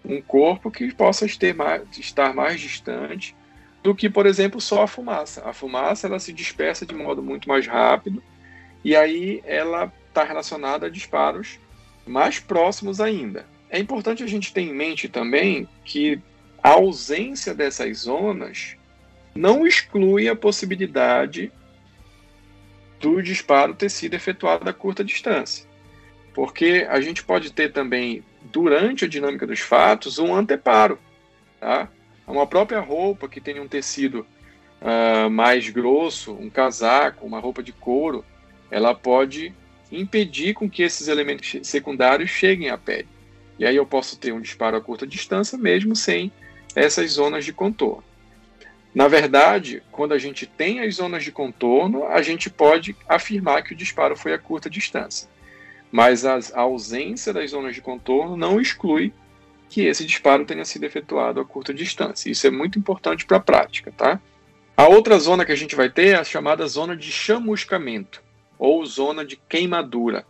um 0.05 0.21
corpo 0.23 0.71
que 0.71 0.93
possa 0.95 1.27
mais, 1.55 1.83
estar 1.99 2.35
mais 2.35 2.61
distante 2.61 3.37
do 3.83 3.95
que, 3.95 4.09
por 4.09 4.27
exemplo, 4.27 4.61
só 4.61 4.83
a 4.83 4.87
fumaça. 4.87 5.43
A 5.49 5.53
fumaça 5.53 6.07
ela 6.07 6.19
se 6.19 6.33
dispersa 6.33 6.87
de 6.87 6.95
modo 6.95 7.23
muito 7.23 7.49
mais 7.49 7.67
rápido 7.67 8.23
e 8.85 8.97
aí 8.97 9.43
ela 9.45 9.93
está 10.09 10.25
relacionada 10.25 10.87
a 10.87 10.91
disparos 10.91 11.59
mais 12.07 12.39
próximos 12.39 13.01
ainda. 13.01 13.47
É 13.69 13.79
importante 13.79 14.23
a 14.23 14.27
gente 14.27 14.53
ter 14.53 14.63
em 14.63 14.75
mente 14.75 15.09
também 15.09 15.69
que 15.85 16.21
a 16.63 16.71
ausência 16.71 17.55
dessas 17.55 17.99
zonas 17.99 18.77
não 19.35 19.67
exclui 19.67 20.29
a 20.29 20.37
possibilidade 20.37 21.53
do 23.01 23.23
disparo 23.23 23.75
ter 23.75 23.89
sido 23.89 24.15
efetuado 24.15 24.69
a 24.69 24.73
curta 24.73 25.03
distância. 25.03 25.67
Porque 26.35 26.87
a 26.89 27.01
gente 27.01 27.25
pode 27.25 27.53
ter 27.53 27.73
também, 27.73 28.23
durante 28.43 29.05
a 29.05 29.09
dinâmica 29.09 29.47
dos 29.47 29.61
fatos, 29.61 30.19
um 30.19 30.35
anteparo. 30.35 30.99
Tá? 31.59 31.89
Uma 32.27 32.47
própria 32.47 32.79
roupa 32.79 33.29
que 33.29 33.41
tem 33.41 33.59
um 33.59 33.67
tecido 33.67 34.25
uh, 34.81 35.29
mais 35.31 35.69
grosso, 35.71 36.33
um 36.33 36.49
casaco, 36.49 37.27
uma 37.27 37.41
roupa 37.41 37.63
de 37.63 37.73
couro, 37.73 38.25
ela 38.71 38.95
pode 38.95 39.53
impedir 39.91 40.55
com 40.55 40.71
que 40.71 40.83
esses 40.83 41.09
elementos 41.09 41.57
secundários 41.67 42.31
cheguem 42.31 42.71
à 42.71 42.79
pele. 42.79 43.09
E 43.59 43.67
aí 43.67 43.75
eu 43.75 43.85
posso 43.85 44.19
ter 44.19 44.33
um 44.33 44.41
disparo 44.41 44.77
a 44.77 44.81
curta 44.81 45.07
distância 45.07 45.59
mesmo 45.59 45.97
sem 45.97 46.31
essas 46.75 47.13
zonas 47.13 47.45
de 47.45 47.53
contorno. 47.53 48.05
Na 48.95 49.07
verdade, 49.07 49.83
quando 49.93 50.13
a 50.13 50.19
gente 50.19 50.47
tem 50.47 50.81
as 50.81 50.97
zonas 50.97 51.23
de 51.23 51.31
contorno, 51.31 52.05
a 52.07 52.23
gente 52.23 52.51
pode 52.51 52.97
afirmar 53.09 53.63
que 53.63 53.73
o 53.73 53.77
disparo 53.77 54.17
foi 54.17 54.33
a 54.33 54.39
curta 54.39 54.69
distância. 54.69 55.29
Mas 55.93 56.25
a 56.25 56.41
ausência 56.55 57.33
das 57.33 57.51
zonas 57.51 57.75
de 57.75 57.81
contorno 57.81 58.37
não 58.37 58.61
exclui 58.61 59.13
que 59.69 59.83
esse 59.83 60.05
disparo 60.05 60.45
tenha 60.45 60.65
sido 60.65 60.85
efetuado 60.85 61.41
a 61.41 61.45
curta 61.45 61.73
distância. 61.73 62.29
Isso 62.29 62.47
é 62.47 62.51
muito 62.51 62.79
importante 62.79 63.25
para 63.25 63.37
a 63.37 63.41
prática, 63.41 63.93
tá? 63.97 64.21
A 64.77 64.89
outra 64.89 65.19
zona 65.19 65.45
que 65.45 65.53
a 65.53 65.57
gente 65.57 65.77
vai 65.77 65.89
ter 65.89 66.09
é 66.09 66.15
a 66.17 66.25
chamada 66.25 66.67
zona 66.67 66.97
de 66.97 67.13
chamuscamento, 67.13 68.23
ou 68.59 68.85
zona 68.85 69.25
de 69.25 69.37
queimadura. 69.37 70.27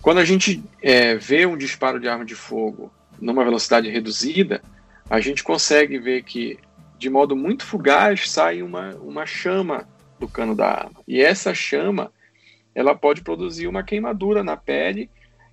Quando 0.00 0.18
a 0.18 0.24
gente 0.24 0.62
é, 0.80 1.16
vê 1.16 1.46
um 1.46 1.56
disparo 1.56 1.98
de 1.98 2.08
arma 2.08 2.24
de 2.24 2.36
fogo 2.36 2.92
numa 3.20 3.42
velocidade 3.42 3.88
reduzida, 3.88 4.62
a 5.10 5.18
gente 5.20 5.42
consegue 5.42 5.98
ver 5.98 6.22
que 6.22 6.58
de 6.98 7.08
modo 7.08 7.36
muito 7.36 7.64
fugaz, 7.64 8.28
sai 8.30 8.62
uma, 8.62 8.94
uma 8.96 9.24
chama 9.24 9.88
do 10.18 10.28
cano 10.28 10.54
da 10.54 10.66
arma. 10.66 11.00
E 11.06 11.20
essa 11.20 11.54
chama, 11.54 12.12
ela 12.74 12.94
pode 12.94 13.22
produzir 13.22 13.68
uma 13.68 13.82
queimadura 13.82 14.42
na 14.42 14.56
pele 14.56 15.08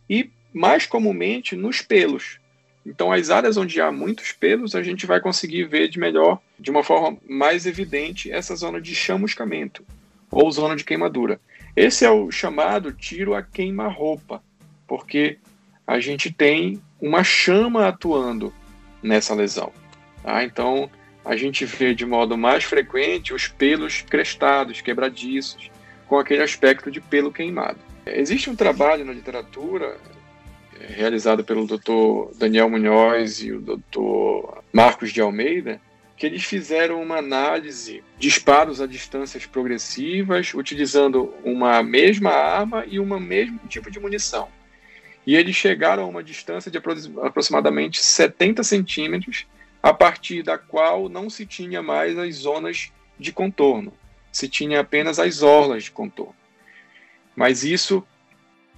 e, 0.09 0.29
mais 0.53 0.85
comumente, 0.85 1.55
nos 1.55 1.81
pelos. 1.81 2.39
Então, 2.85 3.11
as 3.11 3.29
áreas 3.29 3.57
onde 3.57 3.81
há 3.81 3.91
muitos 3.91 4.31
pelos, 4.31 4.75
a 4.75 4.83
gente 4.83 5.05
vai 5.05 5.19
conseguir 5.19 5.63
ver 5.63 5.87
de 5.87 5.99
melhor, 5.99 6.39
de 6.59 6.69
uma 6.69 6.83
forma 6.83 7.17
mais 7.27 7.65
evidente, 7.65 8.31
essa 8.31 8.55
zona 8.55 8.79
de 8.79 8.93
chamuscamento 8.93 9.83
ou 10.31 10.51
zona 10.51 10.75
de 10.75 10.83
queimadura. 10.83 11.39
Esse 11.75 12.05
é 12.05 12.09
o 12.09 12.31
chamado 12.31 12.91
tiro 12.91 13.33
a 13.33 13.41
queima-roupa, 13.41 14.41
porque 14.87 15.39
a 15.85 15.99
gente 15.99 16.31
tem 16.31 16.81
uma 17.01 17.23
chama 17.23 17.87
atuando 17.87 18.53
nessa 19.01 19.33
lesão. 19.33 19.71
Tá? 20.23 20.43
Então, 20.43 20.89
a 21.25 21.35
gente 21.35 21.65
vê 21.65 21.95
de 21.95 22.05
modo 22.05 22.37
mais 22.37 22.63
frequente 22.63 23.33
os 23.33 23.47
pelos 23.47 24.03
crestados, 24.03 24.79
quebradiços, 24.79 25.71
com 26.07 26.19
aquele 26.19 26.43
aspecto 26.43 26.91
de 26.91 27.01
pelo 27.01 27.31
queimado. 27.31 27.79
Existe 28.05 28.47
um 28.47 28.55
trabalho 28.55 29.03
na 29.03 29.11
literatura 29.11 29.97
é, 30.79 30.85
realizado 30.93 31.43
pelo 31.43 31.65
Dr. 31.65 32.37
Daniel 32.37 32.69
Munhoz 32.69 33.41
e 33.41 33.51
o 33.51 33.59
Dr. 33.59 34.59
Marcos 34.71 35.11
de 35.11 35.19
Almeida, 35.19 35.81
que 36.15 36.27
eles 36.27 36.43
fizeram 36.43 37.01
uma 37.01 37.17
análise 37.17 38.03
de 38.19 38.27
disparos 38.27 38.79
a 38.79 38.85
distâncias 38.85 39.47
progressivas, 39.47 40.53
utilizando 40.53 41.33
uma 41.43 41.81
mesma 41.81 42.29
arma 42.29 42.85
e 42.87 42.99
um 42.99 43.19
mesmo 43.19 43.59
tipo 43.67 43.89
de 43.89 43.99
munição. 43.99 44.47
E 45.25 45.35
eles 45.35 45.55
chegaram 45.55 46.03
a 46.03 46.07
uma 46.07 46.23
distância 46.23 46.69
de 46.69 46.77
aproximadamente 46.77 48.01
70 48.01 48.63
centímetros 48.63 49.47
a 49.85 49.93
partir 49.93 50.41
da 50.41 50.57
qual 50.57 51.07
não 51.07 51.29
se 51.29 51.45
tinha 51.45 51.79
mais 51.83 52.17
as 52.17 52.37
zonas 52.37 52.91
de 53.19 53.31
contorno. 53.31 53.93
se 54.31 54.49
tinha 54.49 54.79
apenas 54.79 55.19
as 55.19 55.43
orlas 55.43 55.83
de 55.83 55.91
contorno. 55.91 56.35
Mas 57.35 57.63
isso, 57.63 58.03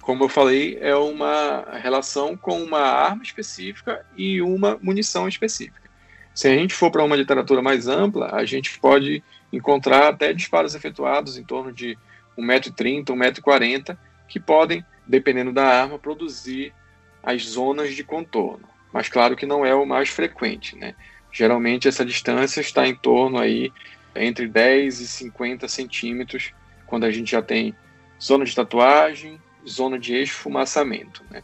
como 0.02 0.24
eu 0.24 0.28
falei, 0.28 0.76
é 0.82 0.94
uma 0.94 1.64
relação 1.78 2.36
com 2.36 2.62
uma 2.62 2.80
arma 2.80 3.22
específica 3.22 4.04
e 4.18 4.42
uma 4.42 4.78
munição 4.82 5.26
específica. 5.26 5.90
Se 6.34 6.46
a 6.46 6.54
gente 6.54 6.74
for 6.74 6.90
para 6.90 7.02
uma 7.02 7.16
literatura 7.16 7.62
mais 7.62 7.88
ampla, 7.88 8.28
a 8.34 8.44
gente 8.44 8.78
pode 8.78 9.24
encontrar 9.50 10.08
até 10.08 10.34
disparos 10.34 10.74
efetuados 10.74 11.38
em 11.38 11.42
torno 11.42 11.72
de 11.72 11.96
1,30m, 12.38 13.06
1,40m, 13.06 13.96
que 14.28 14.38
podem, 14.38 14.84
dependendo 15.06 15.54
da 15.54 15.64
arma, 15.64 15.98
produzir 15.98 16.74
as 17.22 17.42
zonas 17.44 17.94
de 17.96 18.04
contorno. 18.04 18.68
Mas 18.92 19.08
claro 19.08 19.36
que 19.36 19.46
não 19.46 19.64
é 19.64 19.74
o 19.74 19.86
mais 19.86 20.08
frequente, 20.08 20.76
né? 20.76 20.94
Geralmente 21.32 21.88
essa 21.88 22.04
distância 22.04 22.60
está 22.60 22.86
em 22.86 22.94
torno 22.94 23.38
aí 23.38 23.72
entre 24.14 24.48
10 24.48 25.00
e 25.00 25.06
50 25.06 25.68
centímetros, 25.68 26.52
quando 26.86 27.04
a 27.04 27.10
gente 27.10 27.30
já 27.30 27.42
tem 27.42 27.74
zona 28.20 28.44
de 28.44 28.54
tatuagem, 28.54 29.40
zona 29.68 29.98
de 29.98 30.14
esfumaçamento, 30.14 31.22
né? 31.30 31.42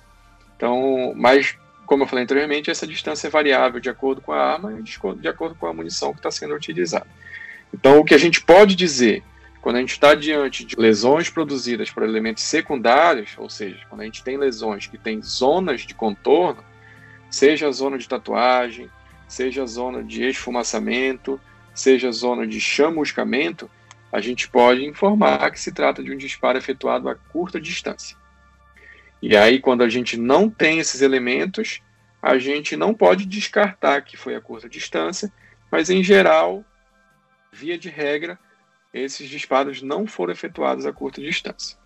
Então, 0.57 1.13
mas 1.17 1.57
como 1.87 2.03
eu 2.03 2.07
falei 2.07 2.25
anteriormente, 2.25 2.71
essa 2.71 2.87
distância 2.87 3.27
é 3.27 3.31
variável 3.31 3.79
de 3.79 3.91
acordo 3.91 4.21
com 4.21 4.33
a 4.33 4.41
arma 4.41 4.73
e 4.73 4.83
de 4.83 5.29
acordo 5.29 5.55
com 5.55 5.67
a 5.67 5.75
munição 5.75 6.13
que 6.13 6.19
está 6.19 6.31
sendo 6.31 6.55
utilizada. 6.55 7.07
Então, 7.73 7.99
o 7.99 8.05
que 8.05 8.15
a 8.15 8.19
gente 8.19 8.41
pode 8.41 8.75
dizer 8.75 9.23
quando 9.61 9.77
a 9.77 9.81
gente 9.81 9.93
está 9.93 10.15
diante 10.15 10.63
de 10.63 10.77
lesões 10.77 11.31
produzidas 11.31 11.91
por 11.91 12.03
elementos 12.03 12.43
secundários, 12.43 13.31
ou 13.39 13.49
seja, 13.49 13.81
quando 13.89 14.03
a 14.03 14.05
gente 14.05 14.23
tem 14.23 14.37
lesões 14.37 14.87
que 14.87 14.99
têm 14.99 15.23
zonas 15.23 15.81
de 15.83 15.95
contorno, 15.95 16.63
seja 17.35 17.67
a 17.67 17.73
zona 17.73 17.99
de 17.99 18.09
tatuagem, 18.09 18.89
seja 19.27 19.65
a 19.65 19.67
zona 19.67 20.05
de 20.05 20.23
esfumaçamento, 20.23 21.41
seja 21.75 22.09
a 22.09 22.13
zona 22.13 22.47
de 22.47 22.61
chamuscamento, 22.61 23.69
a 24.13 24.21
gente 24.21 24.49
pode 24.49 24.85
informar 24.85 25.51
que 25.51 25.59
se 25.59 25.73
trata 25.73 26.01
de 26.01 26.13
um 26.13 26.17
disparo 26.17 26.57
efetuado 26.57 27.09
a 27.09 27.17
curta 27.17 27.61
distância. 27.61 28.17
E 29.21 29.37
aí, 29.37 29.59
quando 29.59 29.83
a 29.83 29.89
gente 29.89 30.17
não 30.17 30.49
tem 30.49 30.79
esses 30.79 31.03
elementos, 31.03 31.83
a 32.23 32.39
gente 32.39 32.77
não 32.77 32.95
pode 32.95 33.27
descartar 33.27 34.03
que 34.03 34.17
foi 34.17 34.37
a 34.37 34.41
curta 34.41 34.69
distância, 34.69 35.33
mas 35.73 35.91
em 35.91 36.05
geral, 36.05 36.65
via 37.53 37.77
de 37.77 37.89
regra, 37.89 38.39
esses 38.93 39.29
disparos 39.29 39.83
não 39.83 40.07
foram 40.07 40.33
efetuados 40.33 40.87
a 40.87 40.93
curta 40.93 41.21
distância. 41.21 41.77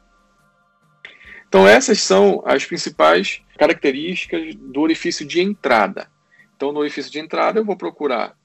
Então, 1.48 1.66
essas 1.66 2.00
são 2.02 2.42
as 2.44 2.64
principais 2.66 3.40
características 3.56 4.54
do 4.54 4.80
orifício 4.80 5.26
de 5.26 5.40
entrada. 5.40 6.08
Então, 6.54 6.72
no 6.72 6.80
orifício 6.80 7.11
de 7.11 7.18
entrada, 7.18 7.58
eu 7.58 7.64
vou 7.64 7.76
procurar, 7.76 8.37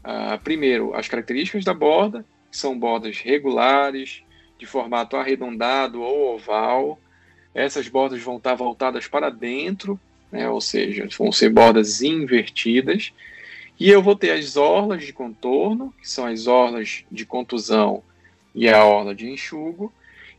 uh, 0.00 0.38
primeiro, 0.42 0.94
as 0.94 1.06
características 1.06 1.64
da 1.64 1.72
borda, 1.72 2.24
que 2.50 2.56
são 2.56 2.78
bordas 2.78 3.18
regulares, 3.18 4.24
de 4.58 4.66
formato 4.66 5.16
arredondado 5.16 6.02
ou 6.02 6.34
oval. 6.34 6.98
Essas 7.54 7.88
bordas 7.88 8.20
vão 8.20 8.36
estar 8.36 8.54
voltadas 8.54 9.06
para 9.06 9.30
dentro, 9.30 9.98
né, 10.30 10.48
ou 10.48 10.60
seja, 10.60 11.08
vão 11.16 11.30
ser 11.30 11.50
bordas 11.50 12.02
invertidas. 12.02 13.12
E 13.78 13.88
eu 13.88 14.02
vou 14.02 14.16
ter 14.16 14.32
as 14.32 14.56
orlas 14.56 15.04
de 15.04 15.12
contorno, 15.12 15.94
que 16.00 16.08
são 16.08 16.26
as 16.26 16.46
orlas 16.46 17.04
de 17.10 17.24
contusão 17.24 18.02
e 18.54 18.68
a 18.68 18.84
orla 18.84 19.14
de 19.14 19.30
enxugo, 19.30 19.92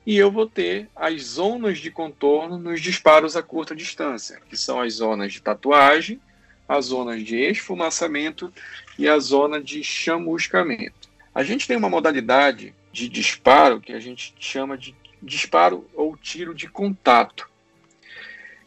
e 0.06 0.18
eu 0.18 0.32
vou 0.32 0.48
ter 0.48 0.90
as 0.96 1.22
zonas 1.22 1.78
de 1.78 1.92
contorno 1.92 2.58
nos 2.58 2.82
disparos 2.82 3.36
a 3.36 3.44
curta 3.44 3.76
distância, 3.76 4.42
que 4.50 4.58
são 4.58 4.82
as 4.82 4.94
zonas 4.96 5.32
de 5.34 5.42
tatuagem, 5.42 6.20
as 6.68 6.86
zonas 6.86 7.24
de 7.24 7.38
esfumaçamento 7.38 8.52
e 8.98 9.08
a 9.08 9.20
zona 9.20 9.62
de 9.62 9.84
chamuscamento. 9.84 11.10
A 11.34 11.44
gente 11.44 11.68
tem 11.68 11.78
uma 11.78 11.90
modalidade 11.90 12.74
de 12.92 13.08
disparo 13.08 13.80
que 13.80 13.94
a 13.94 14.00
gente 14.00 14.34
chama 14.40 14.78
de 14.78 14.96
disparo 15.22 15.88
ou 15.94 16.18
tiro 16.18 16.54
de 16.54 16.68
contato. 16.68 17.50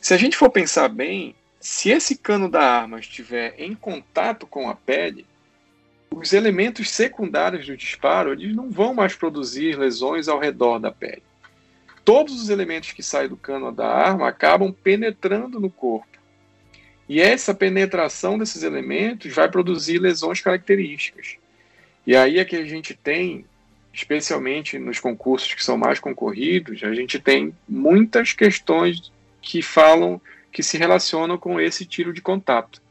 Se 0.01 0.15
a 0.15 0.17
gente 0.17 0.37
for 0.37 0.51
pensar 0.51 0.89
bem, 0.89 1.35
se 1.59 1.91
esse 1.91 2.17
cano 2.17 2.49
da 2.49 2.61
arma 2.61 3.01
estiver 3.01 3.55
em 3.59 3.75
contato 3.75 4.47
com 4.47 4.69
a 4.69 4.75
pele, 4.75 5.27
os 6.19 6.33
elementos 6.33 6.91
secundários 6.91 7.67
do 7.67 7.77
disparo 7.77 8.33
eles 8.33 8.55
não 8.55 8.71
vão 8.71 8.95
mais 8.95 9.15
produzir 9.15 9.79
lesões 9.79 10.29
ao 10.29 10.39
redor 10.39 10.79
da 10.79 10.91
pele. 10.91 11.23
Todos 12.05 12.41
os 12.41 12.51
elementos 12.51 12.93
que 12.93 13.03
saem 13.03 13.29
do 13.29 13.37
cano 13.37 13.73
da 13.73 13.89
arma 13.89 14.29
acabam 14.29 14.73
penetrando 14.73 15.59
no 15.59 15.71
corpo. 15.71 16.07
E 17.09 17.21
essa 17.21 17.55
penetração 17.55 18.39
desses 18.39 18.63
elementos 18.63 19.33
vai 19.33 19.51
produzir 19.51 19.99
lesões 19.99 20.41
características. 20.41 21.37
E 22.07 22.15
aí 22.15 22.39
é 22.39 22.45
que 22.45 22.57
a 22.57 22.65
gente 22.65 22.95
tem, 22.95 23.45
especialmente 23.93 24.79
nos 24.79 25.01
concursos 25.01 25.55
que 25.55 25.65
são 25.65 25.79
mais 25.79 25.99
concorridos, 25.99 26.83
a 26.83 26.95
gente 26.95 27.19
tem 27.19 27.55
muitas 27.69 28.33
questões 28.33 29.11
que 29.41 29.63
falam 29.63 30.21
que 30.53 30.63
se 30.63 30.79
relacionam 30.79 31.37
com 31.37 31.61
esse 31.61 31.85
tiro 31.85 32.13
de 32.13 32.21
contato. 32.21 32.84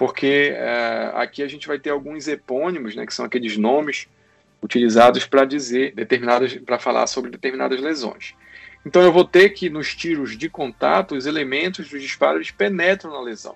Porque 0.00 0.54
é, 0.56 1.12
aqui 1.14 1.42
a 1.42 1.46
gente 1.46 1.68
vai 1.68 1.78
ter 1.78 1.90
alguns 1.90 2.26
epônimos, 2.26 2.96
né, 2.96 3.04
que 3.04 3.12
são 3.12 3.22
aqueles 3.22 3.58
nomes 3.58 4.08
utilizados 4.62 5.26
para 5.26 5.44
dizer 5.44 5.94
determinadas, 5.94 6.54
para 6.54 6.78
falar 6.78 7.06
sobre 7.06 7.30
determinadas 7.30 7.78
lesões. 7.82 8.34
Então 8.86 9.02
eu 9.02 9.12
vou 9.12 9.26
ter 9.26 9.50
que 9.50 9.68
nos 9.68 9.94
tiros 9.94 10.38
de 10.38 10.48
contato 10.48 11.14
os 11.14 11.26
elementos 11.26 11.90
dos 11.90 12.00
disparos 12.00 12.50
penetram 12.50 13.12
na 13.12 13.20
lesão. 13.20 13.54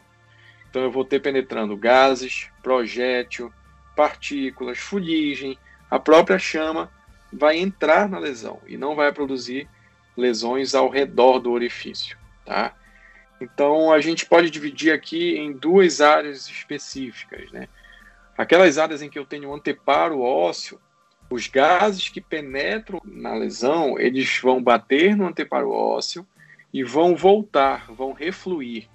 Então 0.69 0.83
eu 0.83 0.91
vou 0.91 1.03
ter 1.03 1.19
penetrando 1.19 1.79
gases, 1.79 2.51
projétil, 2.63 3.51
partículas, 3.97 4.77
fuligem, 4.77 5.59
a 5.91 5.99
própria 5.99 6.39
chama 6.39 6.93
vai 7.33 7.57
entrar 7.57 8.07
na 8.07 8.19
lesão 8.19 8.61
e 8.67 8.77
não 8.77 8.95
vai 8.95 9.11
produzir 9.13 9.67
lesões 10.15 10.75
ao 10.75 10.91
redor 10.91 11.39
do 11.39 11.51
orifício, 11.51 12.19
tá? 12.45 12.75
Então 13.45 13.93
a 13.93 14.01
gente 14.01 14.25
pode 14.25 14.51
dividir 14.51 14.93
aqui 14.93 15.37
em 15.37 15.53
duas 15.53 16.01
áreas 16.01 16.49
específicas, 16.49 17.53
né? 17.53 17.69
Aquelas 18.37 18.79
áreas 18.79 19.03
em 19.03 19.11
que 19.11 19.19
eu 19.19 19.27
tenho 19.27 19.53
anteparo 19.53 20.21
ósseo, 20.21 20.81
os 21.31 21.47
gases 21.47 22.09
que 22.09 22.21
penetram 22.21 23.01
na 23.05 23.35
lesão, 23.35 23.99
eles 23.99 24.39
vão 24.43 24.63
bater 24.63 25.15
no 25.15 25.27
anteparo 25.27 25.71
ósseo 25.71 26.27
e 26.73 26.83
vão 26.83 27.15
voltar, 27.15 27.93
vão 27.93 28.13
refluir. 28.13 28.89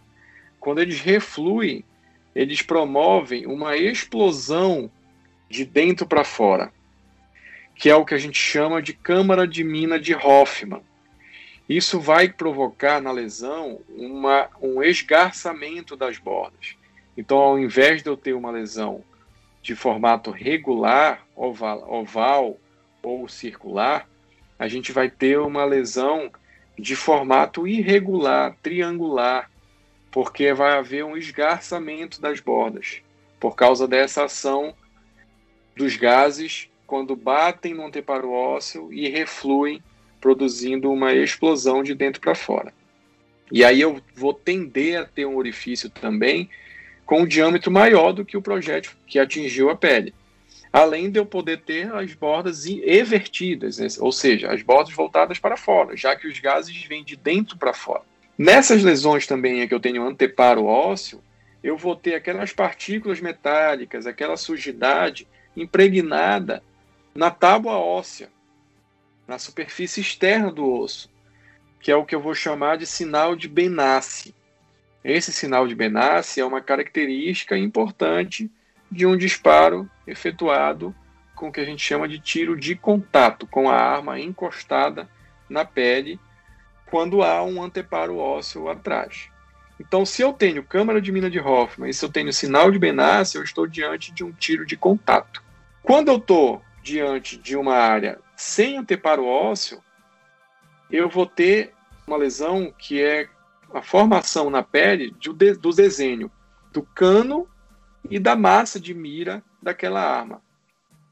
Quando 0.60 0.82
eles 0.82 1.00
refluem, 1.00 1.86
eles 2.36 2.62
promovem 2.62 3.46
uma 3.46 3.78
explosão 3.78 4.92
de 5.50 5.64
dentro 5.64 6.08
para 6.08 6.24
fora, 6.24 6.74
que 7.76 7.90
é 7.90 7.96
o 7.96 8.06
que 8.06 8.14
a 8.14 8.18
gente 8.18 8.38
chama 8.38 8.82
de 8.82 8.94
câmara 8.94 9.48
de 9.48 9.64
mina 9.64 10.00
de 10.00 10.14
Hoffman. 10.14 10.82
Isso 11.70 12.00
vai 12.00 12.28
provocar 12.28 13.00
na 13.00 13.12
lesão 13.12 13.80
uma, 13.90 14.50
um 14.60 14.82
esgarçamento 14.82 15.96
das 15.96 16.18
bordas. 16.18 16.76
Então, 17.16 17.38
ao 17.38 17.60
invés 17.60 18.02
de 18.02 18.10
eu 18.10 18.18
ter 18.18 18.34
uma 18.34 18.50
lesão 18.50 19.04
de 19.62 19.76
formato 19.76 20.32
regular, 20.32 21.24
oval, 21.36 21.86
oval 21.88 22.58
ou 23.04 23.28
circular, 23.30 24.10
a 24.58 24.68
gente 24.68 24.92
vai 24.92 25.12
ter 25.12 25.40
uma 25.40 25.64
lesão 25.64 26.32
de 26.78 26.96
formato 26.96 27.68
irregular, 27.68 28.56
triangular, 28.64 29.52
porque 30.10 30.52
vai 30.54 30.76
haver 30.76 31.06
um 31.06 31.16
esgarçamento 31.16 32.20
das 32.20 32.40
bordas 32.40 33.04
por 33.40 33.56
causa 33.56 33.88
dessa 33.88 34.24
ação 34.24 34.74
dos 35.76 35.96
gases 35.96 36.68
quando 36.88 37.16
batem 37.16 37.76
no 37.76 37.86
anteparo 37.86 38.32
ósseo 38.32 38.92
e 38.92 39.08
refluem 39.08 39.84
produzindo 40.20 40.92
uma 40.92 41.14
explosão 41.14 41.84
de 41.84 41.94
dentro 41.94 42.22
para 42.22 42.36
fora. 42.36 42.74
E 43.52 43.64
aí 43.64 43.82
eu 43.82 44.02
vou 44.16 44.34
tender 44.34 45.00
a 45.00 45.06
ter 45.06 45.26
um 45.26 45.36
orifício 45.36 45.90
também 45.90 46.50
com 47.06 47.22
um 47.22 47.26
diâmetro 47.26 47.72
maior 47.72 48.12
do 48.12 48.24
que 48.24 48.38
o 48.38 48.42
projétil 48.42 48.92
que 49.08 49.18
atingiu 49.18 49.70
a 49.70 49.76
pele. 49.76 50.14
Além 50.72 51.10
de 51.10 51.20
eu 51.20 51.26
poder 51.26 51.62
ter 51.62 51.92
as 51.92 52.14
bordas 52.14 52.66
evertidas, 52.68 53.80
né? 53.80 53.88
ou 54.00 54.12
seja, 54.12 54.52
as 54.52 54.62
bordas 54.62 54.94
voltadas 54.94 55.40
para 55.40 55.58
fora, 55.58 55.98
já 55.98 56.16
que 56.16 56.28
os 56.28 56.40
gases 56.40 56.84
vêm 56.84 57.04
de 57.04 57.16
dentro 57.16 57.58
para 57.58 57.74
fora. 57.74 58.04
Nessas 58.38 58.84
lesões 58.84 59.26
também 59.26 59.62
em 59.62 59.68
que 59.68 59.74
eu 59.74 59.80
tenho 59.80 60.06
anteparo 60.06 60.66
ósseo, 60.66 61.22
eu 61.64 61.76
vou 61.76 61.96
ter 61.96 62.14
aquelas 62.14 62.54
partículas 62.54 63.20
metálicas, 63.20 64.06
aquela 64.06 64.38
sujidade 64.38 65.28
impregnada 65.58 66.64
na 67.14 67.32
tábua 67.32 67.78
óssea, 67.78 68.30
na 69.30 69.38
superfície 69.38 70.02
externa 70.02 70.52
do 70.52 70.68
osso, 70.68 71.08
que 71.80 71.92
é 71.92 71.96
o 71.96 72.04
que 72.04 72.16
eu 72.16 72.20
vou 72.20 72.34
chamar 72.34 72.78
de 72.78 72.88
sinal 72.88 73.36
de 73.36 73.48
Benassi. 73.48 74.34
Esse 75.04 75.32
sinal 75.32 75.68
de 75.68 75.76
Benassi 75.76 76.42
é 76.42 76.46
uma 76.46 76.62
característica 76.62 77.56
importante 77.56 78.50
de 78.92 79.06
um 79.06 79.16
disparo 79.16 79.88
efetuado 80.08 80.96
com 81.36 81.48
o 81.48 81.52
que 81.52 81.60
a 81.60 81.64
gente 81.64 81.82
chama 81.82 82.08
de 82.08 82.20
tiro 82.20 82.60
de 82.60 82.76
contato, 82.76 83.46
com 83.46 83.70
a 83.70 83.76
arma 83.76 84.20
encostada 84.20 85.08
na 85.48 85.64
pele, 85.64 86.20
quando 86.88 87.22
há 87.22 87.44
um 87.44 87.62
anteparo 87.62 88.18
ósseo 88.18 88.68
atrás. 88.68 89.30
Então, 89.80 90.08
se 90.08 90.24
eu 90.24 90.34
tenho 90.34 90.64
câmara 90.64 91.00
de 91.00 91.12
mina 91.12 91.30
de 91.30 91.40
Hoffman 91.40 91.92
e 91.92 91.94
se 91.94 92.04
eu 92.04 92.10
tenho 92.10 92.34
sinal 92.34 92.72
de 92.72 92.80
Benassi, 92.80 93.38
eu 93.38 93.44
estou 93.44 93.68
diante 93.68 94.12
de 94.12 94.24
um 94.24 94.32
tiro 94.32 94.66
de 94.66 94.76
contato. 94.76 95.44
Quando 95.84 96.08
eu 96.08 96.18
estou 96.18 96.64
diante 96.82 97.38
de 97.38 97.56
uma 97.56 97.76
área 97.76 98.20
sem 98.40 98.78
anteparo 98.78 99.26
ósseo, 99.26 99.84
eu 100.90 101.10
vou 101.10 101.26
ter 101.26 101.74
uma 102.08 102.16
lesão 102.16 102.74
que 102.76 103.02
é 103.02 103.28
a 103.74 103.82
formação 103.82 104.50
na 104.50 104.64
pele 104.64 105.14
do 105.60 105.72
desenho 105.74 106.32
do 106.72 106.82
cano 106.82 107.46
e 108.10 108.18
da 108.18 108.38
massa 108.38 108.80
de 108.80 108.94
mira 108.94 109.44
daquela 109.62 110.02
arma, 110.02 110.42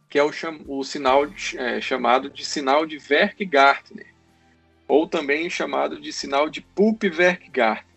que 0.10 0.18
é 0.18 0.24
o, 0.24 0.32
o 0.68 0.84
sinal 0.86 1.28
é, 1.58 1.82
chamado 1.82 2.30
de 2.30 2.46
sinal 2.46 2.86
de 2.86 2.98
Werk-Gartner, 2.98 4.08
ou 4.88 5.06
também 5.06 5.50
chamado 5.50 6.00
de 6.00 6.14
sinal 6.14 6.50
de 6.50 6.62
Pulp-Werk-Gartner 6.62 7.88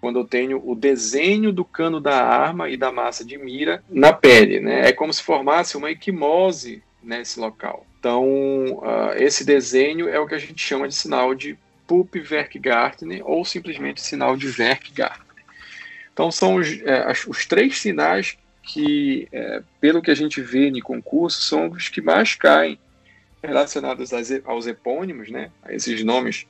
quando 0.00 0.18
eu 0.18 0.24
tenho 0.24 0.62
o 0.66 0.74
desenho 0.74 1.52
do 1.52 1.64
cano 1.66 2.00
da 2.00 2.26
arma 2.26 2.70
e 2.70 2.78
da 2.78 2.90
massa 2.90 3.24
de 3.24 3.36
mira 3.36 3.84
na 3.90 4.12
pele, 4.12 4.60
né? 4.60 4.88
É 4.88 4.92
como 4.92 5.12
se 5.12 5.22
formasse 5.22 5.78
uma 5.78 5.90
equimose 5.90 6.82
nesse 7.02 7.40
local. 7.40 7.86
Então, 8.04 8.26
uh, 8.26 9.14
esse 9.16 9.46
desenho 9.46 10.10
é 10.10 10.20
o 10.20 10.26
que 10.26 10.34
a 10.34 10.38
gente 10.38 10.60
chama 10.60 10.86
de 10.86 10.94
sinal 10.94 11.34
de 11.34 11.56
Pupp-Werkgartner 11.86 13.22
ou 13.24 13.46
simplesmente 13.46 14.02
sinal 14.02 14.36
de 14.36 14.46
Werkgartner. 14.46 15.42
Então, 16.12 16.30
são 16.30 16.56
os, 16.56 16.68
é, 16.82 17.10
os 17.26 17.46
três 17.46 17.78
sinais 17.78 18.36
que, 18.62 19.26
é, 19.32 19.62
pelo 19.80 20.02
que 20.02 20.10
a 20.10 20.14
gente 20.14 20.42
vê 20.42 20.68
em 20.68 20.80
concurso, 20.82 21.40
são 21.40 21.70
os 21.70 21.88
que 21.88 22.02
mais 22.02 22.34
caem 22.34 22.78
relacionados 23.42 24.10
aos 24.44 24.66
epônimos, 24.66 25.30
né? 25.30 25.50
A 25.62 25.72
esses 25.72 26.04
nomes 26.04 26.46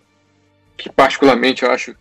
que, 0.76 0.90
particularmente, 0.90 1.62
eu 1.62 1.70
acho 1.70 1.94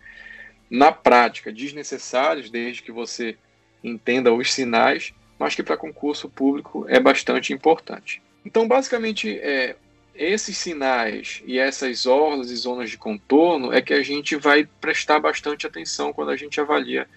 na 0.68 0.90
prática 0.90 1.52
desnecessários, 1.52 2.50
desde 2.50 2.82
que 2.82 2.90
você 2.90 3.38
entenda 3.84 4.34
os 4.34 4.52
sinais, 4.52 5.14
mas 5.38 5.54
que 5.54 5.62
para 5.62 5.76
concurso 5.76 6.28
público 6.28 6.86
é 6.88 6.98
bastante 6.98 7.52
importante. 7.52 8.20
Então, 8.44 8.68
basicamente, 8.68 9.38
é, 9.38 9.76
esses 10.14 10.56
sinais 10.56 11.42
e 11.44 11.58
essas 11.58 12.06
orlas 12.06 12.50
e 12.50 12.56
zonas 12.56 12.90
de 12.90 12.98
contorno 12.98 13.72
é 13.72 13.82
que 13.82 13.94
a 13.94 14.02
gente 14.02 14.36
vai 14.36 14.68
prestar 14.80 15.18
bastante 15.18 15.66
atenção 15.66 16.12
quando 16.12 16.30
a 16.30 16.36
gente 16.36 16.60
avalia 16.60 17.08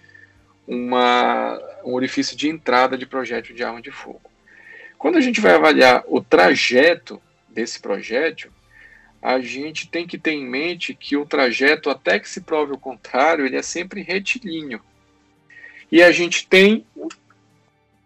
uma, 0.66 1.60
um 1.84 1.94
orifício 1.94 2.36
de 2.36 2.48
entrada 2.48 2.98
de 2.98 3.06
projétil 3.06 3.54
de 3.54 3.62
arma 3.62 3.80
de 3.80 3.90
fogo. 3.90 4.22
Quando 4.98 5.16
a 5.16 5.20
gente 5.20 5.40
vai 5.40 5.54
avaliar 5.54 6.04
o 6.08 6.20
trajeto 6.20 7.22
desse 7.48 7.80
projétil, 7.80 8.50
a 9.22 9.40
gente 9.40 9.88
tem 9.88 10.06
que 10.06 10.18
ter 10.18 10.32
em 10.32 10.44
mente 10.44 10.94
que 10.94 11.16
o 11.16 11.24
trajeto, 11.24 11.90
até 11.90 12.18
que 12.18 12.28
se 12.28 12.40
prove 12.40 12.72
o 12.72 12.78
contrário, 12.78 13.46
ele 13.46 13.56
é 13.56 13.62
sempre 13.62 14.02
retilíneo. 14.02 14.80
E 15.90 16.02
a 16.02 16.10
gente 16.10 16.46
tem, 16.46 16.84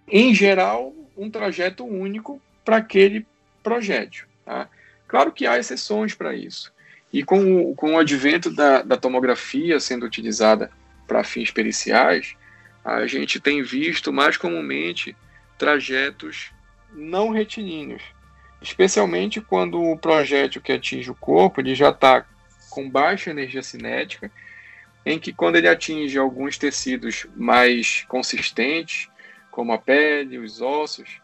em 0.07 0.35
geral, 0.35 0.95
um 1.17 1.31
trajeto 1.31 1.85
único 1.85 2.41
para 2.65 2.77
aquele 2.77 3.27
projétil. 3.63 4.27
Tá? 4.45 4.69
Claro 5.07 5.33
que 5.33 5.47
há 5.47 5.59
exceções 5.59 6.15
para 6.15 6.35
isso. 6.35 6.73
E 7.13 7.23
com 7.23 7.71
o, 7.71 7.75
com 7.75 7.95
o 7.95 7.99
advento 7.99 8.51
da, 8.51 8.83
da 8.83 8.97
tomografia 8.97 9.79
sendo 9.79 10.07
utilizada 10.07 10.71
para 11.07 11.25
fins 11.25 11.51
periciais, 11.51 12.35
a 12.85 13.07
gente 13.07 13.39
tem 13.39 13.63
visto 13.63 14.13
mais 14.13 14.37
comumente 14.37 15.15
trajetos 15.59 16.51
não 16.95 17.31
retilíneos 17.31 18.03
especialmente 18.63 19.41
quando 19.41 19.83
o 19.83 19.99
projétil 19.99 20.63
que 20.63 20.73
atinge 20.73 21.11
o 21.11 21.15
corpo 21.15 21.61
ele 21.61 21.75
já 21.75 21.91
está 21.91 22.25
com 22.71 22.89
baixa 22.89 23.31
energia 23.31 23.63
cinética, 23.63 24.31
em 25.05 25.19
que 25.19 25.33
quando 25.33 25.57
ele 25.57 25.69
atinge 25.69 26.17
alguns 26.17 26.57
tecidos 26.57 27.27
mais 27.37 28.05
consistentes, 28.09 29.09
como 29.51 29.73
a 29.73 29.79
pele, 29.79 30.39
os 30.39 30.63
ossos, 30.63 31.21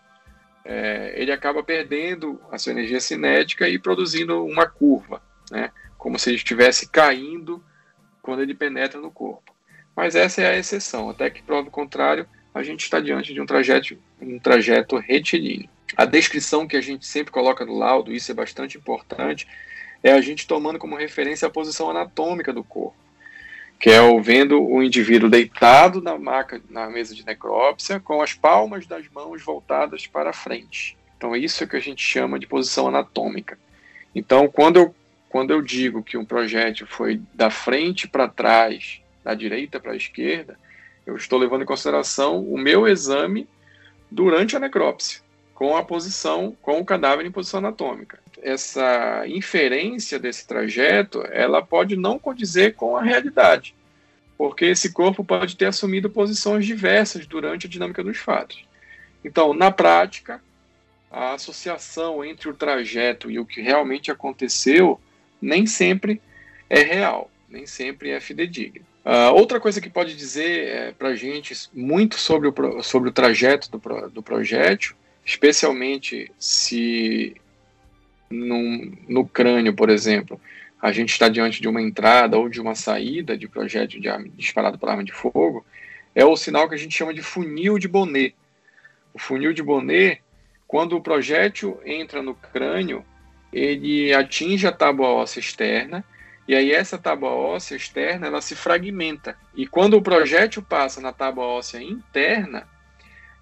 é, 0.64 1.12
ele 1.16 1.32
acaba 1.32 1.62
perdendo 1.62 2.40
a 2.50 2.58
sua 2.58 2.72
energia 2.72 3.00
cinética 3.00 3.68
e 3.68 3.78
produzindo 3.78 4.44
uma 4.44 4.66
curva, 4.66 5.22
né? 5.50 5.70
como 5.96 6.18
se 6.18 6.30
ele 6.30 6.36
estivesse 6.36 6.88
caindo 6.88 7.62
quando 8.22 8.42
ele 8.42 8.54
penetra 8.54 9.00
no 9.00 9.10
corpo. 9.10 9.54
Mas 9.96 10.14
essa 10.14 10.42
é 10.42 10.46
a 10.46 10.56
exceção, 10.56 11.10
até 11.10 11.28
que 11.28 11.42
prova 11.42 11.68
o 11.68 11.72
contrário, 11.72 12.26
a 12.54 12.62
gente 12.62 12.84
está 12.84 13.00
diante 13.00 13.34
de 13.34 13.40
um 13.40 13.46
trajeto, 13.46 13.98
um 14.20 14.38
trajeto 14.38 14.96
retilíneo. 14.96 15.68
A 15.96 16.04
descrição 16.04 16.68
que 16.68 16.76
a 16.76 16.80
gente 16.80 17.06
sempre 17.06 17.32
coloca 17.32 17.64
no 17.64 17.76
laudo, 17.76 18.12
isso 18.12 18.30
é 18.30 18.34
bastante 18.34 18.76
importante, 18.76 19.48
é 20.02 20.12
a 20.12 20.20
gente 20.20 20.46
tomando 20.46 20.78
como 20.78 20.96
referência 20.96 21.48
a 21.48 21.50
posição 21.50 21.90
anatômica 21.90 22.52
do 22.52 22.62
corpo, 22.62 22.96
que 23.78 23.90
é 23.90 24.00
o 24.00 24.20
vendo 24.20 24.60
o 24.60 24.82
indivíduo 24.82 25.30
deitado 25.30 26.02
na 26.02 26.18
maca, 26.18 26.60
na 26.68 26.88
mesa 26.90 27.14
de 27.14 27.24
necrópsia, 27.24 28.00
com 28.00 28.20
as 28.20 28.34
palmas 28.34 28.86
das 28.86 29.08
mãos 29.08 29.42
voltadas 29.42 30.06
para 30.06 30.32
frente. 30.32 30.96
Então, 31.16 31.34
isso 31.36 31.62
é 31.62 31.66
que 31.66 31.76
a 31.76 31.80
gente 31.80 32.02
chama 32.02 32.38
de 32.38 32.46
posição 32.46 32.88
anatômica. 32.88 33.58
Então, 34.14 34.48
quando 34.48 34.76
eu, 34.78 34.94
quando 35.28 35.52
eu 35.52 35.62
digo 35.62 36.02
que 36.02 36.16
um 36.16 36.24
projétil 36.24 36.86
foi 36.86 37.20
da 37.34 37.50
frente 37.50 38.08
para 38.08 38.28
trás, 38.28 39.00
da 39.22 39.34
direita 39.34 39.78
para 39.78 39.92
a 39.92 39.96
esquerda, 39.96 40.58
eu 41.06 41.16
estou 41.16 41.38
levando 41.38 41.62
em 41.62 41.66
consideração 41.66 42.42
o 42.42 42.58
meu 42.58 42.86
exame 42.86 43.48
durante 44.10 44.56
a 44.56 44.60
necrópsia 44.60 45.20
com 45.58 45.76
a 45.76 45.82
posição, 45.82 46.56
com 46.62 46.78
o 46.78 46.84
cadáver 46.84 47.26
em 47.26 47.32
posição 47.32 47.58
anatômica. 47.58 48.20
Essa 48.42 49.24
inferência 49.27 50.18
desse 50.18 50.46
trajeto, 50.46 51.22
ela 51.31 51.61
pode 51.62 51.96
não 51.96 52.18
condizer 52.18 52.74
com 52.74 52.96
a 52.96 53.03
realidade, 53.03 53.74
porque 54.37 54.66
esse 54.66 54.92
corpo 54.92 55.24
pode 55.24 55.57
ter 55.57 55.66
assumido 55.66 56.09
posições 56.09 56.64
diversas 56.64 57.27
durante 57.27 57.66
a 57.66 57.70
dinâmica 57.70 58.03
dos 58.03 58.18
fatos. 58.18 58.64
Então, 59.24 59.53
na 59.53 59.70
prática, 59.70 60.40
a 61.11 61.35
associação 61.35 62.24
entre 62.24 62.48
o 62.48 62.55
trajeto 62.55 63.31
e 63.31 63.38
o 63.38 63.46
que 63.46 63.61
realmente 63.61 64.11
aconteceu 64.11 65.01
nem 65.40 65.66
sempre 65.66 66.20
é 66.70 66.81
real, 66.83 67.31
nem 67.48 67.66
sempre 67.66 68.11
é 68.11 68.20
fidedigna. 68.20 68.87
Uh, 69.05 69.33
outra 69.35 69.59
coisa 69.59 69.81
que 69.81 69.88
pode 69.88 70.14
dizer 70.14 70.68
é, 70.68 70.92
para 70.92 71.09
a 71.09 71.14
gente 71.16 71.55
muito 71.72 72.18
sobre 72.18 72.48
o, 72.48 72.83
sobre 72.83 73.09
o 73.09 73.12
trajeto 73.12 73.70
do, 73.70 74.11
do 74.11 74.22
projétil 74.22 74.94
especialmente 75.29 76.33
se 76.38 77.37
num, 78.30 78.92
no 79.08 79.26
crânio, 79.26 79.74
por 79.74 79.90
exemplo, 79.90 80.40
a 80.80 80.92
gente 80.92 81.10
está 81.10 81.28
diante 81.28 81.60
de 81.60 81.68
uma 81.68 81.82
entrada 81.82 82.38
ou 82.38 82.48
de 82.48 82.60
uma 82.60 82.74
saída 82.74 83.36
de 83.36 83.48
projétil 83.48 84.00
de 84.00 84.08
arma, 84.08 84.28
disparado 84.36 84.78
por 84.78 84.88
arma 84.88 85.04
de 85.04 85.12
fogo, 85.12 85.64
é 86.14 86.24
o 86.24 86.36
sinal 86.36 86.68
que 86.68 86.74
a 86.74 86.78
gente 86.78 86.96
chama 86.96 87.14
de 87.14 87.22
funil 87.22 87.78
de 87.78 87.88
Bonnet. 87.88 88.34
O 89.12 89.18
funil 89.18 89.52
de 89.52 89.62
Bonnet, 89.62 90.22
quando 90.66 90.96
o 90.96 91.00
projétil 91.00 91.80
entra 91.84 92.22
no 92.22 92.34
crânio, 92.34 93.04
ele 93.52 94.12
atinge 94.12 94.66
a 94.66 94.72
tábua 94.72 95.08
óssea 95.08 95.40
externa, 95.40 96.04
e 96.46 96.54
aí 96.54 96.72
essa 96.72 96.96
tábua 96.96 97.30
óssea 97.30 97.76
externa 97.76 98.26
ela 98.26 98.40
se 98.40 98.54
fragmenta. 98.54 99.36
E 99.54 99.66
quando 99.66 99.94
o 99.94 100.02
projétil 100.02 100.62
passa 100.62 101.00
na 101.00 101.12
tábua 101.12 101.44
óssea 101.44 101.82
interna, 101.82 102.66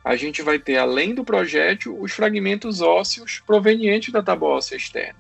a 0.07 0.15
gente 0.15 0.41
vai 0.41 0.57
ter, 0.57 0.77
além 0.77 1.13
do 1.13 1.25
projétil, 1.25 2.01
os 2.01 2.13
fragmentos 2.13 2.81
ósseos 2.81 3.43
provenientes 3.45 4.13
da 4.13 4.23
tábua 4.23 4.51
óssea 4.51 4.77
externa. 4.77 5.19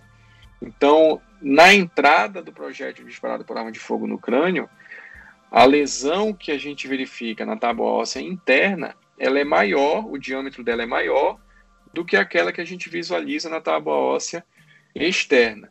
Então, 0.62 1.20
na 1.42 1.75
entrada 1.75 2.40
do 2.40 2.53
projétil 2.53 3.05
disparado 3.05 3.44
por 3.44 3.59
arma 3.59 3.72
de 3.72 3.81
fogo 3.81 4.07
no 4.07 4.16
crânio, 4.16 4.70
a 5.51 5.64
lesão 5.64 6.33
que 6.33 6.53
a 6.53 6.57
gente 6.57 6.87
verifica 6.87 7.44
na 7.44 7.57
tábua 7.57 7.87
óssea 7.87 8.20
interna, 8.20 8.94
ela 9.18 9.40
é 9.40 9.44
maior, 9.44 10.07
o 10.07 10.16
diâmetro 10.16 10.62
dela 10.62 10.85
é 10.85 10.87
maior 10.87 11.37
do 11.92 12.05
que 12.05 12.16
aquela 12.16 12.53
que 12.53 12.61
a 12.61 12.64
gente 12.64 12.88
visualiza 12.88 13.51
na 13.51 13.61
tábua 13.61 13.94
óssea 13.96 14.44
externa. 14.94 15.68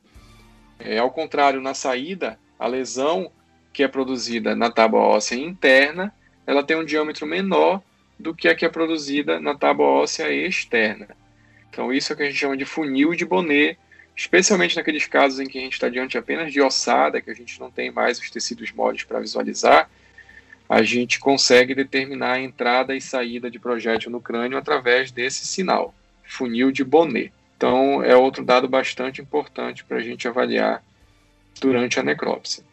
É, 0.77 0.97
ao 0.97 1.09
contrário, 1.09 1.61
na 1.61 1.73
saída, 1.73 2.37
a 2.59 2.67
lesão 2.67 3.31
que 3.71 3.81
é 3.81 3.87
produzida 3.87 4.57
na 4.57 4.69
tábua 4.69 4.99
óssea 4.99 5.37
interna, 5.37 6.13
ela 6.45 6.63
tem 6.63 6.75
um 6.75 6.83
diâmetro 6.83 7.25
menor 7.25 7.81
do 8.17 8.33
que 8.33 8.47
a 8.47 8.55
que 8.55 8.65
é 8.65 8.69
produzida 8.69 9.39
na 9.39 9.55
tábua 9.55 9.87
óssea 9.87 10.31
externa. 10.31 11.07
Então, 11.69 11.91
isso 11.91 12.11
é 12.11 12.13
o 12.13 12.17
que 12.17 12.23
a 12.23 12.25
gente 12.25 12.37
chama 12.37 12.55
de 12.55 12.65
funil 12.65 13.13
de 13.13 13.25
Bonnet, 13.25 13.77
especialmente 14.15 14.75
naqueles 14.75 15.05
casos 15.05 15.39
em 15.39 15.45
que 15.45 15.57
a 15.57 15.61
gente 15.61 15.73
está 15.73 15.89
diante 15.89 16.17
apenas 16.17 16.53
de 16.53 16.61
ossada, 16.61 17.19
que 17.19 17.29
a 17.29 17.33
gente 17.33 17.59
não 17.59 17.69
tem 17.69 17.91
mais 17.91 18.17
os 18.17 18.29
tecidos 18.29 18.71
moles 18.71 19.03
para 19.03 19.19
visualizar, 19.19 19.89
a 20.67 20.81
gente 20.81 21.19
consegue 21.19 21.75
determinar 21.75 22.33
a 22.33 22.39
entrada 22.39 22.95
e 22.95 23.01
saída 23.01 23.51
de 23.51 23.59
projétil 23.59 24.09
no 24.09 24.21
crânio 24.21 24.57
através 24.57 25.11
desse 25.11 25.45
sinal, 25.45 25.93
funil 26.23 26.71
de 26.71 26.83
Bonnet. 26.83 27.31
Então, 27.57 28.03
é 28.03 28.15
outro 28.15 28.43
dado 28.43 28.67
bastante 28.67 29.21
importante 29.21 29.83
para 29.83 29.97
a 29.97 30.01
gente 30.01 30.27
avaliar 30.27 30.83
durante 31.59 31.99
a 31.99 32.03
necrópsia. 32.03 32.63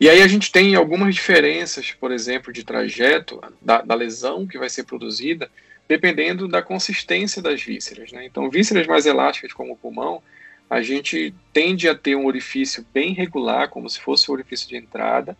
E 0.00 0.08
aí 0.08 0.22
a 0.22 0.28
gente 0.28 0.52
tem 0.52 0.76
algumas 0.76 1.14
diferenças, 1.14 1.90
por 1.90 2.12
exemplo, 2.12 2.52
de 2.52 2.64
trajeto 2.64 3.40
da, 3.60 3.82
da 3.82 3.94
lesão 3.94 4.46
que 4.46 4.58
vai 4.58 4.70
ser 4.70 4.84
produzida, 4.84 5.50
dependendo 5.88 6.46
da 6.46 6.62
consistência 6.62 7.42
das 7.42 7.60
vísceras. 7.62 8.12
Né? 8.12 8.24
Então, 8.24 8.48
vísceras 8.48 8.86
mais 8.86 9.06
elásticas, 9.06 9.52
como 9.52 9.72
o 9.72 9.76
pulmão, 9.76 10.22
a 10.70 10.82
gente 10.82 11.34
tende 11.52 11.88
a 11.88 11.94
ter 11.94 12.14
um 12.14 12.26
orifício 12.26 12.86
bem 12.92 13.12
regular, 13.12 13.68
como 13.70 13.88
se 13.88 14.00
fosse 14.00 14.30
o 14.30 14.34
orifício 14.34 14.68
de 14.68 14.76
entrada, 14.76 15.36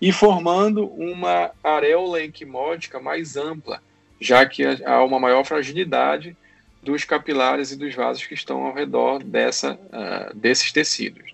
e 0.00 0.12
formando 0.12 0.86
uma 0.86 1.50
areola 1.62 2.22
equimótica 2.22 2.98
mais 2.98 3.36
ampla, 3.36 3.82
já 4.20 4.44
que 4.44 4.64
há 4.84 5.04
uma 5.04 5.20
maior 5.20 5.44
fragilidade 5.44 6.36
dos 6.82 7.04
capilares 7.04 7.70
e 7.70 7.76
dos 7.76 7.94
vasos 7.94 8.26
que 8.26 8.34
estão 8.34 8.64
ao 8.64 8.74
redor 8.74 9.22
dessa, 9.22 9.74
uh, 9.74 10.34
desses 10.34 10.72
tecidos. 10.72 11.30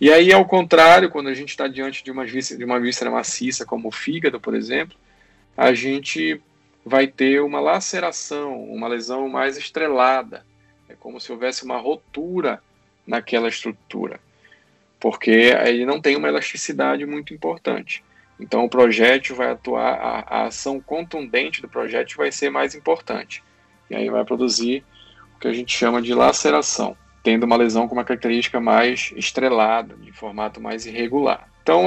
E 0.00 0.12
aí, 0.12 0.32
ao 0.32 0.44
contrário, 0.44 1.10
quando 1.10 1.28
a 1.28 1.34
gente 1.34 1.50
está 1.50 1.66
diante 1.66 2.04
de 2.04 2.10
uma, 2.10 2.24
víscera, 2.24 2.58
de 2.58 2.64
uma 2.64 2.78
víscera 2.78 3.10
maciça, 3.10 3.66
como 3.66 3.88
o 3.88 3.92
fígado, 3.92 4.38
por 4.38 4.54
exemplo, 4.54 4.96
a 5.56 5.72
gente 5.72 6.40
vai 6.84 7.06
ter 7.06 7.40
uma 7.42 7.58
laceração, 7.58 8.62
uma 8.64 8.86
lesão 8.86 9.28
mais 9.28 9.56
estrelada. 9.56 10.46
É 10.88 10.94
como 10.94 11.20
se 11.20 11.32
houvesse 11.32 11.64
uma 11.64 11.78
rotura 11.78 12.62
naquela 13.06 13.48
estrutura, 13.48 14.20
porque 15.00 15.30
ele 15.30 15.84
não 15.84 16.00
tem 16.00 16.16
uma 16.16 16.28
elasticidade 16.28 17.04
muito 17.04 17.34
importante. 17.34 18.04
Então, 18.38 18.64
o 18.64 18.68
projétil 18.68 19.34
vai 19.34 19.50
atuar, 19.50 19.94
a, 19.94 20.20
a 20.20 20.46
ação 20.46 20.80
contundente 20.80 21.60
do 21.60 21.68
projétil 21.68 22.18
vai 22.18 22.30
ser 22.30 22.50
mais 22.50 22.74
importante. 22.74 23.42
E 23.90 23.96
aí 23.96 24.08
vai 24.08 24.24
produzir 24.24 24.84
o 25.36 25.40
que 25.40 25.48
a 25.48 25.52
gente 25.52 25.76
chama 25.76 26.00
de 26.00 26.14
laceração, 26.14 26.96
tendo 27.28 27.44
uma 27.44 27.56
lesão 27.56 27.86
com 27.86 27.94
uma 27.94 28.04
característica 28.04 28.58
mais 28.58 29.12
estrelada, 29.14 29.94
de 29.96 30.10
formato 30.12 30.62
mais 30.62 30.86
irregular. 30.86 31.46
Então, 31.62 31.84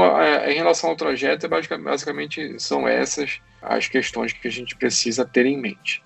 em 0.47 0.53
relação 0.53 0.91
ao 0.91 0.95
trajeto, 0.95 1.49
basicamente 1.49 2.59
são 2.59 2.87
essas 2.87 3.41
as 3.59 3.87
questões 3.87 4.33
que 4.33 4.47
a 4.47 4.51
gente 4.51 4.75
precisa 4.75 5.25
ter 5.25 5.47
em 5.47 5.57
mente. 5.59 6.03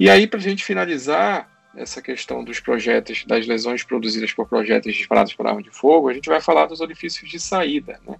E 0.00 0.08
aí, 0.08 0.26
para 0.26 0.38
a 0.38 0.42
gente 0.42 0.64
finalizar 0.64 1.46
essa 1.76 2.00
questão 2.00 2.42
dos 2.42 2.58
projetos, 2.58 3.22
das 3.26 3.46
lesões 3.46 3.84
produzidas 3.84 4.32
por 4.32 4.48
projetos 4.48 4.94
disparados 4.94 5.34
por 5.34 5.46
arma 5.46 5.62
de 5.62 5.70
fogo, 5.70 6.08
a 6.08 6.14
gente 6.14 6.30
vai 6.30 6.40
falar 6.40 6.64
dos 6.64 6.80
orifícios 6.80 7.30
de 7.30 7.38
saída. 7.38 8.00
Né? 8.06 8.16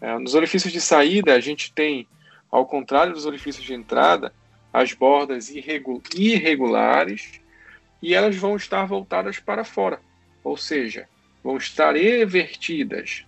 É, 0.00 0.18
nos 0.18 0.34
orifícios 0.34 0.72
de 0.72 0.80
saída, 0.80 1.34
a 1.34 1.40
gente 1.40 1.72
tem, 1.72 2.08
ao 2.50 2.66
contrário 2.66 3.12
dos 3.12 3.26
orifícios 3.26 3.64
de 3.64 3.74
entrada, 3.74 4.34
as 4.72 4.92
bordas 4.92 5.50
irregulares 5.50 7.39
e 8.02 8.14
elas 8.14 8.36
vão 8.36 8.56
estar 8.56 8.84
voltadas 8.84 9.38
para 9.38 9.64
fora, 9.64 10.00
ou 10.42 10.56
seja, 10.56 11.08
vão 11.42 11.56
estar 11.56 11.96
evertidas. 11.96 13.24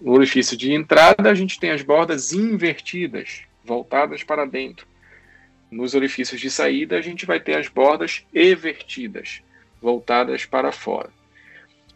No 0.00 0.12
orifício 0.12 0.56
de 0.56 0.72
entrada, 0.72 1.30
a 1.30 1.34
gente 1.34 1.58
tem 1.58 1.70
as 1.70 1.82
bordas 1.82 2.32
invertidas, 2.32 3.42
voltadas 3.64 4.22
para 4.22 4.44
dentro. 4.44 4.86
Nos 5.70 5.94
orifícios 5.94 6.40
de 6.40 6.50
saída, 6.50 6.96
a 6.96 7.02
gente 7.02 7.26
vai 7.26 7.40
ter 7.40 7.56
as 7.56 7.68
bordas 7.68 8.24
evertidas, 8.32 9.42
voltadas 9.80 10.44
para 10.44 10.70
fora. 10.70 11.10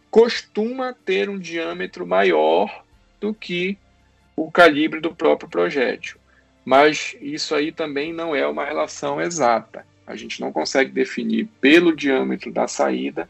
Costuma 0.09 0.93
ter 0.93 1.29
um 1.29 1.39
diâmetro 1.39 2.05
maior 2.05 2.83
do 3.19 3.33
que 3.33 3.77
o 4.35 4.51
calibre 4.51 4.99
do 4.99 5.15
próprio 5.15 5.49
projétil 5.49 6.21
mas 6.63 7.15
isso 7.21 7.55
aí 7.55 7.71
também 7.71 8.13
não 8.13 8.35
é 8.35 8.47
uma 8.47 8.65
relação 8.65 9.19
exata. 9.19 9.85
A 10.05 10.15
gente 10.15 10.41
não 10.41 10.51
consegue 10.51 10.91
definir 10.91 11.47
pelo 11.59 11.95
diâmetro 11.95 12.51
da 12.51 12.67
saída 12.67 13.29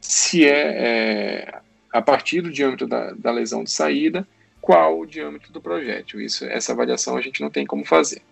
se 0.00 0.44
é, 0.46 0.50
é 0.50 1.60
a 1.92 2.00
partir 2.00 2.40
do 2.40 2.50
diâmetro 2.50 2.86
da, 2.86 3.12
da, 3.12 3.30
lesão 3.30 3.62
de 3.62 3.70
saída 3.70 4.26
qual 4.60 4.98
o 4.98 5.06
diâmetro 5.06 5.52
do 5.52 5.60
projétil. 5.60 6.20
Isso, 6.20 6.44
essa 6.44 6.72
avaliação 6.72 7.16
a 7.16 7.20
gente 7.20 7.40
não 7.40 7.50
tem 7.50 7.66
como 7.66 7.84
fazer. 7.84 8.22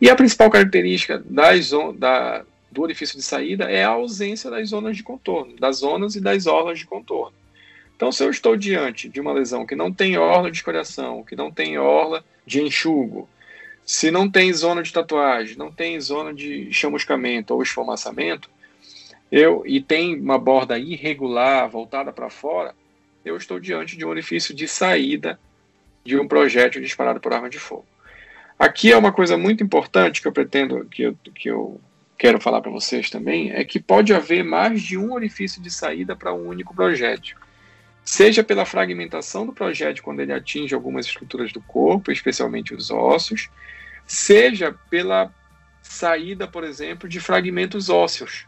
E 0.00 0.10
a 0.10 0.16
principal 0.16 0.50
característica 0.50 1.22
das, 1.24 1.70
da, 1.96 2.44
do 2.70 2.82
orifício 2.82 3.16
de 3.16 3.22
saída 3.22 3.64
é 3.70 3.84
a 3.84 3.90
ausência 3.90 4.50
das 4.50 4.68
zonas 4.68 4.96
de 4.96 5.02
contorno, 5.02 5.56
das 5.56 5.76
zonas 5.76 6.14
e 6.14 6.20
das 6.20 6.46
orlas 6.46 6.78
de 6.78 6.86
contorno. 6.86 7.34
Então, 7.96 8.12
se 8.12 8.22
eu 8.22 8.28
estou 8.28 8.56
diante 8.56 9.08
de 9.08 9.20
uma 9.20 9.32
lesão 9.32 9.64
que 9.64 9.74
não 9.74 9.90
tem 9.90 10.18
orla 10.18 10.50
de 10.50 10.58
escoriação, 10.58 11.22
que 11.22 11.34
não 11.34 11.50
tem 11.50 11.78
orla 11.78 12.22
de 12.44 12.60
enxugo, 12.60 13.26
se 13.86 14.10
não 14.10 14.28
tem 14.28 14.52
zona 14.52 14.82
de 14.82 14.92
tatuagem, 14.92 15.56
não 15.56 15.70
tem 15.70 15.98
zona 16.00 16.34
de 16.34 16.72
chamuscamento 16.72 17.54
ou 17.54 17.62
esfumaçamento, 17.62 18.50
eu 19.30 19.62
e 19.64 19.80
tem 19.80 20.18
uma 20.18 20.38
borda 20.38 20.76
irregular 20.78 21.68
voltada 21.70 22.12
para 22.12 22.28
fora, 22.28 22.74
eu 23.24 23.36
estou 23.36 23.60
diante 23.60 23.96
de 23.96 24.04
um 24.04 24.08
orifício 24.08 24.52
de 24.52 24.66
saída 24.66 25.38
de 26.04 26.18
um 26.18 26.26
projétil 26.26 26.82
disparado 26.82 27.20
por 27.20 27.32
arma 27.32 27.48
de 27.48 27.58
fogo. 27.58 27.86
Aqui 28.58 28.92
é 28.92 28.96
uma 28.96 29.12
coisa 29.12 29.36
muito 29.36 29.62
importante 29.62 30.20
que 30.20 30.28
eu 30.28 30.32
pretendo 30.32 30.84
que 30.86 31.02
eu, 31.02 31.18
que 31.34 31.48
eu 31.48 31.80
quero 32.18 32.40
falar 32.40 32.60
para 32.60 32.70
vocês 32.70 33.08
também, 33.08 33.52
é 33.52 33.64
que 33.64 33.78
pode 33.78 34.12
haver 34.12 34.42
mais 34.42 34.82
de 34.82 34.96
um 34.96 35.12
orifício 35.12 35.62
de 35.62 35.70
saída 35.70 36.16
para 36.16 36.34
um 36.34 36.48
único 36.48 36.74
projétil 36.74 37.36
seja 38.06 38.44
pela 38.44 38.64
fragmentação 38.64 39.44
do 39.44 39.52
projétil 39.52 40.04
quando 40.04 40.20
ele 40.20 40.32
atinge 40.32 40.72
algumas 40.72 41.06
estruturas 41.06 41.52
do 41.52 41.60
corpo, 41.60 42.12
especialmente 42.12 42.72
os 42.72 42.88
ossos, 42.88 43.50
seja 44.06 44.72
pela 44.88 45.32
saída, 45.82 46.46
por 46.46 46.64
exemplo, 46.64 47.08
de 47.08 47.20
fragmentos 47.20 47.88
ósseos. 47.88 48.46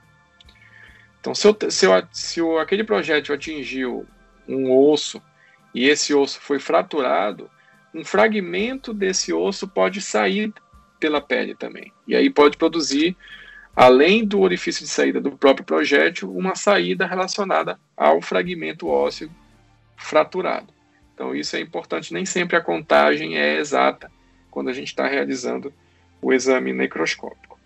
Então, 1.21 1.35
se, 1.35 1.47
eu, 1.47 1.57
se, 1.69 1.87
eu, 1.87 2.09
se 2.13 2.41
eu, 2.41 2.59
aquele 2.59 2.85
projétil 2.85 3.35
atingiu 3.35 4.07
um 4.47 4.71
osso 4.71 5.21
e 5.75 5.89
esse 5.89 6.15
osso 6.15 6.41
foi 6.41 6.59
fraturado, 6.59 7.51
um 7.95 8.05
fragmento 8.05 8.95
desse 8.95 9.33
osso 9.33 9.67
pode 9.67 10.01
sair 10.01 10.53
pela 11.01 11.21
pele 11.21 11.55
também. 11.55 11.93
E 12.07 12.15
aí 12.15 12.31
pode 12.31 12.57
produzir, 12.57 13.17
além 13.75 14.25
do 14.25 14.41
orifício 14.41 14.85
de 14.85 14.91
saída 14.91 15.21
do 15.21 15.37
próprio 15.37 15.65
projétil, 15.65 16.35
uma 16.35 16.55
saída 16.55 17.07
relacionada 17.07 17.79
ao 17.97 18.21
fragmento 18.21 18.89
ósseo 18.89 19.31
fraturado. 19.97 20.73
Então, 21.15 21.35
isso 21.35 21.57
é 21.57 21.61
importante. 21.61 22.13
Nem 22.13 22.25
sempre 22.25 22.57
a 22.57 22.61
contagem 22.61 23.37
é 23.37 23.57
exata 23.57 24.11
quando 24.59 24.71
a 24.71 24.73
gente 24.73 24.89
está 24.89 25.07
realizando 25.07 25.73
o 26.21 26.33
exame 26.33 26.73
necroscópico. 26.73 27.57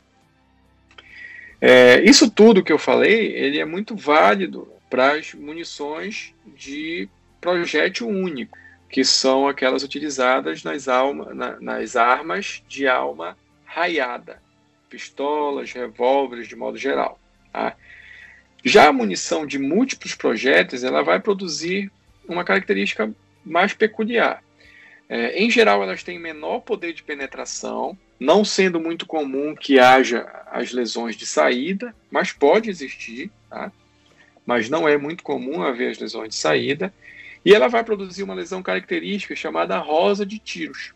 É, 1.58 2.02
isso 2.02 2.30
tudo 2.30 2.62
que 2.62 2.70
eu 2.70 2.78
falei, 2.78 3.32
ele 3.34 3.58
é 3.58 3.64
muito 3.64 3.96
válido 3.96 4.68
para 4.90 5.12
as 5.12 5.32
munições 5.32 6.34
de 6.54 7.08
projétil 7.40 8.08
único, 8.08 8.58
que 8.90 9.02
são 9.06 9.48
aquelas 9.48 9.82
utilizadas 9.82 10.62
nas, 10.62 10.86
alma, 10.86 11.32
na, 11.32 11.58
nas 11.60 11.96
armas 11.96 12.62
de 12.68 12.86
alma 12.86 13.38
raiada, 13.64 14.42
pistolas, 14.90 15.72
revólveres 15.72 16.46
de 16.46 16.54
modo 16.54 16.76
geral. 16.76 17.18
Tá? 17.50 17.74
Já 18.62 18.88
a 18.88 18.92
munição 18.92 19.46
de 19.46 19.58
múltiplos 19.58 20.14
projéteis, 20.14 20.84
ela 20.84 21.02
vai 21.02 21.18
produzir 21.18 21.90
uma 22.28 22.44
característica 22.44 23.10
mais 23.42 23.72
peculiar. 23.72 24.44
É, 25.08 25.42
em 25.42 25.50
geral, 25.50 25.82
elas 25.82 26.02
têm 26.02 26.18
menor 26.18 26.60
poder 26.60 26.92
de 26.92 27.02
penetração, 27.02 27.96
não 28.18 28.44
sendo 28.44 28.80
muito 28.80 29.04
comum 29.04 29.54
que 29.54 29.78
haja 29.78 30.26
as 30.50 30.72
lesões 30.72 31.16
de 31.16 31.26
saída, 31.26 31.94
mas 32.10 32.32
pode 32.32 32.70
existir, 32.70 33.30
tá? 33.50 33.72
mas 34.46 34.70
não 34.70 34.88
é 34.88 34.96
muito 34.96 35.22
comum 35.22 35.62
haver 35.62 35.90
as 35.90 35.98
lesões 35.98 36.30
de 36.30 36.36
saída. 36.36 36.92
E 37.44 37.52
ela 37.52 37.68
vai 37.68 37.82
produzir 37.82 38.22
uma 38.22 38.34
lesão 38.34 38.62
característica 38.62 39.34
chamada 39.34 39.76
rosa 39.78 40.24
de 40.24 40.38
tiros, 40.38 40.94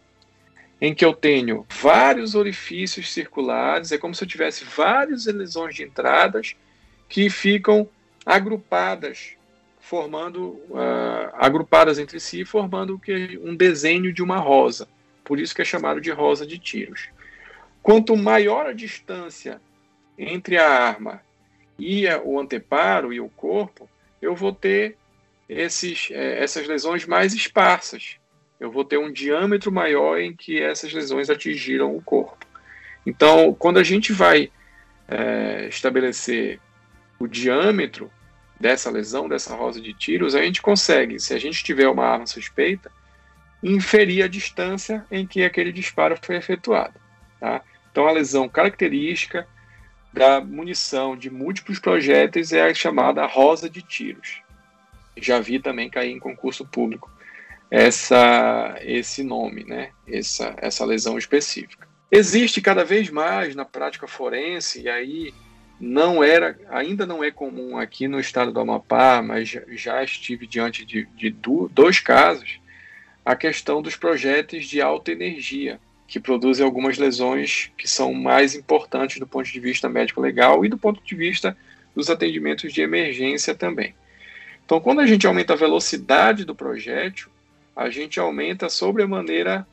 em 0.80 0.94
que 0.94 1.04
eu 1.04 1.12
tenho 1.12 1.66
vários 1.68 2.34
orifícios 2.34 3.12
circulares, 3.12 3.90
é 3.90 3.98
como 3.98 4.14
se 4.14 4.22
eu 4.22 4.28
tivesse 4.28 4.64
várias 4.64 5.26
lesões 5.26 5.74
de 5.74 5.82
entradas 5.82 6.54
que 7.08 7.28
ficam 7.28 7.88
agrupadas 8.24 9.36
formando 9.86 10.48
uh, 10.70 11.30
agrupadas 11.34 11.96
entre 11.96 12.18
si, 12.18 12.44
formando 12.44 13.00
um 13.40 13.54
desenho 13.54 14.12
de 14.12 14.20
uma 14.20 14.36
rosa. 14.36 14.88
Por 15.22 15.38
isso 15.38 15.54
que 15.54 15.62
é 15.62 15.64
chamado 15.64 16.00
de 16.00 16.10
rosa 16.10 16.44
de 16.44 16.58
tiros. 16.58 17.08
Quanto 17.84 18.16
maior 18.16 18.66
a 18.66 18.72
distância 18.72 19.60
entre 20.18 20.58
a 20.58 20.68
arma 20.68 21.22
e 21.78 22.04
o 22.24 22.40
anteparo 22.40 23.12
e 23.12 23.20
o 23.20 23.28
corpo, 23.28 23.88
eu 24.20 24.34
vou 24.34 24.52
ter 24.52 24.96
esses, 25.48 26.08
eh, 26.10 26.42
essas 26.42 26.66
lesões 26.66 27.06
mais 27.06 27.32
esparsas. 27.32 28.16
Eu 28.58 28.72
vou 28.72 28.84
ter 28.84 28.98
um 28.98 29.12
diâmetro 29.12 29.70
maior 29.70 30.18
em 30.18 30.34
que 30.34 30.60
essas 30.60 30.92
lesões 30.92 31.30
atingiram 31.30 31.94
o 31.94 32.02
corpo. 32.02 32.44
Então, 33.06 33.54
quando 33.54 33.78
a 33.78 33.84
gente 33.84 34.12
vai 34.12 34.50
eh, 35.06 35.68
estabelecer 35.68 36.58
o 37.20 37.28
diâmetro, 37.28 38.10
dessa 38.58 38.90
lesão, 38.90 39.28
dessa 39.28 39.54
rosa 39.54 39.80
de 39.80 39.92
tiros, 39.92 40.34
a 40.34 40.42
gente 40.42 40.62
consegue, 40.62 41.18
se 41.20 41.34
a 41.34 41.38
gente 41.38 41.62
tiver 41.62 41.88
uma 41.88 42.04
arma 42.04 42.26
suspeita, 42.26 42.90
inferir 43.62 44.24
a 44.24 44.28
distância 44.28 45.04
em 45.10 45.26
que 45.26 45.44
aquele 45.44 45.72
disparo 45.72 46.16
foi 46.20 46.36
efetuado. 46.36 46.94
Tá? 47.40 47.62
Então, 47.90 48.06
a 48.06 48.12
lesão 48.12 48.48
característica 48.48 49.46
da 50.12 50.40
munição 50.40 51.16
de 51.16 51.30
múltiplos 51.30 51.78
projéteis 51.78 52.52
é 52.52 52.62
a 52.62 52.74
chamada 52.74 53.26
rosa 53.26 53.68
de 53.68 53.82
tiros. 53.82 54.40
Já 55.16 55.40
vi 55.40 55.58
também 55.58 55.90
cair 55.90 56.12
em 56.12 56.18
concurso 56.18 56.64
público 56.66 57.10
essa, 57.70 58.76
esse 58.80 59.22
nome, 59.22 59.64
né? 59.64 59.90
essa, 60.06 60.54
essa 60.58 60.84
lesão 60.84 61.18
específica. 61.18 61.86
Existe 62.10 62.60
cada 62.60 62.84
vez 62.84 63.10
mais 63.10 63.54
na 63.54 63.64
prática 63.64 64.06
forense, 64.06 64.82
e 64.82 64.88
aí 64.88 65.34
não 65.78 66.24
era, 66.24 66.58
ainda 66.68 67.04
não 67.04 67.22
é 67.22 67.30
comum 67.30 67.76
aqui 67.78 68.08
no 68.08 68.18
estado 68.18 68.50
do 68.50 68.60
Amapá, 68.60 69.22
mas 69.22 69.48
já 69.68 70.02
estive 70.02 70.46
diante 70.46 70.84
de, 70.84 71.06
de 71.16 71.30
dois 71.70 72.00
casos, 72.00 72.58
a 73.24 73.36
questão 73.36 73.82
dos 73.82 73.96
projéteis 73.96 74.66
de 74.66 74.80
alta 74.80 75.12
energia, 75.12 75.78
que 76.06 76.20
produzem 76.20 76.64
algumas 76.64 76.96
lesões 76.96 77.70
que 77.76 77.88
são 77.88 78.14
mais 78.14 78.54
importantes 78.54 79.18
do 79.18 79.26
ponto 79.26 79.50
de 79.50 79.60
vista 79.60 79.88
médico-legal 79.88 80.64
e 80.64 80.68
do 80.68 80.78
ponto 80.78 81.02
de 81.04 81.14
vista 81.14 81.56
dos 81.94 82.08
atendimentos 82.08 82.72
de 82.72 82.80
emergência 82.80 83.54
também. 83.54 83.94
Então, 84.64 84.80
quando 84.80 85.00
a 85.00 85.06
gente 85.06 85.26
aumenta 85.26 85.52
a 85.52 85.56
velocidade 85.56 86.44
do 86.44 86.54
projétil, 86.54 87.28
a 87.74 87.90
gente 87.90 88.18
aumenta 88.18 88.68
sobremaneira 88.68 89.66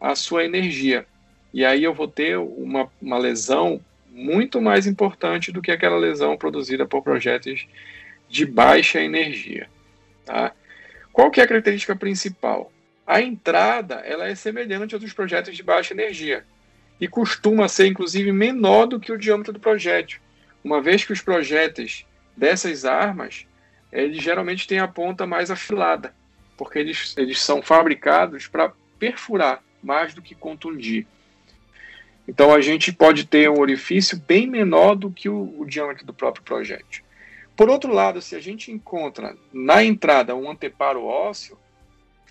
a 0.00 0.14
sua 0.14 0.44
energia. 0.44 1.06
E 1.52 1.64
aí 1.64 1.82
eu 1.82 1.92
vou 1.92 2.06
ter 2.06 2.38
uma, 2.38 2.88
uma 3.00 3.18
lesão 3.18 3.80
muito 4.20 4.60
mais 4.60 4.86
importante 4.86 5.50
do 5.50 5.62
que 5.62 5.70
aquela 5.70 5.96
lesão 5.96 6.36
produzida 6.36 6.86
por 6.86 7.02
projéteis 7.02 7.66
de 8.28 8.44
baixa 8.44 9.00
energia. 9.00 9.68
Tá? 10.24 10.52
Qual 11.12 11.30
que 11.30 11.40
é 11.40 11.44
a 11.44 11.48
característica 11.48 11.96
principal? 11.96 12.70
A 13.06 13.20
entrada 13.20 13.96
ela 13.96 14.28
é 14.28 14.34
semelhante 14.34 14.94
aos 14.94 15.02
dos 15.02 15.12
projéteis 15.12 15.56
de 15.56 15.62
baixa 15.62 15.94
energia 15.94 16.44
e 17.00 17.08
costuma 17.08 17.66
ser 17.66 17.86
inclusive 17.86 18.30
menor 18.30 18.86
do 18.86 19.00
que 19.00 19.10
o 19.10 19.18
diâmetro 19.18 19.52
do 19.52 19.58
projétil, 19.58 20.20
uma 20.62 20.82
vez 20.82 21.02
que 21.04 21.12
os 21.12 21.22
projéteis 21.22 22.06
dessas 22.36 22.84
armas 22.84 23.46
eles 23.90 24.22
geralmente 24.22 24.68
têm 24.68 24.78
a 24.78 24.86
ponta 24.86 25.26
mais 25.26 25.50
afilada, 25.50 26.14
porque 26.56 26.78
eles, 26.78 27.16
eles 27.16 27.40
são 27.40 27.60
fabricados 27.60 28.46
para 28.46 28.72
perfurar 28.98 29.62
mais 29.82 30.14
do 30.14 30.22
que 30.22 30.34
contundir. 30.34 31.06
Então 32.26 32.54
a 32.54 32.60
gente 32.60 32.92
pode 32.92 33.26
ter 33.26 33.50
um 33.50 33.58
orifício 33.58 34.18
bem 34.26 34.46
menor 34.46 34.94
do 34.94 35.10
que 35.10 35.28
o, 35.28 35.54
o 35.58 35.64
diâmetro 35.64 36.06
do 36.06 36.14
próprio 36.14 36.44
projétil. 36.44 37.02
Por 37.56 37.68
outro 37.68 37.92
lado, 37.92 38.22
se 38.22 38.34
a 38.34 38.40
gente 38.40 38.72
encontra 38.72 39.36
na 39.52 39.84
entrada 39.84 40.34
um 40.34 40.50
anteparo 40.50 41.04
ósseo, 41.04 41.58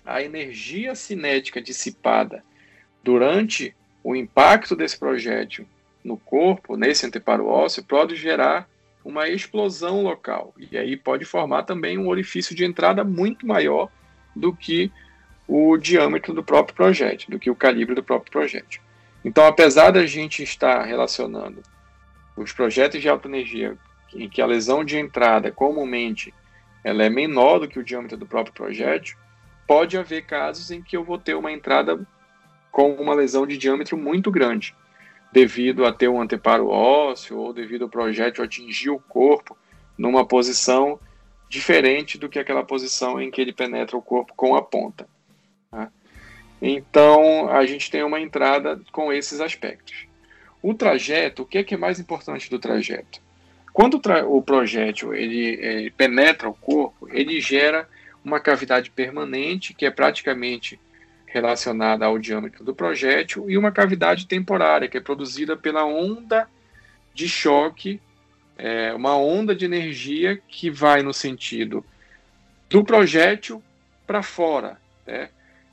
a 0.04 0.22
energia 0.22 0.94
cinética 0.94 1.60
dissipada 1.60 2.42
durante 3.02 3.74
o 4.02 4.16
impacto 4.16 4.74
desse 4.74 4.98
projétil 4.98 5.66
no 6.02 6.16
corpo, 6.16 6.76
nesse 6.76 7.06
anteparo 7.06 7.46
ósseo, 7.46 7.84
pode 7.84 8.16
gerar 8.16 8.68
uma 9.04 9.28
explosão 9.28 10.02
local. 10.02 10.54
E 10.58 10.76
aí 10.76 10.96
pode 10.96 11.24
formar 11.24 11.62
também 11.62 11.98
um 11.98 12.08
orifício 12.08 12.54
de 12.54 12.64
entrada 12.64 13.04
muito 13.04 13.46
maior 13.46 13.88
do 14.34 14.54
que 14.54 14.90
o 15.46 15.76
diâmetro 15.76 16.32
do 16.32 16.42
próprio 16.42 16.74
projétil, 16.74 17.30
do 17.30 17.38
que 17.38 17.50
o 17.50 17.56
calibre 17.56 17.94
do 17.94 18.02
próprio 18.02 18.32
projétil. 18.32 18.80
Então, 19.24 19.46
apesar 19.46 19.90
da 19.90 20.06
gente 20.06 20.42
estar 20.42 20.82
relacionando 20.82 21.62
os 22.36 22.52
projéteis 22.52 23.02
de 23.02 23.08
alta 23.08 23.28
energia 23.28 23.76
em 24.14 24.28
que 24.28 24.40
a 24.40 24.46
lesão 24.46 24.84
de 24.84 24.98
entrada 24.98 25.52
comumente 25.52 26.34
ela 26.82 27.04
é 27.04 27.10
menor 27.10 27.58
do 27.58 27.68
que 27.68 27.78
o 27.78 27.84
diâmetro 27.84 28.16
do 28.16 28.26
próprio 28.26 28.54
projétil, 28.54 29.16
pode 29.66 29.98
haver 29.98 30.24
casos 30.24 30.70
em 30.70 30.82
que 30.82 30.96
eu 30.96 31.04
vou 31.04 31.18
ter 31.18 31.34
uma 31.34 31.52
entrada 31.52 32.06
com 32.72 32.92
uma 32.94 33.14
lesão 33.14 33.46
de 33.46 33.56
diâmetro 33.56 33.96
muito 33.96 34.30
grande, 34.30 34.74
devido 35.32 35.84
a 35.84 35.92
ter 35.92 36.08
um 36.08 36.20
anteparo 36.20 36.68
ósseo 36.68 37.38
ou 37.38 37.52
devido 37.52 37.82
ao 37.82 37.88
projétil 37.88 38.42
atingir 38.42 38.90
o 38.90 38.98
corpo 38.98 39.56
numa 39.96 40.24
posição 40.24 40.98
diferente 41.48 42.16
do 42.16 42.28
que 42.28 42.38
aquela 42.38 42.64
posição 42.64 43.20
em 43.20 43.30
que 43.30 43.40
ele 43.40 43.52
penetra 43.52 43.96
o 43.96 44.02
corpo 44.02 44.32
com 44.34 44.54
a 44.54 44.62
ponta. 44.62 45.06
Então, 46.60 47.48
a 47.48 47.64
gente 47.64 47.90
tem 47.90 48.02
uma 48.02 48.20
entrada 48.20 48.80
com 48.92 49.12
esses 49.12 49.40
aspectos. 49.40 50.06
O 50.62 50.74
trajeto, 50.74 51.42
o 51.42 51.46
que 51.46 51.58
é, 51.58 51.64
que 51.64 51.74
é 51.74 51.78
mais 51.78 51.98
importante 51.98 52.50
do 52.50 52.58
trajeto? 52.58 53.20
Quando 53.72 53.94
o, 53.94 54.00
tra 54.00 54.26
o 54.26 54.42
projétil 54.42 55.14
ele, 55.14 55.58
ele 55.62 55.90
penetra 55.90 56.48
o 56.48 56.54
corpo, 56.54 57.08
ele 57.10 57.40
gera 57.40 57.88
uma 58.22 58.38
cavidade 58.38 58.90
permanente, 58.90 59.72
que 59.72 59.86
é 59.86 59.90
praticamente 59.90 60.78
relacionada 61.24 62.04
ao 62.04 62.18
diâmetro 62.18 62.64
do 62.64 62.74
projétil, 62.74 63.48
e 63.48 63.56
uma 63.56 63.70
cavidade 63.70 64.26
temporária, 64.26 64.88
que 64.88 64.98
é 64.98 65.00
produzida 65.00 65.56
pela 65.56 65.84
onda 65.86 66.48
de 67.14 67.28
choque, 67.28 68.00
é, 68.58 68.92
uma 68.92 69.16
onda 69.16 69.54
de 69.54 69.64
energia 69.64 70.40
que 70.48 70.70
vai 70.70 71.02
no 71.02 71.14
sentido 71.14 71.84
do 72.68 72.84
projétil 72.84 73.62
para 74.06 74.22
fora, 74.22 74.76
né? 75.06 75.30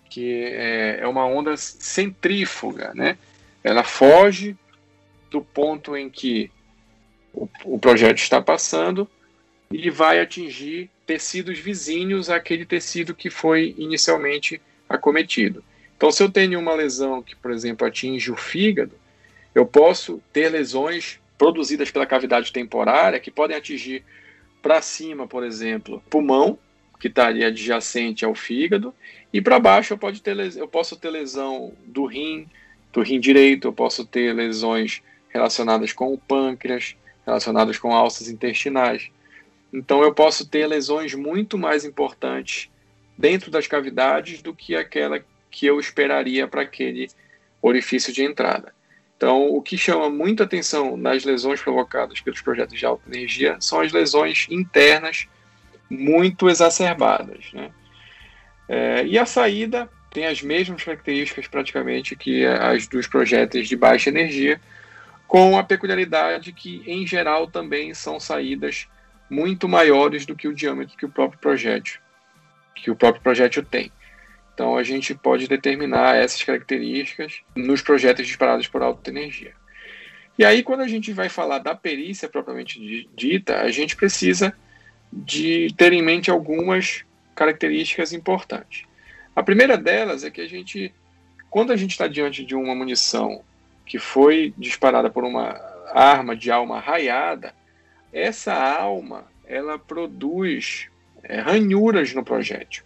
Que 0.10 0.44
é, 0.44 1.00
é 1.02 1.08
uma 1.08 1.26
onda 1.26 1.56
centrífuga. 1.58 2.92
Né? 2.94 3.18
Ela 3.64 3.84
foge 3.84 4.56
do 5.30 5.42
ponto 5.42 5.96
em 5.96 6.10
que 6.10 6.52
o, 7.34 7.48
o 7.66 7.80
projétil 7.80 8.24
está 8.24 8.42
passando 8.42 9.08
e 9.72 9.90
vai 9.90 10.20
atingir 10.20 10.90
tecidos 11.06 11.60
vizinhos 11.60 12.30
àquele 12.30 12.66
tecido 12.66 13.16
que 13.16 13.30
foi 13.30 13.76
inicialmente 13.78 14.62
acometido. 14.88 15.64
Então, 15.96 16.12
se 16.12 16.22
eu 16.22 16.30
tenho 16.30 16.60
uma 16.60 16.74
lesão 16.74 17.22
que, 17.22 17.36
por 17.36 17.52
exemplo, 17.52 17.88
atinge 17.88 18.32
o 18.32 18.36
fígado, 18.36 18.94
eu 19.56 19.66
posso 19.66 20.22
ter 20.32 20.50
lesões 20.50 21.20
produzidas 21.38 21.90
pela 21.90 22.06
cavidade 22.06 22.52
temporária 22.52 23.20
que 23.20 23.32
podem 23.32 23.58
atingir 23.58 24.04
para 24.62 24.82
cima, 24.82 25.28
por 25.28 25.44
exemplo, 25.44 26.02
pulmão, 26.10 26.58
que 27.00 27.08
estaria 27.08 27.48
adjacente 27.48 28.26
ao 28.26 28.34
fígado, 28.34 28.94
e 29.32 29.42
para 29.42 29.60
baixo 29.60 29.94
eu, 29.94 29.98
pode 29.98 30.22
ter, 30.22 30.38
eu 30.58 30.68
posso 30.68 30.96
ter 30.96 31.10
lesão 31.10 31.74
do 31.86 32.06
rim, 32.06 32.48
do 32.92 33.02
rim 33.02 33.20
direito, 33.20 33.68
eu 33.68 33.74
posso 33.74 34.06
ter 34.06 34.34
lesões 34.34 35.02
relacionadas 35.30 35.94
com 35.94 36.14
o 36.14 36.18
pâncreas, 36.18 36.96
relacionadas 37.26 37.78
com 37.78 37.94
alças 37.94 38.30
intestinais. 38.30 39.10
Então 39.72 40.02
eu 40.02 40.14
posso 40.14 40.48
ter 40.48 40.66
lesões 40.66 41.14
muito 41.14 41.58
mais 41.58 41.84
importantes 41.84 42.70
dentro 43.18 43.52
das 43.52 43.68
cavidades 43.68 44.42
do 44.42 44.54
que 44.54 44.76
aquela 44.76 45.24
que 45.50 45.66
eu 45.66 45.80
esperaria 45.80 46.48
para 46.48 46.62
aquele 46.62 47.10
orifício 47.62 48.14
de 48.14 48.24
entrada. 48.24 48.74
Então, 49.18 49.50
o 49.50 49.62
que 49.64 49.78
chama 49.78 50.12
muita 50.12 50.44
atenção 50.44 50.96
nas 50.96 51.26
lesões 51.26 51.60
provocadas 51.60 52.22
pelos 52.22 52.40
projetos 52.40 52.78
de 52.78 52.86
alta 52.86 53.10
energia 53.10 53.58
são 53.60 53.82
as 53.82 53.92
lesões 53.92 54.46
internas 54.50 55.28
muito 55.90 56.50
exacerbadas. 56.50 57.52
Né? 57.54 57.72
É, 58.68 59.06
e 59.06 59.18
a 59.18 59.26
saída 59.26 59.90
tem 60.12 60.26
as 60.26 60.42
mesmas 60.42 60.84
características 60.84 61.48
praticamente 61.48 62.16
que 62.16 62.46
as 62.46 62.88
dos 62.88 63.08
projéteis 63.08 63.68
de 63.68 63.76
baixa 63.76 64.10
energia, 64.10 64.60
com 65.28 65.58
a 65.58 65.64
peculiaridade 65.64 66.52
que, 66.54 66.82
em 66.88 67.06
geral, 67.06 67.48
também 67.48 67.94
são 67.94 68.20
saídas 68.20 68.88
muito 69.30 69.68
maiores 69.68 70.26
do 70.26 70.36
que 70.36 70.48
o 70.48 70.54
diâmetro 70.54 70.98
que 70.98 71.06
o 71.06 71.10
próprio 71.10 71.40
projétil 71.40 72.00
que 72.74 72.92
o 72.92 72.96
próprio 72.96 73.22
projétil 73.22 73.64
tem. 73.64 73.92
Então 74.54 74.78
a 74.78 74.84
gente 74.84 75.14
pode 75.14 75.48
determinar 75.48 76.16
essas 76.16 76.42
características 76.44 77.42
nos 77.56 77.82
projéteis 77.82 78.28
disparados 78.28 78.68
por 78.68 78.82
alta 78.82 79.10
energia. 79.10 79.54
E 80.38 80.46
aí 80.46 80.64
quando 80.64 80.82
a 80.82 80.88
gente 80.88 81.12
vai 81.12 81.28
falar 81.30 81.60
da 81.60 81.76
perícia 81.76 82.30
propriamente 82.30 83.08
dita, 83.16 83.62
a 83.62 83.72
gente 83.72 83.96
precisa 83.96 84.56
de 85.12 85.74
ter 85.78 85.94
em 85.94 86.02
mente 86.02 86.30
algumas 86.30 87.04
características 87.36 88.14
importantes. 88.14 88.84
A 89.36 89.44
primeira 89.44 89.78
delas 89.78 90.24
é 90.24 90.32
que 90.32 90.42
a 90.42 90.48
gente, 90.48 90.94
quando 91.50 91.72
a 91.72 91.76
gente 91.76 91.92
está 91.92 92.08
diante 92.08 92.44
de 92.44 92.56
uma 92.56 92.74
munição 92.74 93.44
que 93.86 94.00
foi 94.00 94.54
disparada 94.58 95.10
por 95.10 95.24
uma 95.24 95.60
arma 95.94 96.36
de 96.36 96.52
alma 96.52 96.80
raiada, 96.80 97.54
essa 98.12 98.54
alma 98.54 99.26
ela 99.46 99.80
produz 99.80 100.88
é, 101.24 101.40
ranhuras 101.40 102.14
no 102.14 102.24
projétil. 102.24 102.84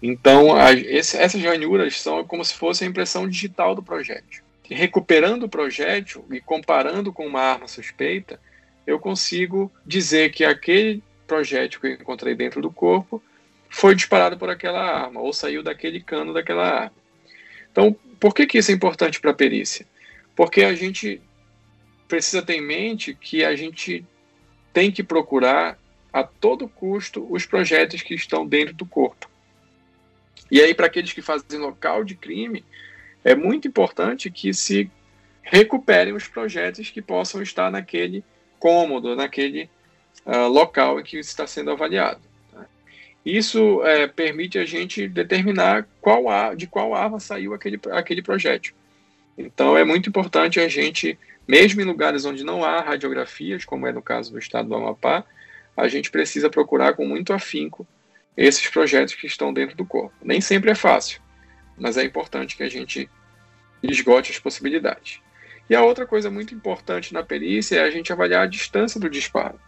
Então, 0.00 0.54
a, 0.54 0.72
esse, 0.72 1.16
essas 1.16 1.42
ranhuras 1.42 2.00
são 2.00 2.24
como 2.24 2.44
se 2.44 2.54
fosse 2.54 2.84
a 2.84 2.86
impressão 2.86 3.28
digital 3.28 3.74
do 3.74 3.82
projétil. 3.82 4.42
Recuperando 4.68 5.44
o 5.44 5.48
projétil 5.48 6.24
e 6.30 6.40
comparando 6.40 7.12
com 7.12 7.26
uma 7.26 7.40
arma 7.40 7.68
suspeita, 7.68 8.40
eu 8.86 8.98
consigo 8.98 9.72
dizer 9.84 10.30
que 10.30 10.44
aquele 10.44 11.02
projétil 11.26 11.80
que 11.80 11.86
eu 11.88 11.92
encontrei 11.92 12.34
dentro 12.34 12.62
do 12.62 12.70
corpo 12.70 13.22
foi 13.68 13.94
disparado 13.94 14.38
por 14.38 14.48
aquela 14.48 14.80
arma 14.80 15.20
ou 15.20 15.32
saiu 15.32 15.62
daquele 15.62 16.00
cano 16.00 16.32
daquela 16.32 16.84
arma. 16.84 16.96
Então, 17.72 17.94
por 18.20 18.34
que, 18.34 18.46
que 18.46 18.58
isso 18.58 18.70
é 18.70 18.74
importante 18.74 19.20
para 19.20 19.32
a 19.32 19.34
perícia? 19.34 19.86
Porque 20.34 20.62
a 20.62 20.74
gente 20.74 21.20
precisa 22.06 22.42
ter 22.42 22.54
em 22.54 22.62
mente 22.62 23.14
que 23.14 23.44
a 23.44 23.56
gente 23.56 24.04
tem 24.72 24.92
que 24.92 25.02
procurar 25.02 25.78
a 26.12 26.22
todo 26.22 26.68
custo 26.68 27.26
os 27.28 27.44
projetos 27.44 28.02
que 28.02 28.14
estão 28.14 28.46
dentro 28.46 28.74
do 28.74 28.86
corpo. 28.86 29.28
E 30.50 30.60
aí, 30.60 30.74
para 30.74 30.86
aqueles 30.86 31.12
que 31.12 31.20
fazem 31.20 31.58
local 31.58 32.04
de 32.04 32.14
crime, 32.14 32.64
é 33.24 33.34
muito 33.34 33.66
importante 33.66 34.30
que 34.30 34.54
se 34.54 34.90
recuperem 35.42 36.14
os 36.14 36.28
projetos 36.28 36.90
que 36.90 37.02
possam 37.02 37.42
estar 37.42 37.70
naquele 37.70 38.24
cômodo, 38.58 39.14
naquele 39.14 39.70
uh, 40.24 40.48
local 40.48 41.00
em 41.00 41.02
que 41.02 41.18
está 41.18 41.46
sendo 41.46 41.70
avaliado. 41.70 42.20
Tá? 42.52 42.66
Isso 43.24 43.82
é, 43.84 44.06
permite 44.06 44.58
a 44.58 44.64
gente 44.64 45.08
determinar 45.08 45.86
qual 46.00 46.54
de 46.54 46.66
qual 46.66 46.94
arma 46.94 47.20
saiu 47.20 47.54
aquele, 47.54 47.80
aquele 47.92 48.22
projétil. 48.22 48.74
Então, 49.36 49.76
é 49.76 49.84
muito 49.84 50.08
importante 50.08 50.58
a 50.60 50.68
gente, 50.68 51.18
mesmo 51.46 51.80
em 51.80 51.84
lugares 51.84 52.24
onde 52.24 52.42
não 52.42 52.64
há 52.64 52.80
radiografias, 52.80 53.64
como 53.64 53.86
é 53.86 53.92
no 53.92 54.00
caso 54.00 54.32
do 54.32 54.38
estado 54.38 54.68
do 54.68 54.74
Amapá, 54.74 55.24
a 55.76 55.88
gente 55.88 56.10
precisa 56.10 56.48
procurar 56.48 56.94
com 56.94 57.06
muito 57.06 57.32
afinco 57.32 57.86
esses 58.36 58.66
projetos 58.68 59.14
que 59.14 59.26
estão 59.26 59.52
dentro 59.52 59.76
do 59.76 59.84
corpo. 59.84 60.14
Nem 60.22 60.40
sempre 60.40 60.70
é 60.70 60.74
fácil, 60.74 61.20
mas 61.76 61.96
é 61.96 62.04
importante 62.04 62.56
que 62.56 62.62
a 62.62 62.68
gente 62.68 63.08
esgote 63.82 64.32
as 64.32 64.38
possibilidades. 64.38 65.20
E 65.68 65.74
a 65.74 65.82
outra 65.82 66.06
coisa 66.06 66.30
muito 66.30 66.54
importante 66.54 67.12
na 67.12 67.22
perícia 67.22 67.76
é 67.76 67.82
a 67.82 67.90
gente 67.90 68.12
avaliar 68.12 68.44
a 68.44 68.48
distância 68.48 69.00
do 69.00 69.10
disparo. 69.10 69.58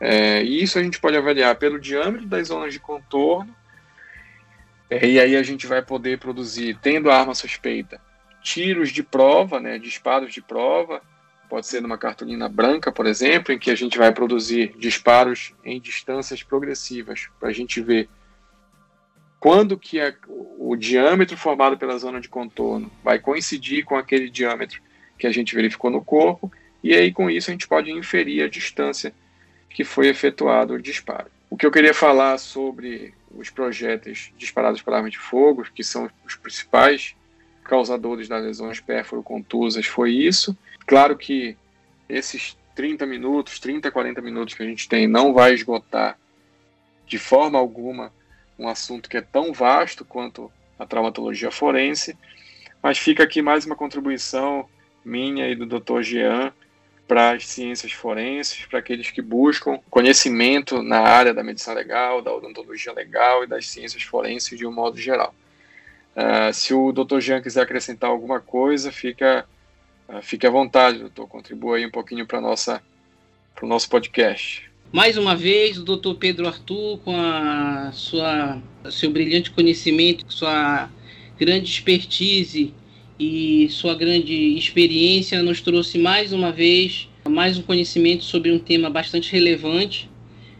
É, 0.00 0.42
e 0.42 0.62
isso 0.62 0.78
a 0.78 0.82
gente 0.82 1.00
pode 1.00 1.16
avaliar 1.16 1.56
pelo 1.56 1.80
diâmetro 1.80 2.26
das 2.26 2.48
zonas 2.48 2.72
de 2.72 2.80
contorno, 2.80 3.54
é, 4.90 5.06
e 5.06 5.18
aí 5.18 5.36
a 5.36 5.42
gente 5.42 5.66
vai 5.66 5.82
poder 5.82 6.18
produzir, 6.18 6.78
tendo 6.82 7.10
a 7.10 7.18
arma 7.18 7.34
suspeita, 7.34 8.00
tiros 8.42 8.90
de 8.90 9.02
prova, 9.02 9.58
né, 9.58 9.78
disparos 9.78 10.32
de 10.32 10.42
prova, 10.42 11.00
pode 11.48 11.66
ser 11.66 11.80
numa 11.80 11.96
cartolina 11.96 12.48
branca, 12.48 12.92
por 12.92 13.06
exemplo, 13.06 13.52
em 13.52 13.58
que 13.58 13.70
a 13.70 13.74
gente 13.74 13.96
vai 13.96 14.12
produzir 14.12 14.74
disparos 14.78 15.54
em 15.64 15.80
distâncias 15.80 16.42
progressivas, 16.42 17.28
para 17.40 17.48
a 17.48 17.52
gente 17.52 17.80
ver 17.80 18.08
quando 19.40 19.78
que 19.78 20.00
a, 20.00 20.14
o 20.58 20.74
diâmetro 20.74 21.36
formado 21.36 21.76
pela 21.76 21.98
zona 21.98 22.20
de 22.20 22.28
contorno 22.28 22.90
vai 23.02 23.18
coincidir 23.18 23.84
com 23.84 23.94
aquele 23.94 24.30
diâmetro 24.30 24.80
que 25.18 25.26
a 25.26 25.32
gente 25.32 25.54
verificou 25.54 25.90
no 25.90 26.04
corpo, 26.04 26.50
e 26.82 26.94
aí 26.94 27.12
com 27.12 27.30
isso 27.30 27.50
a 27.50 27.52
gente 27.52 27.68
pode 27.68 27.90
inferir 27.90 28.42
a 28.44 28.48
distância 28.48 29.14
que 29.70 29.84
foi 29.84 30.08
efetuado 30.08 30.74
o 30.74 30.82
disparo. 30.82 31.30
O 31.50 31.56
que 31.56 31.66
eu 31.66 31.70
queria 31.70 31.94
falar 31.94 32.38
sobre 32.38 33.14
os 33.30 33.50
projéteis 33.50 34.32
disparados 34.36 34.82
por 34.82 34.94
arma 34.94 35.10
de 35.10 35.18
fogo, 35.18 35.64
que 35.74 35.82
são 35.82 36.10
os 36.24 36.36
principais 36.36 37.14
causadores 37.64 38.28
das 38.28 38.44
lesões 38.44 38.80
pérfuro-contusas, 38.80 39.86
foi 39.86 40.12
isso. 40.12 40.56
Claro 40.86 41.16
que 41.16 41.56
esses 42.08 42.56
30 42.74 43.06
minutos, 43.06 43.58
30, 43.58 43.90
40 43.90 44.20
minutos 44.20 44.54
que 44.54 44.62
a 44.62 44.66
gente 44.66 44.88
tem 44.88 45.06
não 45.06 45.32
vai 45.32 45.54
esgotar 45.54 46.18
de 47.06 47.18
forma 47.18 47.58
alguma 47.58 48.12
um 48.58 48.68
assunto 48.68 49.08
que 49.08 49.16
é 49.16 49.20
tão 49.20 49.52
vasto 49.52 50.04
quanto 50.04 50.50
a 50.78 50.86
traumatologia 50.86 51.50
forense, 51.50 52.16
mas 52.82 52.98
fica 52.98 53.22
aqui 53.22 53.42
mais 53.42 53.64
uma 53.66 53.76
contribuição 53.76 54.68
minha 55.04 55.48
e 55.48 55.54
do 55.54 55.66
Dr. 55.66 56.02
Jean 56.02 56.52
para 57.06 57.32
as 57.32 57.46
ciências 57.46 57.92
forenses, 57.92 58.64
para 58.66 58.78
aqueles 58.78 59.10
que 59.10 59.20
buscam 59.20 59.78
conhecimento 59.90 60.82
na 60.82 61.00
área 61.00 61.34
da 61.34 61.44
medicina 61.44 61.74
legal, 61.74 62.22
da 62.22 62.34
odontologia 62.34 62.92
legal 62.92 63.44
e 63.44 63.46
das 63.46 63.66
ciências 63.66 64.02
forenses 64.02 64.58
de 64.58 64.66
um 64.66 64.72
modo 64.72 64.96
geral. 64.96 65.34
Uh, 66.16 66.52
se 66.52 66.72
o 66.72 66.92
Dr. 66.92 67.20
Jean 67.20 67.42
quiser 67.42 67.62
acrescentar 67.62 68.08
alguma 68.08 68.40
coisa, 68.40 68.90
fica, 68.90 69.44
uh, 70.08 70.22
fique 70.22 70.46
à 70.46 70.50
vontade, 70.50 70.98
doutor. 70.98 71.26
Contribua 71.26 71.76
aí 71.76 71.84
um 71.84 71.90
pouquinho 71.90 72.26
para 72.26 72.38
o 72.38 73.66
nosso 73.66 73.90
podcast. 73.90 74.70
Mais 74.92 75.16
uma 75.16 75.34
vez, 75.34 75.76
o 75.76 75.84
Dr. 75.84 76.14
Pedro 76.14 76.46
Arthur, 76.46 76.98
com 76.98 77.16
a 77.16 77.90
sua 77.92 78.62
seu 78.90 79.10
brilhante 79.10 79.50
conhecimento, 79.50 80.24
sua 80.32 80.88
grande 81.36 81.68
expertise 81.68 82.72
e 83.18 83.68
sua 83.70 83.94
grande 83.94 84.56
experiência 84.56 85.42
nos 85.42 85.60
trouxe 85.60 85.98
mais 85.98 86.32
uma 86.32 86.50
vez 86.50 87.08
mais 87.28 87.56
um 87.56 87.62
conhecimento 87.62 88.24
sobre 88.24 88.50
um 88.50 88.58
tema 88.58 88.90
bastante 88.90 89.32
relevante, 89.32 90.10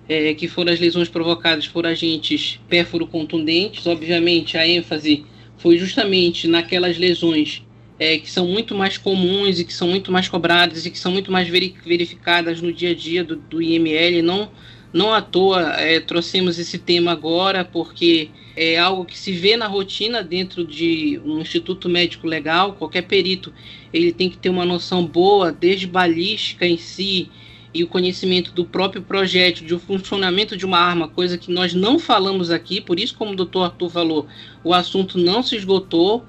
é, 0.08 0.34
que 0.34 0.48
foram 0.48 0.72
as 0.72 0.80
lesões 0.80 1.08
provocadas 1.08 1.68
por 1.68 1.86
agentes 1.86 2.58
pérfuro-contundentes. 2.68 3.86
Obviamente, 3.86 4.56
a 4.56 4.66
ênfase 4.66 5.24
foi 5.58 5.76
justamente 5.78 6.48
naquelas 6.48 6.98
lesões 6.98 7.62
é, 7.98 8.18
que 8.18 8.30
são 8.30 8.46
muito 8.46 8.74
mais 8.74 8.98
comuns 8.98 9.60
e 9.60 9.64
que 9.64 9.72
são 9.72 9.88
muito 9.88 10.10
mais 10.10 10.28
cobradas 10.28 10.84
e 10.84 10.90
que 10.90 10.98
são 10.98 11.12
muito 11.12 11.30
mais 11.30 11.48
verificadas 11.48 12.60
no 12.60 12.72
dia 12.72 12.90
a 12.90 12.94
dia 12.94 13.22
do, 13.22 13.36
do 13.36 13.62
IML, 13.62 14.22
não 14.22 14.50
não 14.94 15.12
à 15.12 15.20
toa 15.20 15.72
é, 15.72 15.98
trouxemos 15.98 16.56
esse 16.56 16.78
tema 16.78 17.10
agora, 17.10 17.64
porque 17.64 18.30
é 18.56 18.78
algo 18.78 19.04
que 19.04 19.18
se 19.18 19.32
vê 19.32 19.56
na 19.56 19.66
rotina 19.66 20.22
dentro 20.22 20.64
de 20.64 21.20
um 21.24 21.40
instituto 21.40 21.88
médico 21.88 22.28
legal. 22.28 22.74
Qualquer 22.74 23.02
perito 23.02 23.52
ele 23.92 24.12
tem 24.12 24.30
que 24.30 24.38
ter 24.38 24.50
uma 24.50 24.64
noção 24.64 25.04
boa, 25.04 25.50
desde 25.50 25.88
balística 25.88 26.64
em 26.64 26.78
si 26.78 27.28
e 27.74 27.82
o 27.82 27.88
conhecimento 27.88 28.52
do 28.52 28.64
próprio 28.64 29.02
projétil, 29.02 29.66
de 29.66 29.74
o 29.74 29.80
funcionamento 29.80 30.56
de 30.56 30.64
uma 30.64 30.78
arma, 30.78 31.08
coisa 31.08 31.36
que 31.36 31.50
nós 31.50 31.74
não 31.74 31.98
falamos 31.98 32.48
aqui. 32.52 32.80
Por 32.80 33.00
isso, 33.00 33.16
como 33.16 33.32
o 33.32 33.36
doutor 33.36 33.64
Arthur 33.64 33.90
falou, 33.90 34.28
o 34.62 34.72
assunto 34.72 35.18
não 35.18 35.42
se 35.42 35.56
esgotou. 35.56 36.24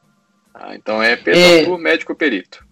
Ah, 0.54 0.76
então 0.76 1.02
é 1.02 1.16
Pedro 1.16 1.40
é... 1.40 1.60
Arthur, 1.62 1.78
médico 1.80 2.14
perito. 2.14 2.64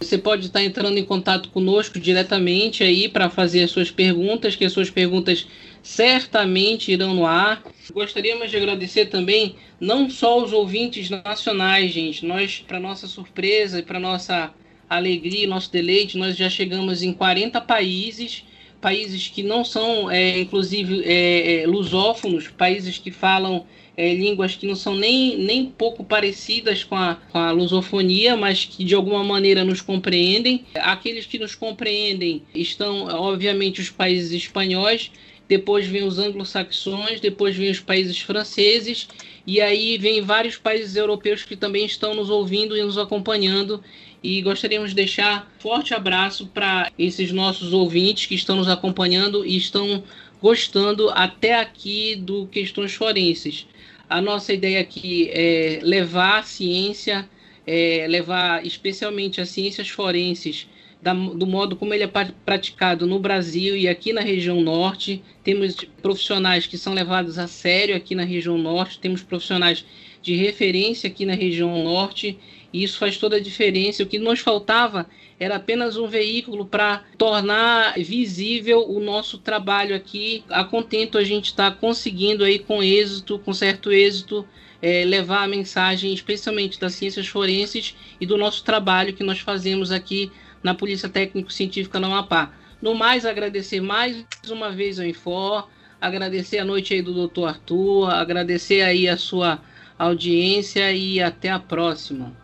Você 0.00 0.16
pode 0.16 0.46
estar 0.46 0.64
entrando 0.64 0.96
em 0.96 1.04
contato 1.04 1.50
conosco 1.50 2.00
diretamente 2.00 2.82
aí 2.82 3.10
para 3.10 3.28
fazer 3.28 3.62
as 3.62 3.72
suas 3.72 3.90
perguntas, 3.90 4.56
que 4.56 4.64
as 4.64 4.72
suas 4.72 4.88
perguntas 4.88 5.46
certamente 5.82 6.90
irão 6.90 7.12
no 7.12 7.26
ar. 7.26 7.62
Gostaríamos 7.92 8.50
de 8.50 8.56
agradecer 8.56 9.10
também 9.10 9.54
não 9.78 10.08
só 10.08 10.42
os 10.42 10.54
ouvintes 10.54 11.10
nacionais, 11.10 11.92
gente. 11.92 12.24
Nós, 12.24 12.64
para 12.66 12.80
nossa 12.80 13.06
surpresa 13.06 13.80
e 13.80 13.82
para 13.82 14.00
nossa 14.00 14.50
alegria, 14.88 15.46
nosso 15.46 15.70
deleite, 15.70 16.16
nós 16.16 16.38
já 16.38 16.48
chegamos 16.48 17.02
em 17.02 17.12
40 17.12 17.60
países, 17.60 18.44
países 18.84 19.28
que 19.28 19.42
não 19.42 19.64
são, 19.64 20.10
é, 20.10 20.38
inclusive, 20.38 21.02
é, 21.06 21.62
é, 21.62 21.66
lusófonos, 21.66 22.48
países 22.48 22.98
que 22.98 23.10
falam 23.10 23.64
é, 23.96 24.12
línguas 24.12 24.56
que 24.56 24.66
não 24.66 24.76
são 24.76 24.94
nem, 24.94 25.38
nem 25.38 25.64
pouco 25.64 26.04
parecidas 26.04 26.84
com 26.84 26.94
a, 26.94 27.14
com 27.32 27.38
a 27.38 27.50
lusofonia, 27.50 28.36
mas 28.36 28.66
que 28.66 28.84
de 28.84 28.94
alguma 28.94 29.24
maneira 29.24 29.64
nos 29.64 29.80
compreendem. 29.80 30.66
Aqueles 30.74 31.24
que 31.24 31.38
nos 31.38 31.54
compreendem 31.54 32.42
estão, 32.54 33.06
obviamente, 33.06 33.80
os 33.80 33.88
países 33.88 34.32
espanhóis 34.32 35.10
depois 35.48 35.86
vem 35.86 36.04
os 36.04 36.18
anglo-saxões, 36.18 37.20
depois 37.20 37.56
vem 37.56 37.70
os 37.70 37.80
países 37.80 38.18
franceses, 38.18 39.08
e 39.46 39.60
aí 39.60 39.98
vem 39.98 40.22
vários 40.22 40.56
países 40.56 40.96
europeus 40.96 41.42
que 41.42 41.56
também 41.56 41.84
estão 41.84 42.14
nos 42.14 42.30
ouvindo 42.30 42.76
e 42.76 42.82
nos 42.82 42.96
acompanhando. 42.96 43.82
E 44.22 44.40
gostaríamos 44.40 44.90
de 44.90 44.96
deixar 44.96 45.52
forte 45.58 45.92
abraço 45.92 46.46
para 46.46 46.90
esses 46.98 47.30
nossos 47.30 47.74
ouvintes 47.74 48.24
que 48.24 48.34
estão 48.34 48.56
nos 48.56 48.68
acompanhando 48.68 49.44
e 49.44 49.54
estão 49.56 50.02
gostando 50.40 51.10
até 51.10 51.54
aqui 51.60 52.16
do 52.16 52.46
Questões 52.46 52.94
Forenses. 52.94 53.66
A 54.08 54.22
nossa 54.22 54.52
ideia 54.52 54.80
aqui 54.80 55.28
é 55.30 55.80
levar 55.82 56.38
a 56.38 56.42
ciência, 56.42 57.28
é 57.66 58.06
levar 58.08 58.64
especialmente 58.64 59.42
as 59.42 59.50
ciências 59.50 59.88
forenses 59.90 60.66
da, 61.04 61.12
do 61.12 61.46
modo 61.46 61.76
como 61.76 61.92
ele 61.92 62.02
é 62.02 62.10
praticado 62.46 63.06
no 63.06 63.18
Brasil 63.18 63.76
e 63.76 63.86
aqui 63.86 64.10
na 64.10 64.22
região 64.22 64.62
norte. 64.62 65.22
Temos 65.44 65.76
profissionais 66.00 66.66
que 66.66 66.78
são 66.78 66.94
levados 66.94 67.38
a 67.38 67.46
sério 67.46 67.94
aqui 67.94 68.14
na 68.14 68.24
região 68.24 68.56
norte, 68.56 68.98
temos 68.98 69.22
profissionais 69.22 69.84
de 70.22 70.34
referência 70.34 71.06
aqui 71.06 71.26
na 71.26 71.34
região 71.34 71.84
norte, 71.84 72.38
e 72.72 72.82
isso 72.82 72.98
faz 72.98 73.18
toda 73.18 73.36
a 73.36 73.40
diferença. 73.40 74.02
O 74.02 74.06
que 74.06 74.18
nos 74.18 74.40
faltava 74.40 75.06
era 75.38 75.56
apenas 75.56 75.98
um 75.98 76.06
veículo 76.06 76.64
para 76.64 77.04
tornar 77.18 77.92
visível 77.98 78.88
o 78.88 78.98
nosso 78.98 79.36
trabalho 79.36 79.94
aqui. 79.94 80.42
A 80.48 80.64
contento 80.64 81.18
a 81.18 81.22
gente 81.22 81.46
está 81.46 81.70
conseguindo 81.70 82.44
aí 82.44 82.58
com 82.58 82.82
êxito, 82.82 83.38
com 83.40 83.52
certo 83.52 83.92
êxito, 83.92 84.48
é, 84.80 85.04
levar 85.04 85.42
a 85.42 85.48
mensagem, 85.48 86.14
especialmente 86.14 86.80
das 86.80 86.94
ciências 86.94 87.26
forenses 87.26 87.94
e 88.18 88.24
do 88.24 88.38
nosso 88.38 88.64
trabalho 88.64 89.12
que 89.12 89.22
nós 89.22 89.40
fazemos 89.40 89.92
aqui 89.92 90.32
na 90.64 90.74
Polícia 90.74 91.08
Técnico-Científica 91.08 92.00
no 92.00 92.06
Amapá. 92.06 92.50
No 92.80 92.94
mais, 92.94 93.24
agradecer 93.24 93.80
mais 93.80 94.24
uma 94.50 94.72
vez 94.72 94.98
ao 94.98 95.06
Infor, 95.06 95.68
agradecer 96.00 96.58
a 96.58 96.64
noite 96.64 96.94
aí 96.94 97.02
do 97.02 97.14
doutor 97.14 97.50
Arthur, 97.50 98.10
agradecer 98.10 98.80
aí 98.80 99.08
a 99.08 99.16
sua 99.16 99.60
audiência 99.98 100.90
e 100.90 101.22
até 101.22 101.50
a 101.50 101.58
próxima. 101.58 102.43